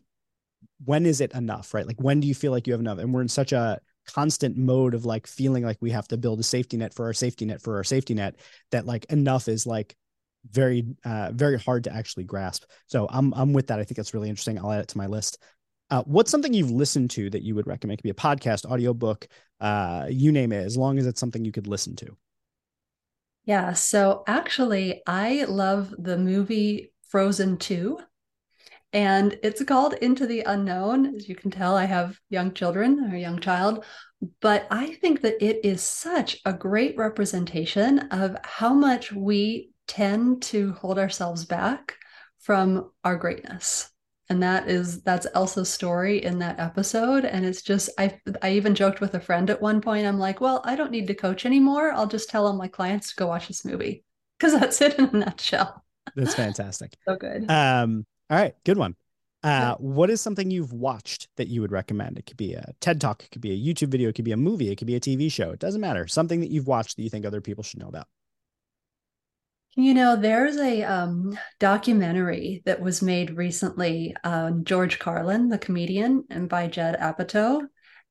when 0.84 1.06
is 1.06 1.20
it 1.20 1.32
enough, 1.32 1.74
right? 1.74 1.86
Like, 1.86 2.00
when 2.00 2.20
do 2.20 2.28
you 2.28 2.34
feel 2.34 2.52
like 2.52 2.66
you 2.66 2.72
have 2.74 2.80
enough? 2.80 2.98
And 2.98 3.12
we're 3.12 3.22
in 3.22 3.28
such 3.28 3.52
a 3.52 3.80
constant 4.06 4.56
mode 4.56 4.94
of 4.94 5.04
like 5.04 5.26
feeling 5.26 5.64
like 5.64 5.78
we 5.80 5.90
have 5.90 6.08
to 6.08 6.16
build 6.16 6.40
a 6.40 6.42
safety 6.42 6.76
net 6.76 6.94
for 6.94 7.06
our 7.06 7.12
safety 7.12 7.44
net 7.44 7.60
for 7.60 7.76
our 7.76 7.84
safety 7.84 8.14
net 8.14 8.36
that 8.70 8.86
like 8.86 9.04
enough 9.06 9.48
is 9.48 9.66
like 9.66 9.96
very 10.50 10.86
uh, 11.04 11.30
very 11.32 11.58
hard 11.58 11.84
to 11.84 11.94
actually 11.94 12.24
grasp. 12.24 12.64
So 12.86 13.06
I'm 13.10 13.32
I'm 13.34 13.52
with 13.52 13.66
that. 13.68 13.78
I 13.78 13.84
think 13.84 13.96
that's 13.96 14.14
really 14.14 14.28
interesting. 14.28 14.58
I'll 14.58 14.72
add 14.72 14.80
it 14.80 14.88
to 14.88 14.98
my 14.98 15.06
list. 15.06 15.38
Uh, 15.90 16.02
what's 16.04 16.30
something 16.30 16.52
you've 16.52 16.70
listened 16.70 17.10
to 17.10 17.30
that 17.30 17.42
you 17.42 17.54
would 17.54 17.66
recommend? 17.66 17.94
It 17.94 18.02
could 18.02 18.02
be 18.04 18.10
a 18.10 18.14
podcast, 18.14 18.66
audiobook, 18.66 19.26
uh, 19.60 20.06
you 20.10 20.32
name 20.32 20.52
it, 20.52 20.64
as 20.64 20.76
long 20.76 20.98
as 20.98 21.06
it's 21.06 21.20
something 21.20 21.44
you 21.44 21.52
could 21.52 21.66
listen 21.66 21.96
to. 21.96 22.16
Yeah. 23.44 23.72
So 23.72 24.24
actually, 24.26 25.00
I 25.06 25.44
love 25.44 25.94
the 25.98 26.18
movie 26.18 26.92
Frozen 27.08 27.56
2. 27.56 27.98
And 28.92 29.38
it's 29.42 29.64
called 29.64 29.94
Into 29.94 30.26
the 30.26 30.42
Unknown. 30.42 31.16
As 31.16 31.28
you 31.28 31.34
can 31.34 31.50
tell, 31.50 31.74
I 31.76 31.84
have 31.84 32.18
young 32.28 32.52
children 32.52 33.04
or 33.04 33.14
a 33.14 33.20
young 33.20 33.38
child. 33.38 33.84
But 34.40 34.66
I 34.70 34.94
think 34.94 35.22
that 35.22 35.42
it 35.42 35.64
is 35.64 35.82
such 35.82 36.38
a 36.44 36.52
great 36.52 36.96
representation 36.96 38.00
of 38.10 38.36
how 38.44 38.74
much 38.74 39.12
we 39.12 39.70
tend 39.88 40.42
to 40.42 40.72
hold 40.74 40.98
ourselves 40.98 41.44
back 41.44 41.96
from 42.38 42.90
our 43.04 43.16
greatness. 43.16 43.90
And 44.30 44.42
that 44.42 44.68
is 44.68 45.02
that's 45.02 45.26
Elsa's 45.34 45.70
story 45.70 46.22
in 46.22 46.38
that 46.40 46.60
episode. 46.60 47.24
And 47.24 47.46
it's 47.46 47.62
just 47.62 47.88
I 47.98 48.20
I 48.42 48.52
even 48.52 48.74
joked 48.74 49.00
with 49.00 49.14
a 49.14 49.20
friend 49.20 49.48
at 49.48 49.62
one 49.62 49.80
point. 49.80 50.06
I'm 50.06 50.18
like 50.18 50.40
well 50.40 50.60
I 50.64 50.76
don't 50.76 50.90
need 50.90 51.06
to 51.06 51.14
coach 51.14 51.46
anymore. 51.46 51.92
I'll 51.92 52.06
just 52.06 52.28
tell 52.28 52.46
all 52.46 52.52
my 52.52 52.68
clients 52.68 53.10
to 53.10 53.16
go 53.16 53.26
watch 53.26 53.48
this 53.48 53.64
movie. 53.64 54.04
Because 54.38 54.60
that's 54.60 54.80
it 54.80 54.96
in 55.00 55.06
a 55.06 55.12
nutshell. 55.18 55.84
That's 56.14 56.34
fantastic. 56.44 56.92
So 57.08 57.16
good. 57.16 57.50
Um 57.50 58.06
all 58.30 58.38
right 58.38 58.54
good 58.64 58.78
one. 58.78 58.94
Uh 59.42 59.74
what 59.76 60.10
is 60.10 60.20
something 60.20 60.50
you've 60.50 60.72
watched 60.72 61.28
that 61.38 61.48
you 61.48 61.60
would 61.60 61.72
recommend? 61.72 62.18
It 62.18 62.26
could 62.26 62.36
be 62.36 62.52
a 62.52 62.72
TED 62.80 63.00
talk 63.00 63.24
it 63.24 63.30
could 63.32 63.40
be 63.40 63.50
a 63.50 63.74
YouTube 63.74 63.88
video 63.88 64.10
it 64.10 64.14
could 64.14 64.24
be 64.24 64.32
a 64.32 64.36
movie 64.36 64.70
it 64.70 64.76
could 64.76 64.86
be 64.86 64.94
a 64.94 65.00
TV 65.00 65.32
show. 65.32 65.50
It 65.50 65.58
doesn't 65.58 65.80
matter. 65.80 66.06
Something 66.06 66.38
that 66.40 66.50
you've 66.50 66.68
watched 66.68 66.96
that 66.96 67.02
you 67.02 67.10
think 67.10 67.26
other 67.26 67.40
people 67.40 67.64
should 67.64 67.80
know 67.80 67.88
about 67.88 68.06
you 69.76 69.94
know, 69.94 70.16
there's 70.16 70.56
a 70.56 70.82
um, 70.82 71.38
documentary 71.60 72.62
that 72.64 72.80
was 72.80 73.02
made 73.02 73.36
recently 73.36 74.16
on 74.24 74.64
George 74.64 74.98
Carlin, 74.98 75.48
the 75.48 75.58
comedian, 75.58 76.24
and 76.30 76.48
by 76.48 76.66
Judd 76.66 76.96
Apatow. 76.98 77.62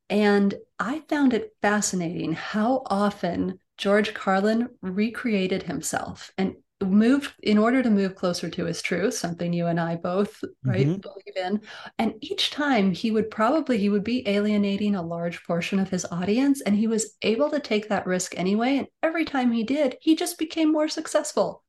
And 0.10 0.54
I 0.80 1.02
found 1.10 1.34
it 1.34 1.56
fascinating 1.62 2.34
how 2.34 2.84
often 2.86 3.60
George 3.78 4.14
Carlin 4.14 4.70
recreated 4.82 5.64
himself 5.64 6.32
and 6.38 6.56
moved 6.82 7.34
in 7.42 7.58
order 7.58 7.82
to 7.82 7.90
move 7.90 8.16
closer 8.16 8.50
to 8.50 8.66
his 8.66 8.84
truth 8.84 9.16
something 9.16 9.52
you 9.52 9.66
and 9.66 9.80
i 9.80 9.96
both 9.96 10.44
right 10.64 10.86
mm-hmm. 10.86 11.00
believe 11.00 11.36
in 11.36 11.60
and 11.98 12.14
each 12.22 12.52
time 12.52 12.92
he 12.92 13.10
would 13.10 13.32
probably 13.32 13.80
he 13.80 13.90
would 13.90 14.04
be 14.04 14.28
alienating 14.28 14.96
a 14.96 15.02
large 15.02 15.44
portion 15.46 15.80
of 15.80 15.90
his 15.90 16.06
audience 16.12 16.62
and 16.62 16.76
he 16.76 16.86
was 16.86 17.16
able 17.24 17.50
to 17.50 17.60
take 17.60 17.90
that 17.90 18.06
risk 18.06 18.38
anyway 18.38 18.78
and 18.78 18.88
every 19.02 19.26
time 19.26 19.52
he 19.52 19.64
did 19.64 19.96
he 20.02 20.16
just 20.16 20.38
became 20.38 20.72
more 20.72 20.88
successful 20.88 21.64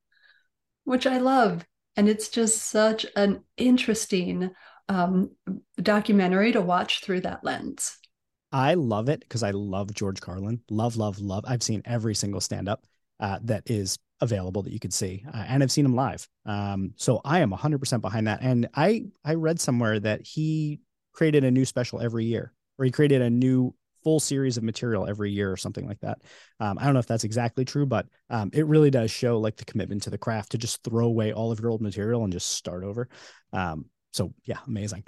which 0.84 1.06
i 1.06 1.16
love 1.16 1.64
and 1.96 2.08
it's 2.08 2.28
just 2.28 2.62
such 2.62 3.06
an 3.16 3.42
interesting 3.56 4.50
um, 4.88 5.32
documentary 5.82 6.52
to 6.52 6.60
watch 6.60 7.00
through 7.02 7.22
that 7.22 7.44
lens. 7.44 7.98
I 8.50 8.74
love 8.74 9.10
it 9.10 9.20
because 9.20 9.42
i 9.42 9.50
love 9.50 9.92
george 9.92 10.20
carlin. 10.20 10.60
Love 10.70 10.96
love 10.96 11.18
love. 11.18 11.44
I've 11.46 11.62
seen 11.62 11.82
every 11.84 12.14
single 12.14 12.40
stand 12.40 12.68
up 12.68 12.82
uh, 13.20 13.38
that 13.44 13.64
is 13.66 13.98
available 14.20 14.62
that 14.62 14.72
you 14.72 14.80
could 14.80 14.92
see, 14.92 15.24
uh, 15.32 15.44
and 15.48 15.62
I've 15.62 15.72
seen 15.72 15.84
him 15.84 15.94
live. 15.94 16.28
Um, 16.44 16.92
so 16.96 17.20
I 17.24 17.40
am 17.40 17.50
100% 17.50 18.00
behind 18.00 18.26
that. 18.26 18.40
And 18.42 18.68
I 18.74 19.04
I 19.24 19.34
read 19.34 19.60
somewhere 19.60 20.00
that 20.00 20.22
he 20.22 20.80
created 21.12 21.44
a 21.44 21.50
new 21.50 21.64
special 21.64 22.00
every 22.00 22.24
year, 22.24 22.52
or 22.78 22.84
he 22.84 22.90
created 22.90 23.22
a 23.22 23.30
new 23.30 23.74
full 24.04 24.20
series 24.20 24.56
of 24.56 24.62
material 24.62 25.06
every 25.06 25.30
year 25.30 25.50
or 25.50 25.56
something 25.56 25.86
like 25.86 26.00
that. 26.00 26.18
Um, 26.60 26.78
I 26.78 26.84
don't 26.84 26.94
know 26.94 27.00
if 27.00 27.06
that's 27.06 27.24
exactly 27.24 27.64
true, 27.64 27.86
but 27.86 28.06
um, 28.30 28.50
it 28.52 28.66
really 28.66 28.90
does 28.90 29.10
show 29.10 29.38
like 29.38 29.56
the 29.56 29.64
commitment 29.64 30.02
to 30.04 30.10
the 30.10 30.18
craft 30.18 30.52
to 30.52 30.58
just 30.58 30.82
throw 30.84 31.06
away 31.06 31.32
all 31.32 31.52
of 31.52 31.60
your 31.60 31.70
old 31.70 31.82
material 31.82 32.24
and 32.24 32.32
just 32.32 32.50
start 32.50 32.84
over. 32.84 33.08
Um, 33.52 33.86
so 34.12 34.32
yeah, 34.44 34.58
amazing. 34.66 35.04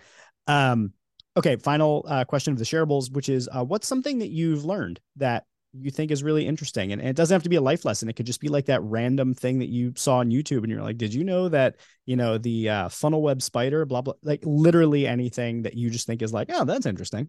Um, 0.47 0.93
okay, 1.37 1.57
final 1.57 2.05
uh, 2.09 2.25
question 2.25 2.53
of 2.53 2.59
the 2.59 2.65
shareables, 2.65 3.13
which 3.13 3.29
is 3.29 3.49
uh, 3.53 3.65
what's 3.65 3.87
something 3.87 4.19
that 4.19 4.31
you've 4.31 4.65
learned 4.65 5.01
that 5.17 5.45
you 5.73 5.91
think 5.91 6.11
is 6.11 6.23
really 6.23 6.47
interesting. 6.47 6.93
And, 6.93 7.01
and, 7.01 7.11
it 7.11 7.17
doesn't 7.17 7.35
have 7.35 7.45
to 7.45 7.49
be 7.49 7.57
a 7.57 7.61
life 7.61 7.85
lesson. 7.85 8.09
It 8.09 8.15
could 8.15 8.27
just 8.27 8.41
be 8.41 8.49
like 8.49 8.67
that 8.67 8.83
random 8.83 9.35
thing 9.35 9.59
that 9.61 9.69
you 9.69 9.93
saw 9.97 10.19
on 10.19 10.31
YouTube 10.31 10.59
and 10.59 10.71
you're 10.71 10.83
like, 10.83 10.99
did 10.99 11.15
you 11.15 11.25
know 11.25 11.49
that, 11.49 11.77
you 12.07 12.17
know, 12.17 12.39
the 12.39 12.69
uh, 12.69 12.89
funnel 12.89 13.23
web 13.23 13.41
spider, 13.43 13.85
blah, 13.85 14.03
blah, 14.03 14.15
like 14.23 14.41
literally 14.45 15.07
anything 15.07 15.63
that 15.63 15.75
you 15.75 15.91
just 15.91 16.07
think 16.07 16.23
is 16.23 16.33
like, 16.33 16.49
oh, 16.53 16.65
that's 16.65 16.87
interesting. 16.87 17.29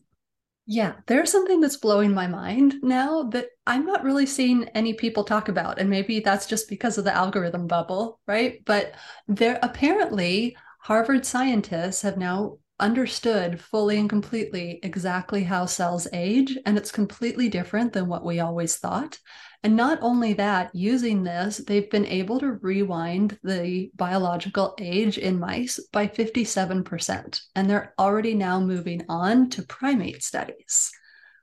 Yeah, 0.68 0.94
there's 1.08 1.32
something 1.32 1.60
that's 1.60 1.78
blowing 1.78 2.14
my 2.14 2.28
mind 2.28 2.76
now 2.82 3.24
that 3.24 3.48
I'm 3.66 3.86
not 3.86 4.04
really 4.04 4.26
seeing 4.26 4.70
any 4.70 4.94
people 4.94 5.24
talk 5.24 5.50
about. 5.50 5.80
And 5.80 5.90
maybe 5.90 6.20
that's 6.20 6.46
just 6.46 6.70
because 6.70 6.98
of 6.98 7.04
the 7.04 7.14
algorithm 7.14 7.68
bubble, 7.68 8.20
right? 8.28 8.64
But 8.66 8.94
there 9.28 9.60
apparently 9.64 10.56
Harvard 10.80 11.26
scientists 11.26 12.04
have 12.04 12.18
now 12.18 12.58
understood 12.82 13.62
fully 13.62 13.98
and 13.98 14.10
completely 14.10 14.80
exactly 14.84 15.44
how 15.44 15.66
cells 15.66 16.08
age, 16.12 16.58
and 16.66 16.78
it's 16.78 16.92
completely 16.92 17.48
different 17.48 17.94
than 17.94 18.08
what 18.08 18.26
we 18.26 18.40
always 18.40 18.76
thought. 18.76 19.18
And 19.64 19.76
not 19.76 20.00
only 20.02 20.34
that, 20.34 20.74
using 20.74 21.24
this, 21.24 21.58
they've 21.58 21.90
been 21.90 22.06
able 22.08 22.40
to 22.40 22.54
rewind 22.54 23.38
the 23.44 23.92
biological 23.96 24.76
age 24.80 25.20
in 25.20 25.40
mice 25.40 25.80
by 25.94 26.08
57%. 26.08 27.42
And 27.56 27.70
they're 27.70 27.94
already 28.00 28.34
now 28.34 28.60
moving 28.60 29.06
on 29.08 29.50
to 29.52 29.62
primate 29.62 30.24
studies, 30.24 30.92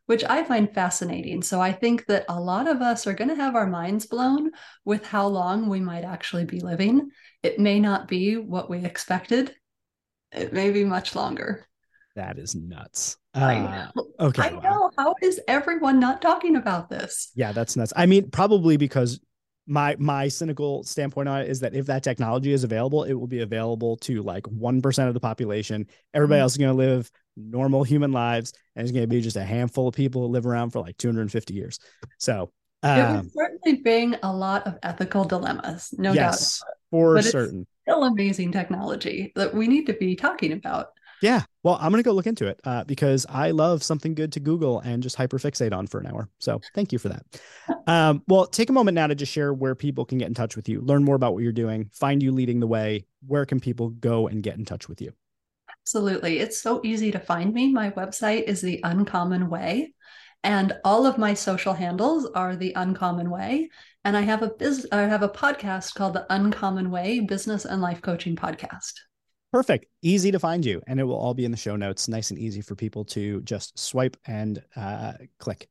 which 0.06 0.24
I 0.24 0.42
find 0.42 0.74
fascinating. 0.74 1.42
So 1.42 1.60
I 1.60 1.72
think 1.72 2.06
that 2.06 2.24
a 2.28 2.40
lot 2.40 2.66
of 2.66 2.82
us 2.82 3.06
are 3.06 3.14
going 3.14 3.30
to 3.30 3.36
have 3.36 3.54
our 3.54 3.68
minds 3.68 4.06
blown 4.06 4.50
with 4.84 5.06
how 5.06 5.28
long 5.28 5.68
we 5.68 5.78
might 5.78 6.04
actually 6.04 6.44
be 6.44 6.58
living. 6.58 7.10
It 7.44 7.60
may 7.60 7.78
not 7.78 8.08
be 8.08 8.36
what 8.36 8.68
we 8.68 8.84
expected 8.84 9.54
it 10.32 10.52
may 10.52 10.70
be 10.70 10.84
much 10.84 11.14
longer. 11.14 11.66
That 12.16 12.38
is 12.38 12.54
nuts. 12.54 13.16
I 13.34 13.56
uh, 13.56 13.90
know. 13.94 14.06
okay. 14.20 14.42
I 14.42 14.50
know. 14.50 14.90
How 14.98 15.14
is 15.22 15.40
everyone 15.46 16.00
not 16.00 16.20
talking 16.20 16.56
about 16.56 16.90
this? 16.90 17.30
Yeah, 17.34 17.52
that's 17.52 17.76
nuts. 17.76 17.92
I 17.94 18.06
mean, 18.06 18.30
probably 18.30 18.76
because 18.76 19.20
my 19.68 19.94
my 19.98 20.26
cynical 20.26 20.82
standpoint 20.82 21.28
on 21.28 21.42
it 21.42 21.48
is 21.48 21.60
that 21.60 21.74
if 21.74 21.86
that 21.86 22.02
technology 22.02 22.52
is 22.52 22.64
available, 22.64 23.04
it 23.04 23.12
will 23.12 23.28
be 23.28 23.42
available 23.42 23.96
to 23.98 24.22
like 24.22 24.46
one 24.48 24.82
percent 24.82 25.08
of 25.08 25.14
the 25.14 25.20
population. 25.20 25.86
Everybody 26.12 26.38
mm-hmm. 26.38 26.42
else 26.42 26.52
is 26.52 26.58
going 26.58 26.76
to 26.76 26.76
live 26.76 27.10
normal 27.36 27.84
human 27.84 28.10
lives, 28.10 28.52
and 28.74 28.82
it's 28.82 28.92
going 28.92 29.04
to 29.04 29.06
be 29.06 29.20
just 29.20 29.36
a 29.36 29.44
handful 29.44 29.86
of 29.86 29.94
people 29.94 30.22
who 30.22 30.28
live 30.28 30.46
around 30.46 30.70
for 30.70 30.80
like 30.80 30.96
250 30.96 31.54
years. 31.54 31.78
So 32.18 32.50
um, 32.82 32.98
it 32.98 33.16
would 33.16 33.32
certainly 33.32 33.82
bring 33.82 34.16
a 34.22 34.32
lot 34.32 34.66
of 34.66 34.78
ethical 34.82 35.24
dilemmas, 35.24 35.94
no 35.96 36.12
yes, 36.12 36.60
doubt. 36.60 36.74
For 36.90 37.14
but 37.16 37.24
certain. 37.24 37.66
Still 37.88 38.04
amazing 38.04 38.52
technology 38.52 39.32
that 39.34 39.54
we 39.54 39.66
need 39.66 39.86
to 39.86 39.94
be 39.94 40.14
talking 40.14 40.52
about. 40.52 40.88
Yeah. 41.22 41.42
Well, 41.62 41.78
I'm 41.80 41.90
going 41.90 42.02
to 42.02 42.06
go 42.06 42.12
look 42.12 42.26
into 42.26 42.46
it 42.46 42.60
uh, 42.64 42.84
because 42.84 43.26
I 43.28 43.50
love 43.50 43.82
something 43.82 44.14
good 44.14 44.30
to 44.32 44.40
Google 44.40 44.80
and 44.80 45.02
just 45.02 45.16
hyperfixate 45.16 45.72
on 45.72 45.86
for 45.86 45.98
an 45.98 46.06
hour. 46.06 46.28
So 46.38 46.60
thank 46.74 46.92
you 46.92 46.98
for 46.98 47.08
that. 47.08 47.24
Um, 47.88 48.22
well, 48.28 48.44
take 48.44 48.68
a 48.68 48.72
moment 48.74 48.96
now 48.96 49.06
to 49.06 49.14
just 49.14 49.32
share 49.32 49.54
where 49.54 49.74
people 49.74 50.04
can 50.04 50.18
get 50.18 50.28
in 50.28 50.34
touch 50.34 50.56
with 50.56 50.68
you, 50.68 50.82
learn 50.82 51.04
more 51.04 51.14
about 51.14 51.32
what 51.32 51.42
you're 51.42 51.52
doing, 51.52 51.88
find 51.94 52.22
you 52.22 52.32
leading 52.32 52.60
the 52.60 52.66
way. 52.66 53.06
Where 53.26 53.46
can 53.46 53.60
people 53.60 53.88
go 53.88 54.28
and 54.28 54.42
get 54.42 54.58
in 54.58 54.66
touch 54.66 54.90
with 54.90 55.00
you? 55.00 55.14
Absolutely. 55.70 56.38
It's 56.38 56.60
so 56.60 56.82
easy 56.84 57.10
to 57.12 57.18
find 57.18 57.54
me. 57.54 57.72
My 57.72 57.90
website 57.92 58.42
is 58.42 58.60
The 58.60 58.80
Uncommon 58.84 59.48
Way. 59.48 59.94
And 60.44 60.76
all 60.84 61.06
of 61.06 61.16
my 61.16 61.32
social 61.32 61.72
handles 61.72 62.26
are 62.34 62.56
The 62.56 62.74
Uncommon 62.76 63.30
Way. 63.30 63.70
And 64.08 64.16
I 64.16 64.22
have 64.22 64.42
a 64.42 64.48
biz- 64.48 64.88
I 64.90 65.02
have 65.02 65.22
a 65.22 65.28
podcast 65.28 65.94
called 65.94 66.14
The 66.14 66.24
Uncommon 66.30 66.90
Way 66.90 67.20
Business 67.20 67.66
and 67.66 67.82
Life 67.82 68.00
Coaching 68.00 68.36
Podcast. 68.36 68.94
Perfect. 69.52 69.84
Easy 70.00 70.32
to 70.32 70.38
find 70.38 70.64
you. 70.64 70.80
And 70.86 70.98
it 70.98 71.04
will 71.04 71.18
all 71.18 71.34
be 71.34 71.44
in 71.44 71.50
the 71.50 71.58
show 71.58 71.76
notes. 71.76 72.08
Nice 72.08 72.30
and 72.30 72.38
easy 72.38 72.62
for 72.62 72.74
people 72.74 73.04
to 73.04 73.42
just 73.42 73.78
swipe 73.78 74.16
and 74.24 74.62
uh, 74.74 75.12
click, 75.38 75.68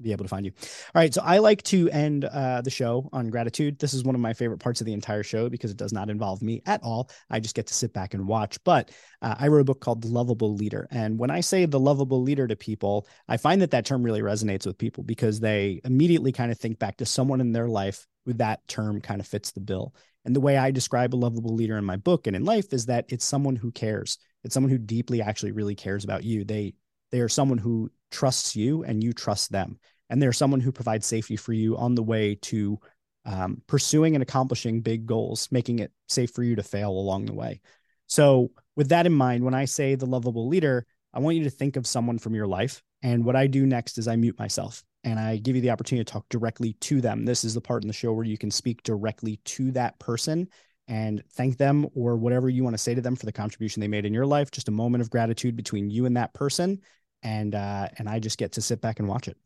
be 0.00 0.12
able 0.12 0.24
to 0.24 0.28
find 0.28 0.46
you. 0.46 0.52
All 0.94 1.00
right. 1.02 1.12
So 1.12 1.22
I 1.24 1.38
like 1.38 1.62
to 1.64 1.88
end 1.90 2.24
uh, 2.24 2.60
the 2.60 2.70
show 2.70 3.08
on 3.12 3.28
gratitude. 3.28 3.78
This 3.78 3.94
is 3.94 4.04
one 4.04 4.14
of 4.14 4.20
my 4.20 4.32
favorite 4.32 4.58
parts 4.58 4.80
of 4.80 4.86
the 4.86 4.92
entire 4.92 5.22
show 5.22 5.48
because 5.48 5.70
it 5.70 5.76
does 5.76 5.92
not 5.92 6.10
involve 6.10 6.42
me 6.42 6.62
at 6.66 6.82
all. 6.82 7.10
I 7.30 7.40
just 7.40 7.54
get 7.54 7.66
to 7.68 7.74
sit 7.74 7.92
back 7.92 8.14
and 8.14 8.26
watch. 8.26 8.62
But 8.64 8.90
uh, 9.22 9.34
I 9.38 9.48
wrote 9.48 9.60
a 9.60 9.64
book 9.64 9.80
called 9.80 10.02
The 10.02 10.08
Lovable 10.08 10.54
Leader. 10.54 10.86
And 10.90 11.18
when 11.18 11.30
I 11.30 11.40
say 11.40 11.66
the 11.66 11.80
lovable 11.80 12.22
leader 12.22 12.46
to 12.46 12.56
people, 12.56 13.06
I 13.28 13.36
find 13.36 13.60
that 13.62 13.72
that 13.72 13.86
term 13.86 14.02
really 14.02 14.22
resonates 14.22 14.66
with 14.66 14.78
people 14.78 15.04
because 15.04 15.40
they 15.40 15.80
immediately 15.84 16.32
kind 16.32 16.52
of 16.52 16.58
think 16.58 16.78
back 16.78 16.96
to 16.98 17.06
someone 17.06 17.40
in 17.40 17.52
their 17.52 17.68
life 17.68 18.06
with 18.26 18.38
that 18.38 18.66
term 18.68 19.00
kind 19.00 19.20
of 19.20 19.26
fits 19.26 19.52
the 19.52 19.60
bill. 19.60 19.94
And 20.24 20.36
the 20.36 20.40
way 20.40 20.56
I 20.58 20.70
describe 20.70 21.14
a 21.14 21.16
lovable 21.16 21.54
leader 21.54 21.78
in 21.78 21.84
my 21.84 21.96
book 21.96 22.26
and 22.26 22.36
in 22.36 22.44
life 22.44 22.72
is 22.72 22.86
that 22.86 23.06
it's 23.08 23.24
someone 23.24 23.56
who 23.56 23.72
cares. 23.72 24.18
It's 24.44 24.54
someone 24.54 24.70
who 24.70 24.78
deeply 24.78 25.22
actually 25.22 25.52
really 25.52 25.74
cares 25.74 26.04
about 26.04 26.22
you. 26.22 26.44
They 26.44 26.74
they 27.10 27.20
are 27.20 27.28
someone 27.28 27.56
who 27.56 27.90
trusts 28.10 28.56
you 28.56 28.84
and 28.84 29.02
you 29.02 29.12
trust 29.12 29.52
them. 29.52 29.78
And 30.10 30.22
they're 30.22 30.32
someone 30.32 30.60
who 30.60 30.72
provides 30.72 31.06
safety 31.06 31.36
for 31.36 31.52
you 31.52 31.76
on 31.76 31.94
the 31.94 32.02
way 32.02 32.34
to 32.42 32.78
um, 33.24 33.62
pursuing 33.66 34.16
and 34.16 34.22
accomplishing 34.22 34.80
big 34.80 35.06
goals, 35.06 35.48
making 35.50 35.80
it 35.80 35.92
safe 36.08 36.30
for 36.30 36.42
you 36.42 36.56
to 36.56 36.62
fail 36.62 36.90
along 36.90 37.26
the 37.26 37.34
way. 37.34 37.60
So, 38.06 38.50
with 38.74 38.88
that 38.88 39.06
in 39.06 39.12
mind, 39.12 39.44
when 39.44 39.54
I 39.54 39.66
say 39.66 39.94
the 39.96 40.06
lovable 40.06 40.48
leader, 40.48 40.86
I 41.12 41.18
want 41.18 41.36
you 41.36 41.44
to 41.44 41.50
think 41.50 41.76
of 41.76 41.86
someone 41.86 42.18
from 42.18 42.34
your 42.34 42.46
life. 42.46 42.82
And 43.02 43.24
what 43.24 43.36
I 43.36 43.46
do 43.46 43.66
next 43.66 43.98
is 43.98 44.08
I 44.08 44.16
mute 44.16 44.38
myself 44.38 44.82
and 45.04 45.18
I 45.18 45.36
give 45.36 45.56
you 45.56 45.62
the 45.62 45.70
opportunity 45.70 46.04
to 46.04 46.12
talk 46.12 46.28
directly 46.28 46.74
to 46.80 47.00
them. 47.00 47.24
This 47.24 47.44
is 47.44 47.54
the 47.54 47.60
part 47.60 47.82
in 47.82 47.88
the 47.88 47.94
show 47.94 48.12
where 48.12 48.24
you 48.24 48.38
can 48.38 48.50
speak 48.50 48.82
directly 48.82 49.40
to 49.44 49.70
that 49.72 49.98
person 49.98 50.48
and 50.88 51.22
thank 51.32 51.58
them 51.58 51.86
or 51.94 52.16
whatever 52.16 52.48
you 52.48 52.64
want 52.64 52.74
to 52.74 52.82
say 52.82 52.94
to 52.94 53.00
them 53.00 53.14
for 53.14 53.26
the 53.26 53.32
contribution 53.32 53.80
they 53.80 53.88
made 53.88 54.06
in 54.06 54.14
your 54.14 54.26
life. 54.26 54.50
Just 54.50 54.68
a 54.68 54.72
moment 54.72 55.02
of 55.02 55.10
gratitude 55.10 55.54
between 55.54 55.90
you 55.90 56.06
and 56.06 56.16
that 56.16 56.32
person, 56.32 56.80
and 57.22 57.54
uh, 57.54 57.88
and 57.98 58.08
I 58.08 58.18
just 58.18 58.38
get 58.38 58.52
to 58.52 58.62
sit 58.62 58.80
back 58.80 58.98
and 58.98 59.08
watch 59.08 59.28
it. 59.28 59.36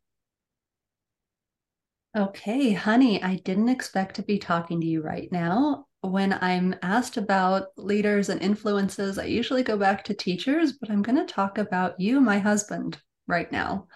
Okay, 2.16 2.72
honey, 2.72 3.22
I 3.22 3.36
didn't 3.36 3.70
expect 3.70 4.16
to 4.16 4.22
be 4.22 4.38
talking 4.38 4.80
to 4.80 4.86
you 4.86 5.02
right 5.02 5.30
now. 5.32 5.86
When 6.02 6.32
I'm 6.34 6.74
asked 6.82 7.16
about 7.16 7.68
leaders 7.76 8.28
and 8.28 8.42
influences, 8.42 9.18
I 9.18 9.24
usually 9.24 9.62
go 9.62 9.78
back 9.78 10.04
to 10.04 10.14
teachers, 10.14 10.72
but 10.72 10.90
I'm 10.90 11.00
going 11.00 11.16
to 11.16 11.32
talk 11.32 11.58
about 11.58 11.98
you, 11.98 12.20
my 12.20 12.38
husband, 12.38 13.00
right 13.26 13.50
now 13.50 13.86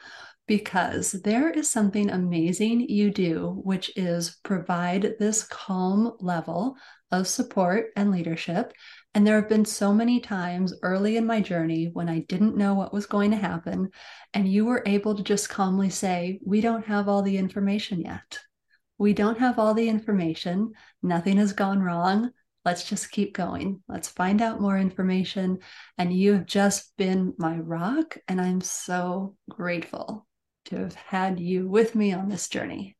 because 0.47 1.12
there 1.12 1.51
is 1.51 1.68
something 1.68 2.11
amazing 2.11 2.89
you 2.89 3.11
do, 3.11 3.61
which 3.64 3.91
is 3.97 4.37
provide 4.45 5.14
this 5.18 5.45
calm 5.45 6.12
level 6.20 6.77
of 7.11 7.27
support 7.27 7.87
and 7.97 8.11
leadership. 8.11 8.72
And 9.16 9.26
there 9.26 9.40
have 9.40 9.48
been 9.48 9.64
so 9.64 9.94
many 9.94 10.20
times 10.20 10.74
early 10.82 11.16
in 11.16 11.24
my 11.24 11.40
journey 11.40 11.88
when 11.90 12.06
I 12.06 12.18
didn't 12.28 12.54
know 12.54 12.74
what 12.74 12.92
was 12.92 13.06
going 13.06 13.30
to 13.30 13.38
happen. 13.38 13.88
And 14.34 14.46
you 14.46 14.66
were 14.66 14.82
able 14.84 15.14
to 15.14 15.22
just 15.22 15.48
calmly 15.48 15.88
say, 15.88 16.38
We 16.44 16.60
don't 16.60 16.84
have 16.84 17.08
all 17.08 17.22
the 17.22 17.38
information 17.38 18.02
yet. 18.02 18.38
We 18.98 19.14
don't 19.14 19.38
have 19.38 19.58
all 19.58 19.72
the 19.72 19.88
information. 19.88 20.74
Nothing 21.02 21.38
has 21.38 21.54
gone 21.54 21.80
wrong. 21.80 22.30
Let's 22.66 22.86
just 22.86 23.10
keep 23.10 23.32
going. 23.32 23.82
Let's 23.88 24.08
find 24.08 24.42
out 24.42 24.60
more 24.60 24.76
information. 24.76 25.60
And 25.96 26.12
you 26.12 26.34
have 26.34 26.44
just 26.44 26.94
been 26.98 27.32
my 27.38 27.56
rock. 27.56 28.18
And 28.28 28.38
I'm 28.38 28.60
so 28.60 29.34
grateful 29.48 30.26
to 30.66 30.76
have 30.76 30.94
had 30.94 31.40
you 31.40 31.66
with 31.66 31.94
me 31.94 32.12
on 32.12 32.28
this 32.28 32.50
journey. 32.50 32.98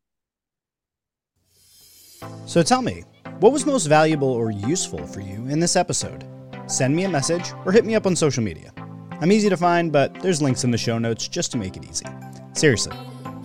So 2.47 2.63
tell 2.63 2.81
me, 2.81 3.05
what 3.41 3.53
was 3.53 3.67
most 3.67 3.87
valuable 3.87 4.31
or 4.31 4.51
useful 4.51 5.07
for 5.07 5.21
you 5.21 5.47
in 5.49 5.61
this 5.61 5.77
episode? 5.77 6.25
Send 6.67 6.97
me 6.97 7.05
a 7.05 7.09
message 7.09 7.53
or 7.65 7.73
hit 7.73 7.85
me 7.85 7.95
up 7.95 8.07
on 8.07 8.17
social 8.17 8.43
media. 8.43 8.73
I'm 9.21 9.31
easy 9.31 9.49
to 9.51 9.57
find, 9.57 9.93
but 9.93 10.15
there's 10.23 10.41
links 10.41 10.65
in 10.65 10.71
the 10.71 10.79
show 10.79 10.99
notes 10.99 11.29
just 11.29 11.53
to 11.53 11.59
make 11.59 11.77
it 11.77 11.85
easy. 11.85 12.07
Seriously, 12.55 12.97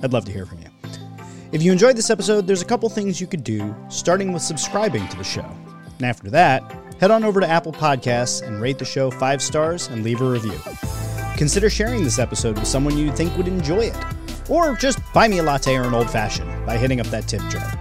I'd 0.02 0.14
love 0.14 0.26
to 0.26 0.32
hear 0.32 0.46
from 0.46 0.60
you. 0.60 0.68
If 1.52 1.62
you 1.62 1.74
enjoyed 1.74 1.98
this 1.98 2.10
episode, 2.10 2.48
there's 2.48 2.62
a 2.62 2.66
couple 2.66 2.88
things 2.88 3.20
you 3.20 3.28
could 3.28 3.44
do, 3.44 3.76
starting 3.90 4.32
with 4.32 4.42
subscribing 4.42 5.08
to 5.10 5.18
the 5.18 5.24
show. 5.24 5.50
And 5.98 6.06
after 6.06 6.30
that, 6.30 6.64
head 7.02 7.12
on 7.12 7.26
over 7.26 7.42
to 7.42 7.48
Apple 7.48 7.74
Podcasts 7.74 8.46
and 8.46 8.62
rate 8.62 8.80
the 8.80 8.86
show 8.86 9.12
five 9.12 9.42
stars 9.42 9.88
and 9.88 10.04
leave 10.04 10.22
a 10.22 10.30
review. 10.30 10.58
Consider 11.36 11.70
sharing 11.70 12.04
this 12.04 12.20
episode 12.20 12.58
with 12.58 12.68
someone 12.68 12.98
you 12.98 13.12
think 13.12 13.36
would 13.36 13.48
enjoy 13.48 13.92
it. 13.92 13.98
Or 14.50 14.76
just 14.76 15.00
buy 15.14 15.28
me 15.28 15.40
a 15.40 15.44
latte 15.44 15.76
or 15.76 15.84
an 15.84 15.94
old 15.94 16.10
fashioned 16.10 16.66
by 16.66 16.78
hitting 16.78 17.02
up 17.02 17.08
that 17.08 17.28
tip 17.28 17.42
jar. 17.50 17.81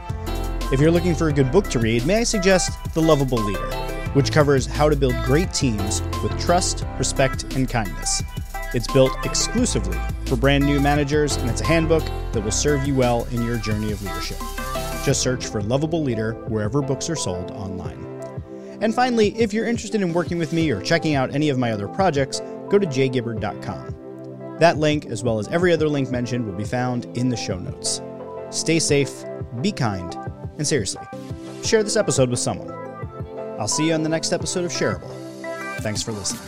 If 0.72 0.78
you're 0.78 0.92
looking 0.92 1.16
for 1.16 1.28
a 1.28 1.32
good 1.32 1.50
book 1.50 1.66
to 1.70 1.80
read, 1.80 2.06
may 2.06 2.18
I 2.18 2.22
suggest 2.22 2.78
The 2.94 3.02
Lovable 3.02 3.42
Leader, 3.42 3.72
which 4.12 4.30
covers 4.30 4.66
how 4.66 4.88
to 4.88 4.94
build 4.94 5.16
great 5.24 5.52
teams 5.52 6.00
with 6.22 6.38
trust, 6.40 6.84
respect, 6.96 7.42
and 7.56 7.68
kindness. 7.68 8.22
It's 8.72 8.86
built 8.92 9.10
exclusively 9.24 9.98
for 10.26 10.36
brand 10.36 10.64
new 10.64 10.78
managers, 10.78 11.34
and 11.34 11.50
it's 11.50 11.60
a 11.60 11.66
handbook 11.66 12.04
that 12.30 12.42
will 12.42 12.52
serve 12.52 12.86
you 12.86 12.94
well 12.94 13.26
in 13.32 13.42
your 13.42 13.58
journey 13.58 13.90
of 13.90 14.00
leadership. 14.00 14.38
Just 15.04 15.22
search 15.22 15.44
for 15.44 15.60
Lovable 15.60 16.04
Leader 16.04 16.34
wherever 16.46 16.80
books 16.80 17.10
are 17.10 17.16
sold 17.16 17.50
online. 17.50 18.06
And 18.80 18.94
finally, 18.94 19.36
if 19.36 19.52
you're 19.52 19.66
interested 19.66 20.02
in 20.02 20.12
working 20.12 20.38
with 20.38 20.52
me 20.52 20.70
or 20.70 20.80
checking 20.80 21.16
out 21.16 21.34
any 21.34 21.48
of 21.48 21.58
my 21.58 21.72
other 21.72 21.88
projects, 21.88 22.38
go 22.68 22.78
to 22.78 22.86
jgibbard.com. 22.86 24.56
That 24.60 24.78
link, 24.78 25.06
as 25.06 25.24
well 25.24 25.40
as 25.40 25.48
every 25.48 25.72
other 25.72 25.88
link 25.88 26.12
mentioned, 26.12 26.46
will 26.46 26.54
be 26.54 26.62
found 26.62 27.06
in 27.18 27.28
the 27.28 27.36
show 27.36 27.58
notes. 27.58 28.00
Stay 28.50 28.78
safe, 28.78 29.24
be 29.62 29.72
kind, 29.72 30.16
and 30.60 30.66
seriously, 30.68 31.02
share 31.64 31.82
this 31.82 31.96
episode 31.96 32.28
with 32.28 32.38
someone. 32.38 32.70
I'll 33.58 33.66
see 33.66 33.86
you 33.86 33.94
on 33.94 34.02
the 34.02 34.10
next 34.10 34.30
episode 34.30 34.66
of 34.66 34.70
Shareable. 34.70 35.10
Thanks 35.80 36.02
for 36.02 36.12
listening. 36.12 36.42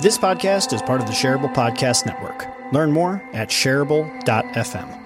This 0.00 0.16
podcast 0.16 0.72
is 0.72 0.80
part 0.80 1.02
of 1.02 1.06
the 1.06 1.12
Shareable 1.12 1.52
Podcast 1.52 2.06
Network. 2.06 2.46
Learn 2.72 2.92
more 2.92 3.22
at 3.34 3.50
shareable.fm. 3.50 5.05